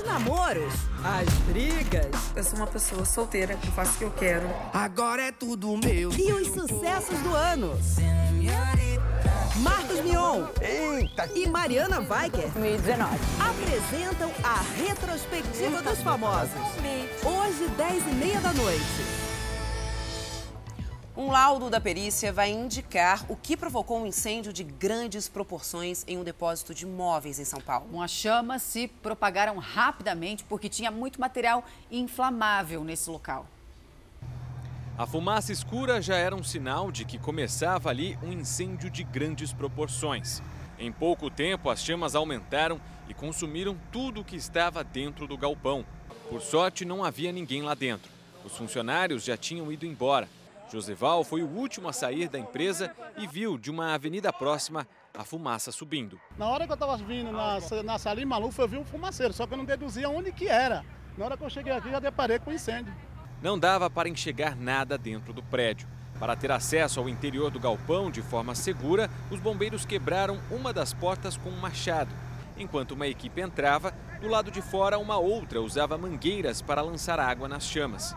Os 0.02 0.08
namoros, 0.08 0.74
as 1.04 1.28
brigas. 1.46 2.06
Eu 2.34 2.42
sou 2.42 2.56
uma 2.58 2.66
pessoa 2.66 3.04
solteira, 3.04 3.52
eu 3.64 3.72
faço 3.72 3.92
o 3.92 3.98
que 3.98 4.04
eu 4.04 4.10
quero. 4.10 4.50
Agora 4.74 5.22
é 5.22 5.30
tudo 5.30 5.76
meu. 5.76 6.12
E 6.12 6.32
os 6.32 6.48
sucessos 6.48 7.18
do 7.20 7.32
ano. 7.34 7.78
Marcos 9.56 10.00
Mion 10.00 10.46
Eita. 10.60 11.30
e 11.36 11.46
Mariana 11.46 12.00
Weicker 12.00 12.50
2019. 12.50 13.16
apresentam 13.38 14.30
a 14.42 14.60
retrospectiva 14.76 15.82
dos 15.82 16.02
famosos. 16.02 16.50
Hoje, 17.24 17.68
10 17.76 18.02
e 18.08 18.14
meia 18.14 18.40
da 18.40 18.52
noite. 18.54 19.21
Um 21.14 21.30
laudo 21.30 21.68
da 21.68 21.78
perícia 21.78 22.32
vai 22.32 22.50
indicar 22.50 23.26
o 23.28 23.36
que 23.36 23.54
provocou 23.54 24.00
um 24.00 24.06
incêndio 24.06 24.50
de 24.50 24.64
grandes 24.64 25.28
proporções 25.28 26.04
em 26.08 26.16
um 26.16 26.24
depósito 26.24 26.72
de 26.72 26.86
móveis 26.86 27.38
em 27.38 27.44
São 27.44 27.60
Paulo. 27.60 28.00
As 28.00 28.10
chamas 28.10 28.62
se 28.62 28.88
propagaram 28.88 29.58
rapidamente 29.58 30.42
porque 30.44 30.70
tinha 30.70 30.90
muito 30.90 31.20
material 31.20 31.66
inflamável 31.90 32.82
nesse 32.82 33.10
local. 33.10 33.46
A 34.96 35.06
fumaça 35.06 35.52
escura 35.52 36.00
já 36.00 36.16
era 36.16 36.34
um 36.34 36.42
sinal 36.42 36.90
de 36.90 37.04
que 37.04 37.18
começava 37.18 37.90
ali 37.90 38.18
um 38.22 38.32
incêndio 38.32 38.88
de 38.88 39.04
grandes 39.04 39.52
proporções. 39.52 40.40
Em 40.78 40.90
pouco 40.90 41.28
tempo, 41.28 41.68
as 41.68 41.84
chamas 41.84 42.14
aumentaram 42.14 42.80
e 43.06 43.12
consumiram 43.12 43.76
tudo 43.92 44.22
o 44.22 44.24
que 44.24 44.36
estava 44.36 44.82
dentro 44.82 45.26
do 45.26 45.36
galpão. 45.36 45.84
Por 46.30 46.40
sorte, 46.40 46.86
não 46.86 47.04
havia 47.04 47.30
ninguém 47.32 47.60
lá 47.60 47.74
dentro. 47.74 48.10
Os 48.46 48.56
funcionários 48.56 49.24
já 49.24 49.36
tinham 49.36 49.70
ido 49.70 49.84
embora. 49.84 50.26
Josival 50.72 51.22
foi 51.22 51.42
o 51.42 51.46
último 51.46 51.86
a 51.86 51.92
sair 51.92 52.30
da 52.30 52.38
empresa 52.38 52.94
e 53.18 53.26
viu 53.26 53.58
de 53.58 53.70
uma 53.70 53.92
avenida 53.92 54.32
próxima 54.32 54.88
a 55.12 55.22
fumaça 55.22 55.70
subindo. 55.70 56.18
Na 56.38 56.48
hora 56.48 56.64
que 56.64 56.72
eu 56.72 56.74
estava 56.74 56.96
vindo 56.96 57.30
na, 57.30 57.58
na 57.84 57.98
Salim 57.98 58.24
Maluf, 58.24 58.58
eu 58.58 58.66
vi 58.66 58.78
um 58.78 58.84
fumaceiro, 58.84 59.34
só 59.34 59.46
que 59.46 59.52
eu 59.52 59.58
não 59.58 59.66
deduzia 59.66 60.08
onde 60.08 60.32
que 60.32 60.48
era. 60.48 60.82
Na 61.18 61.26
hora 61.26 61.36
que 61.36 61.44
eu 61.44 61.50
cheguei 61.50 61.74
aqui, 61.74 61.90
já 61.90 62.00
deparei 62.00 62.38
com 62.38 62.50
incêndio. 62.50 62.94
Não 63.42 63.58
dava 63.58 63.90
para 63.90 64.08
enxergar 64.08 64.56
nada 64.56 64.96
dentro 64.96 65.34
do 65.34 65.42
prédio. 65.42 65.86
Para 66.18 66.36
ter 66.36 66.50
acesso 66.50 67.00
ao 67.00 67.08
interior 67.08 67.50
do 67.50 67.60
galpão 67.60 68.10
de 68.10 68.22
forma 68.22 68.54
segura, 68.54 69.10
os 69.30 69.40
bombeiros 69.40 69.84
quebraram 69.84 70.40
uma 70.50 70.72
das 70.72 70.94
portas 70.94 71.36
com 71.36 71.50
um 71.50 71.60
machado. 71.60 72.14
Enquanto 72.56 72.92
uma 72.92 73.06
equipe 73.06 73.42
entrava, 73.42 73.92
do 74.22 74.28
lado 74.28 74.50
de 74.50 74.62
fora, 74.62 74.98
uma 74.98 75.18
outra 75.18 75.60
usava 75.60 75.98
mangueiras 75.98 76.62
para 76.62 76.80
lançar 76.80 77.20
água 77.20 77.46
nas 77.46 77.64
chamas. 77.64 78.14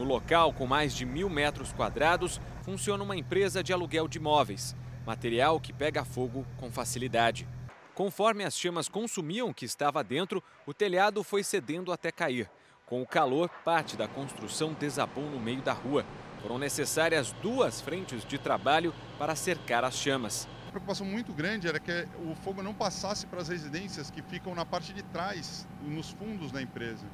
No 0.00 0.06
local, 0.06 0.50
com 0.54 0.66
mais 0.66 0.94
de 0.94 1.04
mil 1.04 1.28
metros 1.28 1.74
quadrados, 1.74 2.40
funciona 2.62 3.04
uma 3.04 3.18
empresa 3.18 3.62
de 3.62 3.70
aluguel 3.70 4.08
de 4.08 4.16
imóveis, 4.16 4.74
material 5.04 5.60
que 5.60 5.74
pega 5.74 6.06
fogo 6.06 6.46
com 6.56 6.72
facilidade. 6.72 7.46
Conforme 7.94 8.42
as 8.42 8.58
chamas 8.58 8.88
consumiam 8.88 9.50
o 9.50 9.54
que 9.54 9.66
estava 9.66 10.02
dentro, 10.02 10.42
o 10.64 10.72
telhado 10.72 11.22
foi 11.22 11.42
cedendo 11.42 11.92
até 11.92 12.10
cair. 12.10 12.50
Com 12.86 13.02
o 13.02 13.06
calor, 13.06 13.50
parte 13.62 13.94
da 13.94 14.08
construção 14.08 14.72
desabou 14.72 15.24
no 15.24 15.38
meio 15.38 15.60
da 15.60 15.74
rua. 15.74 16.06
Foram 16.40 16.58
necessárias 16.58 17.32
duas 17.42 17.82
frentes 17.82 18.24
de 18.24 18.38
trabalho 18.38 18.94
para 19.18 19.36
cercar 19.36 19.84
as 19.84 19.96
chamas. 19.96 20.48
A 20.68 20.70
preocupação 20.70 21.04
muito 21.04 21.34
grande 21.34 21.68
era 21.68 21.78
que 21.78 22.08
o 22.24 22.34
fogo 22.36 22.62
não 22.62 22.72
passasse 22.72 23.26
para 23.26 23.42
as 23.42 23.48
residências 23.48 24.10
que 24.10 24.22
ficam 24.22 24.54
na 24.54 24.64
parte 24.64 24.94
de 24.94 25.02
trás, 25.02 25.68
nos 25.82 26.10
fundos 26.12 26.50
da 26.50 26.62
empresa. 26.62 27.04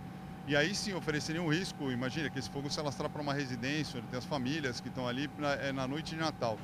E 0.49 0.55
aí 0.55 0.77
sim 0.77 0.95
ofereceria 0.95 1.43
um 1.43 1.49
risco, 1.49 1.91
imagina 1.91 2.31
que 2.31 2.39
esse 2.39 2.49
fogo 2.49 2.71
se 2.71 2.79
alastrar 2.79 3.11
para 3.11 3.21
uma 3.21 3.35
residência, 3.35 3.99
onde 3.99 4.07
tem 4.07 4.19
as 4.19 4.25
famílias 4.25 4.81
que 4.81 4.87
estão 4.87 5.09
ali 5.09 5.29
na, 5.37 5.53
é, 5.55 5.73
na 5.73 5.89
noite 5.89 6.15
de 6.15 6.21
Natal. 6.21 6.57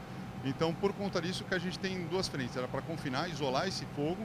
Então, 0.44 0.72
por 0.72 0.92
conta 0.92 1.20
disso 1.20 1.44
que 1.44 1.52
a 1.52 1.58
gente 1.58 1.80
tem 1.80 2.04
duas 2.06 2.28
frentes, 2.28 2.56
era 2.56 2.68
para 2.68 2.80
confinar, 2.80 3.28
isolar 3.28 3.66
esse 3.66 3.84
fogo 3.96 4.24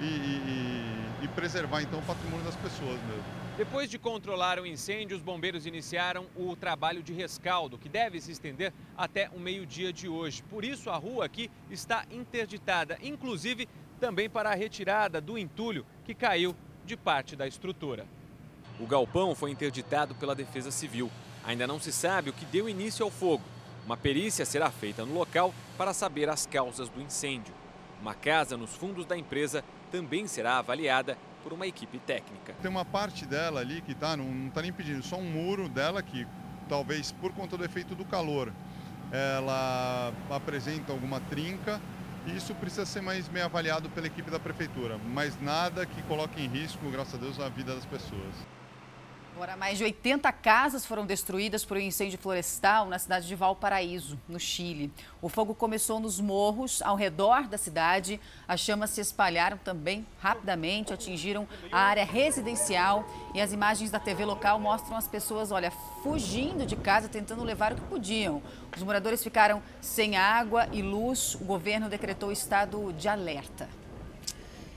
e, 0.00 0.04
e, 0.04 1.24
e 1.24 1.28
preservar 1.28 1.82
então 1.82 1.98
o 1.98 2.02
patrimônio 2.02 2.46
das 2.46 2.56
pessoas 2.56 2.98
mesmo. 3.02 3.24
Depois 3.58 3.90
de 3.90 3.98
controlar 3.98 4.58
o 4.58 4.66
incêndio, 4.66 5.16
os 5.16 5.22
bombeiros 5.22 5.66
iniciaram 5.66 6.26
o 6.34 6.56
trabalho 6.56 7.02
de 7.02 7.12
rescaldo, 7.12 7.76
que 7.76 7.90
deve 7.90 8.18
se 8.22 8.32
estender 8.32 8.72
até 8.96 9.28
o 9.34 9.38
meio-dia 9.38 9.92
de 9.92 10.08
hoje. 10.08 10.42
Por 10.44 10.64
isso, 10.64 10.88
a 10.88 10.96
rua 10.96 11.26
aqui 11.26 11.50
está 11.70 12.06
interditada, 12.10 12.98
inclusive 13.02 13.68
também 14.00 14.30
para 14.30 14.50
a 14.50 14.54
retirada 14.54 15.20
do 15.20 15.36
entulho 15.36 15.84
que 16.04 16.14
caiu 16.14 16.56
de 16.86 16.96
parte 16.96 17.36
da 17.36 17.46
estrutura. 17.46 18.06
O 18.78 18.86
galpão 18.86 19.34
foi 19.34 19.50
interditado 19.50 20.14
pela 20.14 20.34
Defesa 20.34 20.70
Civil. 20.70 21.10
Ainda 21.44 21.66
não 21.66 21.78
se 21.78 21.92
sabe 21.92 22.30
o 22.30 22.32
que 22.32 22.44
deu 22.46 22.68
início 22.68 23.04
ao 23.04 23.10
fogo. 23.10 23.44
Uma 23.86 23.96
perícia 23.96 24.44
será 24.44 24.70
feita 24.70 25.04
no 25.04 25.14
local 25.14 25.54
para 25.78 25.92
saber 25.92 26.28
as 26.28 26.46
causas 26.46 26.88
do 26.88 27.00
incêndio. 27.00 27.54
Uma 28.00 28.14
casa 28.14 28.56
nos 28.56 28.74
fundos 28.74 29.06
da 29.06 29.16
empresa 29.16 29.62
também 29.92 30.26
será 30.26 30.58
avaliada 30.58 31.16
por 31.42 31.52
uma 31.52 31.66
equipe 31.66 31.98
técnica. 31.98 32.54
Tem 32.60 32.70
uma 32.70 32.84
parte 32.84 33.26
dela 33.26 33.60
ali 33.60 33.80
que 33.82 33.94
tá, 33.94 34.16
não 34.16 34.48
está 34.48 34.62
nem 34.62 34.72
pedindo, 34.72 35.02
só 35.02 35.16
um 35.16 35.24
muro 35.24 35.68
dela 35.68 36.02
que 36.02 36.26
talvez 36.68 37.12
por 37.12 37.32
conta 37.32 37.56
do 37.56 37.64
efeito 37.64 37.94
do 37.94 38.04
calor 38.04 38.52
ela 39.12 40.12
apresenta 40.30 40.92
alguma 40.92 41.20
trinca. 41.20 41.80
E 42.26 42.34
isso 42.36 42.54
precisa 42.54 42.86
ser 42.86 43.02
mais 43.02 43.28
bem 43.28 43.42
avaliado 43.42 43.90
pela 43.90 44.06
equipe 44.06 44.30
da 44.30 44.40
prefeitura, 44.40 44.98
mas 45.12 45.38
nada 45.42 45.84
que 45.84 46.02
coloque 46.04 46.40
em 46.40 46.48
risco, 46.48 46.90
graças 46.90 47.14
a 47.14 47.18
Deus, 47.18 47.38
a 47.38 47.50
vida 47.50 47.74
das 47.74 47.84
pessoas. 47.84 48.34
Agora, 49.34 49.56
mais 49.56 49.76
de 49.76 49.82
80 49.82 50.30
casas 50.30 50.86
foram 50.86 51.04
destruídas 51.04 51.64
por 51.64 51.76
um 51.76 51.80
incêndio 51.80 52.16
florestal 52.16 52.86
na 52.86 53.00
cidade 53.00 53.26
de 53.26 53.34
Valparaíso, 53.34 54.16
no 54.28 54.38
Chile. 54.38 54.92
O 55.20 55.28
fogo 55.28 55.56
começou 55.56 55.98
nos 55.98 56.20
morros 56.20 56.80
ao 56.80 56.94
redor 56.94 57.48
da 57.48 57.58
cidade. 57.58 58.20
As 58.46 58.60
chamas 58.60 58.90
se 58.90 59.00
espalharam 59.00 59.58
também 59.58 60.06
rapidamente, 60.20 60.92
atingiram 60.92 61.48
a 61.72 61.80
área 61.80 62.04
residencial. 62.04 63.04
E 63.34 63.40
as 63.40 63.52
imagens 63.52 63.90
da 63.90 63.98
TV 63.98 64.24
local 64.24 64.60
mostram 64.60 64.96
as 64.96 65.08
pessoas, 65.08 65.50
olha, 65.50 65.72
fugindo 66.04 66.64
de 66.64 66.76
casa, 66.76 67.08
tentando 67.08 67.42
levar 67.42 67.72
o 67.72 67.74
que 67.74 67.82
podiam. 67.82 68.40
Os 68.76 68.84
moradores 68.84 69.20
ficaram 69.20 69.60
sem 69.80 70.16
água 70.16 70.68
e 70.70 70.80
luz. 70.80 71.34
O 71.34 71.44
governo 71.44 71.88
decretou 71.88 72.30
estado 72.30 72.92
de 72.92 73.08
alerta. 73.08 73.68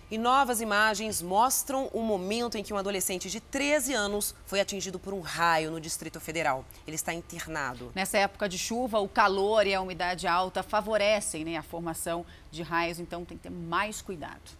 E 0.09 0.17
novas 0.17 0.61
imagens 0.61 1.21
mostram 1.21 1.87
o 1.87 2.01
momento 2.01 2.57
em 2.57 2.63
que 2.63 2.73
um 2.73 2.77
adolescente 2.77 3.29
de 3.29 3.41
13 3.41 3.93
anos 3.93 4.33
foi 4.45 4.61
atingido 4.61 4.97
por 4.97 5.13
um 5.13 5.19
raio 5.19 5.69
no 5.69 5.81
Distrito 5.81 6.17
Federal. 6.21 6.63
Ele 6.87 6.95
está 6.95 7.13
internado. 7.13 7.91
Nessa 7.93 8.17
época 8.17 8.47
de 8.47 8.57
chuva, 8.57 9.01
o 9.01 9.09
calor 9.09 9.67
e 9.67 9.73
a 9.73 9.81
umidade 9.81 10.25
alta 10.25 10.63
favorecem 10.63 11.43
né, 11.43 11.57
a 11.57 11.61
formação 11.61 12.25
de 12.49 12.63
raios, 12.63 12.99
então 12.99 13.25
tem 13.25 13.35
que 13.35 13.43
ter 13.43 13.49
mais 13.49 14.01
cuidado. 14.01 14.57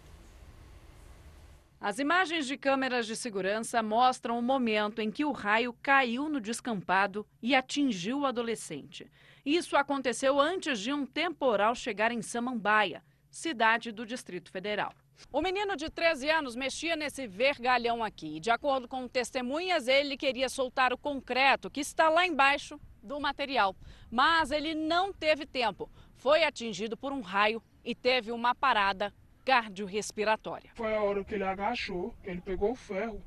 As 1.80 1.98
imagens 1.98 2.46
de 2.46 2.58
câmeras 2.58 3.06
de 3.06 3.16
segurança 3.16 3.82
mostram 3.82 4.38
o 4.38 4.42
momento 4.42 5.00
em 5.00 5.10
que 5.10 5.24
o 5.24 5.32
raio 5.32 5.74
caiu 5.82 6.28
no 6.28 6.42
descampado 6.42 7.24
e 7.42 7.54
atingiu 7.54 8.20
o 8.20 8.26
adolescente. 8.26 9.10
Isso 9.46 9.78
aconteceu 9.78 10.38
antes 10.38 10.78
de 10.78 10.92
um 10.92 11.06
temporal 11.06 11.74
chegar 11.74 12.12
em 12.12 12.20
Samambaia, 12.20 13.02
cidade 13.30 13.90
do 13.90 14.04
Distrito 14.04 14.50
Federal. 14.50 14.92
O 15.30 15.42
menino 15.42 15.76
de 15.76 15.90
13 15.90 16.30
anos 16.30 16.56
mexia 16.56 16.96
nesse 16.96 17.26
vergalhão 17.26 18.02
aqui. 18.02 18.40
De 18.40 18.50
acordo 18.50 18.88
com 18.88 19.06
testemunhas, 19.06 19.86
ele 19.86 20.16
queria 20.16 20.48
soltar 20.48 20.90
o 20.90 20.96
concreto 20.96 21.70
que 21.70 21.80
está 21.80 22.08
lá 22.08 22.26
embaixo 22.26 22.80
do 23.02 23.20
material. 23.20 23.76
Mas 24.10 24.50
ele 24.50 24.74
não 24.74 25.12
teve 25.12 25.44
tempo. 25.44 25.90
Foi 26.16 26.44
atingido 26.44 26.96
por 26.96 27.12
um 27.12 27.20
raio 27.20 27.62
e 27.84 27.94
teve 27.94 28.32
uma 28.32 28.54
parada 28.54 29.12
cardiorrespiratória. 29.44 30.70
Foi 30.74 30.94
a 30.94 31.02
hora 31.02 31.22
que 31.22 31.34
ele 31.34 31.44
agachou, 31.44 32.14
que 32.22 32.30
ele 32.30 32.40
pegou 32.40 32.72
o 32.72 32.76
ferro. 32.76 33.22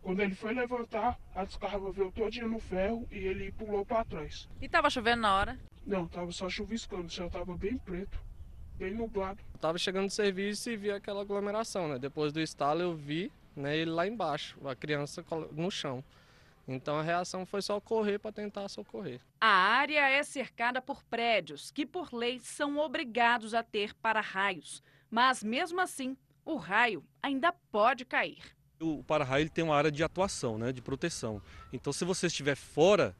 Quando 0.00 0.20
ele 0.20 0.34
foi 0.34 0.54
levantar, 0.54 1.18
a 1.34 1.44
descarga 1.44 1.92
veio 1.92 2.10
todinha 2.12 2.48
no 2.48 2.58
ferro 2.58 3.06
e 3.10 3.18
ele 3.18 3.52
pulou 3.52 3.84
para 3.84 4.04
trás. 4.04 4.48
E 4.60 4.66
estava 4.66 4.88
chovendo 4.88 5.22
na 5.22 5.36
hora? 5.36 5.58
Não, 5.84 6.06
estava 6.06 6.32
só 6.32 6.48
chuviscando, 6.48 7.06
o 7.06 7.10
céu 7.10 7.26
estava 7.26 7.56
bem 7.56 7.76
preto 7.76 8.25
bem 8.78 8.94
nublado. 8.94 9.40
Eu 9.54 9.58
tava 9.58 9.78
chegando 9.78 10.04
no 10.04 10.10
serviço 10.10 10.70
e 10.70 10.76
vi 10.76 10.90
aquela 10.90 11.22
aglomeração, 11.22 11.88
né? 11.88 11.98
Depois 11.98 12.32
do 12.32 12.40
estalo 12.40 12.80
eu 12.80 12.94
vi 12.94 13.30
né, 13.54 13.76
ele 13.76 13.90
lá 13.90 14.06
embaixo, 14.06 14.56
a 14.66 14.74
criança 14.74 15.24
no 15.52 15.70
chão. 15.70 16.04
Então 16.68 16.98
a 16.98 17.02
reação 17.02 17.46
foi 17.46 17.62
só 17.62 17.80
correr 17.80 18.18
para 18.18 18.32
tentar 18.32 18.68
socorrer. 18.68 19.20
A 19.40 19.46
área 19.46 20.08
é 20.08 20.22
cercada 20.22 20.82
por 20.82 21.02
prédios 21.04 21.70
que, 21.70 21.86
por 21.86 22.12
lei, 22.12 22.40
são 22.40 22.78
obrigados 22.78 23.54
a 23.54 23.62
ter 23.62 23.94
para-raios. 23.94 24.82
Mas, 25.10 25.42
mesmo 25.42 25.80
assim, 25.80 26.16
o 26.44 26.56
raio 26.56 27.04
ainda 27.22 27.52
pode 27.70 28.04
cair. 28.04 28.42
O 28.80 29.02
para-raio 29.04 29.48
tem 29.48 29.64
uma 29.64 29.76
área 29.76 29.92
de 29.92 30.02
atuação, 30.02 30.58
né, 30.58 30.72
de 30.72 30.82
proteção. 30.82 31.40
Então, 31.72 31.92
se 31.92 32.04
você 32.04 32.26
estiver 32.26 32.56
fora 32.56 33.14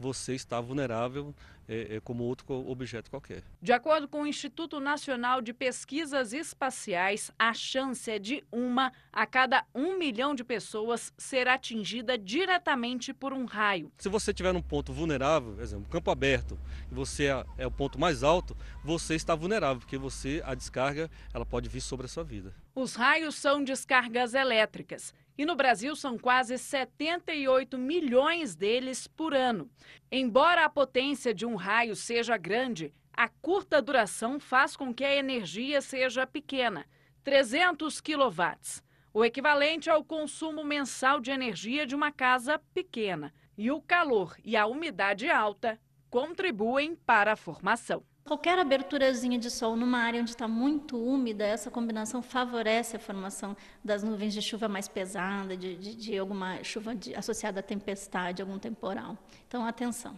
você 0.00 0.34
está 0.34 0.58
vulnerável 0.60 1.34
é, 1.70 1.96
é, 1.96 2.00
como 2.00 2.24
outro 2.24 2.68
objeto 2.68 3.08
qualquer. 3.08 3.44
De 3.62 3.72
acordo 3.72 4.08
com 4.08 4.22
o 4.22 4.26
Instituto 4.26 4.80
Nacional 4.80 5.40
de 5.40 5.52
Pesquisas 5.52 6.32
Espaciais, 6.32 7.30
a 7.38 7.54
chance 7.54 8.10
é 8.10 8.18
de 8.18 8.42
uma 8.50 8.92
a 9.12 9.24
cada 9.24 9.64
um 9.72 9.96
milhão 9.96 10.34
de 10.34 10.42
pessoas 10.42 11.12
ser 11.16 11.46
atingida 11.46 12.18
diretamente 12.18 13.14
por 13.14 13.32
um 13.32 13.44
raio. 13.44 13.92
Se 13.98 14.08
você 14.08 14.32
estiver 14.32 14.52
num 14.52 14.60
ponto 14.60 14.92
vulnerável, 14.92 15.52
por 15.52 15.62
exemplo, 15.62 15.88
campo 15.88 16.10
aberto, 16.10 16.58
e 16.90 16.94
você 16.94 17.26
é, 17.26 17.44
é 17.58 17.66
o 17.68 17.70
ponto 17.70 18.00
mais 18.00 18.24
alto, 18.24 18.56
você 18.82 19.14
está 19.14 19.36
vulnerável, 19.36 19.78
porque 19.78 19.96
você, 19.96 20.42
a 20.44 20.56
descarga, 20.56 21.08
ela 21.32 21.46
pode 21.46 21.68
vir 21.68 21.80
sobre 21.80 22.06
a 22.06 22.08
sua 22.08 22.24
vida. 22.24 22.52
Os 22.74 22.96
raios 22.96 23.36
são 23.36 23.62
descargas 23.62 24.34
elétricas 24.34 25.14
e 25.36 25.44
no 25.44 25.54
Brasil 25.54 25.96
são 25.96 26.18
quase 26.18 26.58
78 26.58 27.78
milhões 27.78 28.54
deles 28.54 29.06
por 29.06 29.34
ano. 29.34 29.70
Embora 30.10 30.64
a 30.64 30.68
potência 30.68 31.32
de 31.32 31.46
um 31.46 31.54
raio 31.54 31.96
seja 31.96 32.36
grande, 32.36 32.92
a 33.12 33.28
curta 33.28 33.82
duração 33.82 34.38
faz 34.38 34.76
com 34.76 34.94
que 34.94 35.04
a 35.04 35.14
energia 35.14 35.80
seja 35.80 36.26
pequena, 36.26 36.86
300 37.22 38.00
quilowatts, 38.00 38.82
o 39.12 39.24
equivalente 39.24 39.90
ao 39.90 40.04
consumo 40.04 40.64
mensal 40.64 41.20
de 41.20 41.30
energia 41.30 41.86
de 41.86 41.94
uma 41.94 42.12
casa 42.12 42.58
pequena. 42.72 43.32
E 43.58 43.70
o 43.70 43.80
calor 43.80 44.36
e 44.42 44.56
a 44.56 44.66
umidade 44.66 45.28
alta 45.28 45.78
contribuem 46.08 46.94
para 46.94 47.32
a 47.32 47.36
formação. 47.36 48.02
Qualquer 48.30 48.60
aberturazinha 48.60 49.36
de 49.40 49.50
sol 49.50 49.74
numa 49.74 49.98
área 49.98 50.20
onde 50.20 50.30
está 50.30 50.46
muito 50.46 50.96
úmida, 50.96 51.44
essa 51.44 51.68
combinação 51.68 52.22
favorece 52.22 52.94
a 52.94 53.00
formação 53.00 53.56
das 53.82 54.04
nuvens 54.04 54.32
de 54.32 54.40
chuva 54.40 54.68
mais 54.68 54.86
pesada, 54.86 55.56
de, 55.56 55.74
de, 55.74 55.96
de 55.96 56.16
alguma 56.16 56.62
chuva 56.62 56.94
de, 56.94 57.12
associada 57.12 57.58
à 57.58 57.62
tempestade, 57.62 58.40
algum 58.40 58.56
temporal. 58.56 59.18
Então, 59.48 59.66
atenção. 59.66 60.16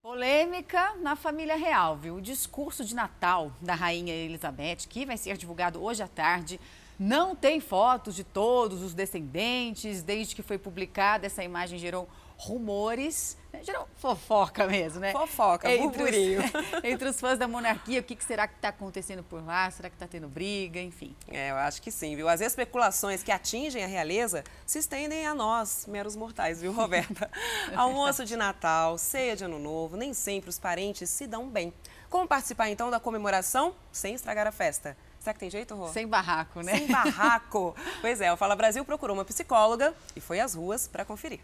Polêmica 0.00 0.94
na 1.00 1.16
família 1.16 1.56
real, 1.56 1.96
viu? 1.96 2.14
O 2.14 2.22
discurso 2.22 2.84
de 2.84 2.94
Natal 2.94 3.50
da 3.60 3.74
Rainha 3.74 4.14
Elizabeth, 4.14 4.86
que 4.88 5.04
vai 5.04 5.16
ser 5.16 5.36
divulgado 5.36 5.82
hoje 5.82 6.04
à 6.04 6.06
tarde, 6.06 6.60
não 6.98 7.36
tem 7.36 7.60
fotos 7.60 8.14
de 8.14 8.24
todos 8.24 8.82
os 8.82 8.94
descendentes. 8.94 10.02
Desde 10.02 10.34
que 10.34 10.42
foi 10.42 10.58
publicada, 10.58 11.26
essa 11.26 11.44
imagem 11.44 11.78
gerou 11.78 12.08
rumores, 12.38 13.36
né? 13.52 13.62
gerou 13.64 13.88
fofoca 13.96 14.66
mesmo, 14.66 15.00
né? 15.00 15.12
Fofoca, 15.12 15.72
entre 15.72 16.02
os, 16.02 16.10
entre 16.84 17.08
os 17.08 17.18
fãs 17.18 17.38
da 17.38 17.48
monarquia, 17.48 18.00
o 18.00 18.02
que, 18.02 18.14
que 18.14 18.24
será 18.24 18.46
que 18.46 18.56
está 18.56 18.68
acontecendo 18.68 19.22
por 19.22 19.44
lá? 19.44 19.70
Será 19.70 19.88
que 19.88 19.96
está 19.96 20.06
tendo 20.06 20.28
briga? 20.28 20.80
Enfim. 20.80 21.16
É, 21.28 21.50
eu 21.50 21.56
acho 21.56 21.80
que 21.80 21.90
sim, 21.90 22.14
viu? 22.14 22.28
As 22.28 22.40
especulações 22.40 23.22
que 23.22 23.32
atingem 23.32 23.82
a 23.82 23.86
realeza 23.86 24.44
se 24.66 24.78
estendem 24.78 25.26
a 25.26 25.34
nós, 25.34 25.86
meros 25.86 26.14
mortais, 26.14 26.60
viu, 26.60 26.72
Roberta? 26.72 27.30
Almoço 27.74 28.24
de 28.24 28.36
Natal, 28.36 28.98
ceia 28.98 29.34
de 29.34 29.44
Ano 29.44 29.58
Novo, 29.58 29.96
nem 29.96 30.12
sempre 30.12 30.50
os 30.50 30.58
parentes 30.58 31.08
se 31.08 31.26
dão 31.26 31.48
bem. 31.48 31.72
Como 32.10 32.28
participar 32.28 32.68
então 32.68 32.90
da 32.90 33.00
comemoração 33.00 33.74
sem 33.90 34.14
estragar 34.14 34.46
a 34.46 34.52
festa? 34.52 34.96
Será 35.26 35.34
que 35.34 35.40
tem 35.40 35.50
jeito, 35.50 35.74
Rô? 35.74 35.88
Sem 35.88 36.06
barraco, 36.06 36.60
né? 36.60 36.78
Sem 36.78 36.86
barraco. 36.86 37.74
pois 38.00 38.20
é, 38.20 38.32
o 38.32 38.36
Fala 38.36 38.54
Brasil 38.54 38.84
procurou 38.84 39.16
uma 39.16 39.24
psicóloga 39.24 39.92
e 40.14 40.20
foi 40.20 40.38
às 40.38 40.54
ruas 40.54 40.86
para 40.86 41.04
conferir. 41.04 41.40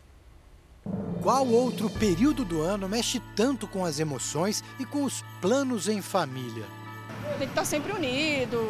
Qual 1.20 1.44
outro 1.48 1.90
período 1.90 2.44
do 2.44 2.62
ano 2.62 2.88
mexe 2.88 3.20
tanto 3.34 3.66
com 3.66 3.84
as 3.84 3.98
emoções 3.98 4.62
e 4.78 4.84
com 4.84 5.02
os 5.02 5.24
planos 5.40 5.88
em 5.88 6.00
família? 6.00 6.64
Tem 7.38 7.38
que 7.38 7.44
estar 7.46 7.64
sempre 7.64 7.90
unido, 7.90 8.60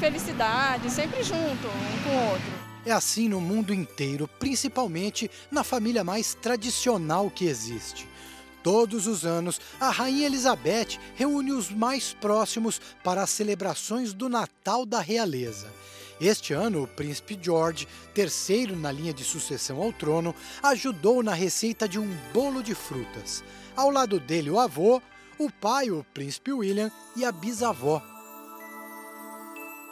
felicidade, 0.00 0.90
sempre 0.90 1.22
junto, 1.22 1.68
um 1.68 2.02
com 2.02 2.10
o 2.10 2.30
outro. 2.32 2.52
É 2.84 2.90
assim 2.90 3.28
no 3.28 3.40
mundo 3.40 3.72
inteiro, 3.72 4.26
principalmente 4.40 5.30
na 5.52 5.62
família 5.62 6.02
mais 6.02 6.34
tradicional 6.34 7.30
que 7.30 7.46
existe. 7.46 8.08
Todos 8.66 9.06
os 9.06 9.24
anos, 9.24 9.60
a 9.78 9.90
Rainha 9.90 10.26
Elizabeth 10.26 10.98
reúne 11.14 11.52
os 11.52 11.70
mais 11.70 12.12
próximos 12.14 12.80
para 13.04 13.22
as 13.22 13.30
celebrações 13.30 14.12
do 14.12 14.28
Natal 14.28 14.84
da 14.84 14.98
Realeza. 15.00 15.72
Este 16.20 16.52
ano, 16.52 16.82
o 16.82 16.88
príncipe 16.88 17.38
George, 17.40 17.86
terceiro 18.12 18.74
na 18.74 18.90
linha 18.90 19.14
de 19.14 19.22
sucessão 19.22 19.80
ao 19.80 19.92
trono, 19.92 20.34
ajudou 20.64 21.22
na 21.22 21.32
receita 21.32 21.88
de 21.88 21.96
um 21.96 22.12
bolo 22.34 22.60
de 22.60 22.74
frutas. 22.74 23.44
Ao 23.76 23.88
lado 23.88 24.18
dele, 24.18 24.50
o 24.50 24.58
avô, 24.58 25.00
o 25.38 25.48
pai, 25.48 25.92
o 25.92 26.04
príncipe 26.12 26.52
William 26.52 26.90
e 27.14 27.24
a 27.24 27.30
bisavó. 27.30 28.02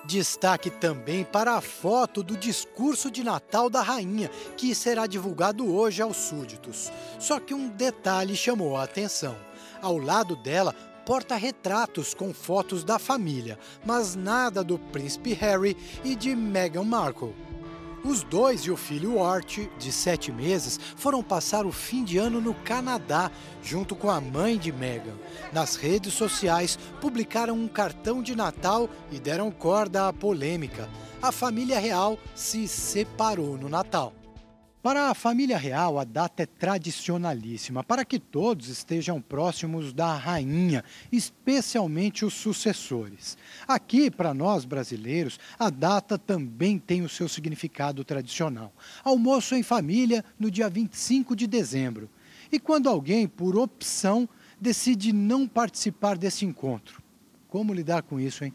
Destaque 0.07 0.69
também 0.69 1.25
para 1.25 1.55
a 1.55 1.61
foto 1.61 2.23
do 2.23 2.37
discurso 2.37 3.11
de 3.11 3.25
Natal 3.25 3.71
da 3.71 3.81
rainha, 3.81 4.31
que 4.57 4.75
será 4.75 5.07
divulgado 5.07 5.75
hoje 5.75 6.03
aos 6.03 6.17
súditos. 6.17 6.93
Só 7.19 7.41
que 7.41 7.55
um 7.55 7.69
detalhe 7.69 8.37
chamou 8.37 8.77
a 8.77 8.83
atenção. 8.85 9.35
Ao 9.81 9.97
lado 9.97 10.37
dela, 10.37 10.75
porta-retratos 11.07 12.13
com 12.15 12.35
fotos 12.35 12.85
da 12.85 12.99
família, 12.99 13.59
mas 13.85 14.15
nada 14.15 14.63
do 14.63 14.79
príncipe 14.79 15.33
Harry 15.33 15.77
e 16.03 16.15
de 16.15 16.35
Meghan 16.35 16.85
Markle. 16.85 17.35
Os 18.05 18.23
dois 18.23 18.61
e 18.63 18.71
o 18.71 18.77
filho 18.77 19.23
Art, 19.25 19.61
de 19.79 19.91
sete 19.91 20.31
meses, 20.31 20.79
foram 20.95 21.23
passar 21.23 21.65
o 21.65 21.73
fim 21.73 22.05
de 22.05 22.19
ano 22.19 22.39
no 22.39 22.53
Canadá, 22.53 23.31
junto 23.63 23.97
com 23.97 24.11
a 24.11 24.21
mãe 24.21 24.59
de 24.59 24.71
Meghan. 24.71 25.15
Nas 25.55 25.77
redes 25.77 26.13
sociais, 26.13 26.79
publicaram 27.01 27.55
um 27.55 27.67
cartão 27.67 28.23
de 28.23 28.37
Natal 28.37 28.91
e 29.11 29.19
deram 29.19 29.51
corda 29.51 30.07
à 30.07 30.13
polêmica. 30.13 30.87
A 31.23 31.33
família 31.33 31.79
real 31.79 32.19
se 32.35 32.69
separou 32.69 33.57
no 33.57 33.71
Natal. 33.71 34.13
Para 34.85 35.09
a 35.09 35.15
família 35.15 35.57
real, 35.57 35.99
a 35.99 36.05
data 36.05 36.43
é 36.43 36.47
tradicionalíssima, 36.47 37.83
para 37.83 38.05
que 38.05 38.19
todos 38.19 38.69
estejam 38.69 39.19
próximos 39.19 39.95
da 39.95 40.15
rainha, 40.15 40.85
especialmente 41.11 42.23
os 42.23 42.35
sucessores. 42.35 43.39
Aqui, 43.67 44.11
para 44.11 44.35
nós 44.35 44.67
brasileiros, 44.67 45.41
a 45.59 45.71
data 45.71 46.19
também 46.19 46.79
tem 46.79 47.01
o 47.01 47.09
seu 47.09 47.31
significado 47.31 48.05
tradicional. 48.05 48.75
Almoço 49.03 49.55
em 49.55 49.63
família 49.63 50.23
no 50.39 50.51
dia 50.51 50.69
25 50.69 51.35
de 51.35 51.47
dezembro. 51.47 52.11
E 52.53 52.61
quando 52.61 52.87
alguém, 52.87 53.27
por 53.27 53.57
opção, 53.57 54.29
decide 54.61 55.15
não 55.15 55.49
participar 55.49 56.19
desse 56.19 56.45
encontro? 56.45 57.03
Como 57.49 57.73
lidar 57.73 58.03
com 58.03 58.21
isso, 58.21 58.45
hein? 58.45 58.53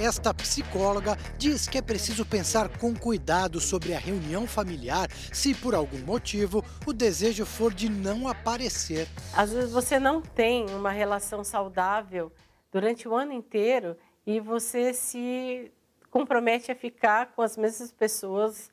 Esta 0.00 0.34
psicóloga 0.34 1.16
diz 1.38 1.66
que 1.66 1.78
é 1.78 1.82
preciso 1.82 2.26
pensar 2.26 2.68
com 2.78 2.94
cuidado 2.94 3.58
sobre 3.58 3.94
a 3.94 3.98
reunião 3.98 4.46
familiar 4.46 5.08
se 5.32 5.54
por 5.54 5.74
algum 5.74 5.98
motivo 6.00 6.62
o 6.86 6.92
desejo 6.92 7.46
for 7.46 7.72
de 7.72 7.88
não 7.88 8.28
aparecer. 8.28 9.08
Às 9.34 9.54
vezes 9.54 9.72
você 9.72 9.98
não 9.98 10.20
tem 10.20 10.66
uma 10.66 10.90
relação 10.90 11.42
saudável 11.42 12.30
durante 12.70 13.08
o 13.08 13.14
ano 13.14 13.32
inteiro 13.32 13.96
e 14.26 14.38
você 14.38 14.92
se 14.92 15.72
compromete 16.10 16.70
a 16.70 16.76
ficar 16.76 17.32
com 17.34 17.40
as 17.40 17.56
mesmas 17.56 17.90
pessoas 17.90 18.70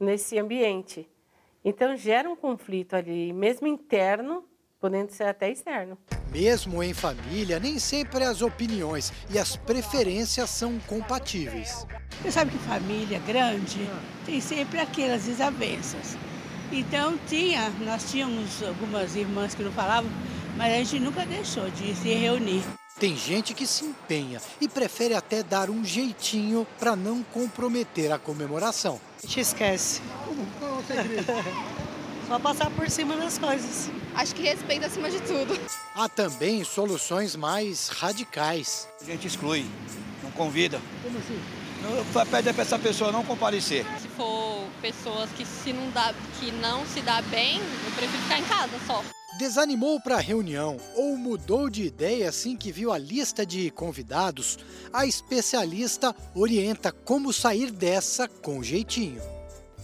nesse 0.00 0.38
ambiente. 0.38 1.06
Então 1.62 1.94
gera 1.96 2.30
um 2.30 2.34
conflito 2.34 2.96
ali, 2.96 3.30
mesmo 3.30 3.66
interno, 3.66 4.42
podendo 4.82 5.12
ser 5.12 5.28
até 5.28 5.48
externo. 5.48 5.96
Mesmo 6.32 6.82
em 6.82 6.92
família, 6.92 7.60
nem 7.60 7.78
sempre 7.78 8.24
as 8.24 8.42
opiniões 8.42 9.12
e 9.30 9.38
as 9.38 9.54
preferências 9.54 10.50
são 10.50 10.76
compatíveis. 10.88 11.86
Você 12.20 12.32
sabe 12.32 12.50
que 12.50 12.58
família 12.58 13.20
grande 13.20 13.88
tem 14.26 14.40
sempre 14.40 14.80
aquelas 14.80 15.22
desavenças. 15.22 16.16
Então 16.72 17.16
tinha, 17.28 17.70
nós 17.84 18.10
tínhamos 18.10 18.60
algumas 18.60 19.14
irmãs 19.14 19.54
que 19.54 19.62
não 19.62 19.70
falavam, 19.70 20.10
mas 20.56 20.72
a 20.72 20.78
gente 20.78 20.98
nunca 20.98 21.24
deixou 21.24 21.70
de 21.70 21.94
se 21.94 22.12
reunir. 22.12 22.64
Tem 22.98 23.16
gente 23.16 23.54
que 23.54 23.66
se 23.66 23.84
empenha 23.84 24.40
e 24.60 24.68
prefere 24.68 25.14
até 25.14 25.44
dar 25.44 25.70
um 25.70 25.84
jeitinho 25.84 26.66
para 26.78 26.96
não 26.96 27.22
comprometer 27.22 28.10
a 28.10 28.18
comemoração. 28.18 29.00
A 29.18 29.26
gente 29.26 29.40
esquece. 29.40 30.00
Só 32.26 32.38
passar 32.38 32.70
por 32.70 32.88
cima 32.88 33.16
das 33.16 33.38
coisas. 33.38 33.90
Acho 34.14 34.34
que 34.34 34.42
respeito 34.42 34.84
acima 34.86 35.10
de 35.10 35.20
tudo. 35.20 35.58
Há 35.94 36.08
também 36.08 36.62
soluções 36.64 37.34
mais 37.34 37.88
radicais. 37.88 38.88
A 39.00 39.04
gente 39.04 39.26
exclui, 39.26 39.64
não 40.22 40.30
convida. 40.32 40.80
Como 41.02 41.18
assim? 41.18 41.40
Pede 42.30 42.52
para 42.52 42.62
essa 42.62 42.78
pessoa 42.78 43.10
não 43.10 43.24
comparecer. 43.24 43.84
Se 44.00 44.06
for 44.08 44.64
pessoas 44.80 45.30
que, 45.32 45.44
se 45.44 45.72
não, 45.72 45.90
dá, 45.90 46.14
que 46.38 46.52
não 46.52 46.86
se 46.86 47.00
dá 47.00 47.20
bem, 47.22 47.58
eu 47.58 47.92
prefiro 47.96 48.22
ficar 48.22 48.38
em 48.38 48.44
casa 48.44 48.78
só. 48.86 49.02
Desanimou 49.38 50.00
para 50.00 50.16
a 50.16 50.20
reunião 50.20 50.76
ou 50.94 51.16
mudou 51.16 51.68
de 51.68 51.82
ideia 51.84 52.28
assim 52.28 52.56
que 52.56 52.70
viu 52.70 52.92
a 52.92 52.98
lista 52.98 53.44
de 53.44 53.70
convidados? 53.70 54.58
A 54.92 55.06
especialista 55.06 56.14
orienta 56.34 56.92
como 56.92 57.32
sair 57.32 57.70
dessa 57.72 58.28
com 58.28 58.62
jeitinho. 58.62 59.20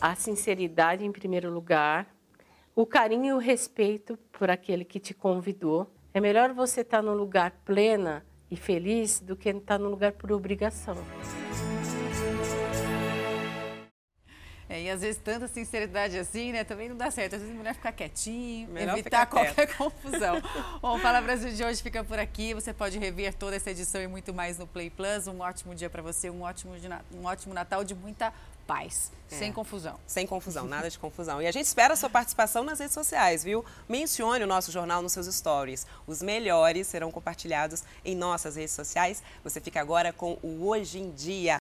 a 0.01 0.15
sinceridade 0.15 1.05
em 1.05 1.11
primeiro 1.11 1.51
lugar, 1.51 2.07
o 2.79 2.87
carinho 2.87 3.25
e 3.25 3.33
o 3.33 3.39
respeito 3.39 4.17
por 4.31 4.49
aquele 4.49 4.85
que 4.85 5.01
te 5.01 5.13
convidou. 5.13 5.93
É 6.15 6.21
melhor 6.21 6.53
você 6.53 6.83
estar 6.83 7.03
num 7.03 7.13
lugar 7.13 7.51
plena 7.65 8.25
e 8.49 8.57
feliz 8.57 9.19
do 9.19 9.35
que 9.35 9.49
estar 9.49 9.81
num 9.81 9.89
lugar 9.89 10.13
por 10.13 10.31
obrigação. 10.31 10.97
É, 14.69 14.83
e 14.83 14.91
às 14.91 15.01
vezes 15.01 15.21
tanta 15.21 15.49
sinceridade 15.49 16.17
assim, 16.19 16.53
né, 16.53 16.63
também 16.63 16.89
não 16.89 16.97
dá 16.97 17.11
certo. 17.11 17.35
Às 17.35 17.41
vezes 17.41 17.55
a 17.55 17.59
mulher 17.59 17.75
ficar 17.75 17.91
quietinho, 17.91 18.69
Melhor 18.69 18.93
evitar 18.97 19.23
ficar 19.23 19.27
qualquer 19.27 19.67
quieta. 19.67 19.75
confusão. 19.75 20.43
Bom, 20.81 20.97
o 20.97 20.99
Fala 21.01 21.21
Brasil 21.21 21.51
de 21.51 21.65
hoje 21.65 21.83
fica 21.83 22.05
por 22.05 22.19
aqui. 22.19 22.55
Você 22.55 22.73
pode 22.73 22.97
rever 22.97 23.35
toda 23.35 23.57
essa 23.57 23.73
edição 23.73 24.01
e 24.01 24.07
muito 24.07 24.33
mais 24.33 24.57
no 24.57 24.69
Play 24.69 24.89
Plus. 24.91 25.27
Um 25.27 25.41
ótimo 25.41 25.75
dia 25.75 25.91
para 25.91 26.03
você, 26.03 26.31
um 26.31 26.43
ótimo, 26.43 26.75
um 27.13 27.25
ótimo 27.25 27.55
Natal 27.55 27.83
de 27.83 27.95
muita 27.95 28.33
paz, 28.69 29.11
É. 29.31 29.35
sem 29.37 29.51
confusão. 29.51 29.99
Sem 30.07 30.27
confusão, 30.27 30.67
nada 30.67 30.89
de 30.91 30.99
confusão. 30.99 31.41
E 31.41 31.47
a 31.47 31.51
gente 31.51 31.65
espera 31.65 31.95
a 31.95 31.97
sua 31.97 32.11
participação 32.11 32.63
nas 32.63 32.79
redes 32.79 32.93
sociais, 32.95 33.43
viu? 33.43 33.65
Mencione 33.89 34.45
o 34.45 34.47
nosso 34.47 34.71
jornal 34.71 35.01
nos 35.03 35.13
seus 35.13 35.27
stories. 35.35 35.87
Os 36.07 36.21
melhores 36.23 36.87
serão 36.87 37.11
compartilhados 37.11 37.83
em 38.05 38.15
nossas 38.15 38.57
redes 38.57 38.73
sociais. 38.75 39.23
Você 39.43 39.59
fica 39.59 39.81
agora 39.81 40.13
com 40.13 40.39
o 40.43 40.67
Hoje 40.69 40.99
em 41.01 41.11
Dia. 41.11 41.57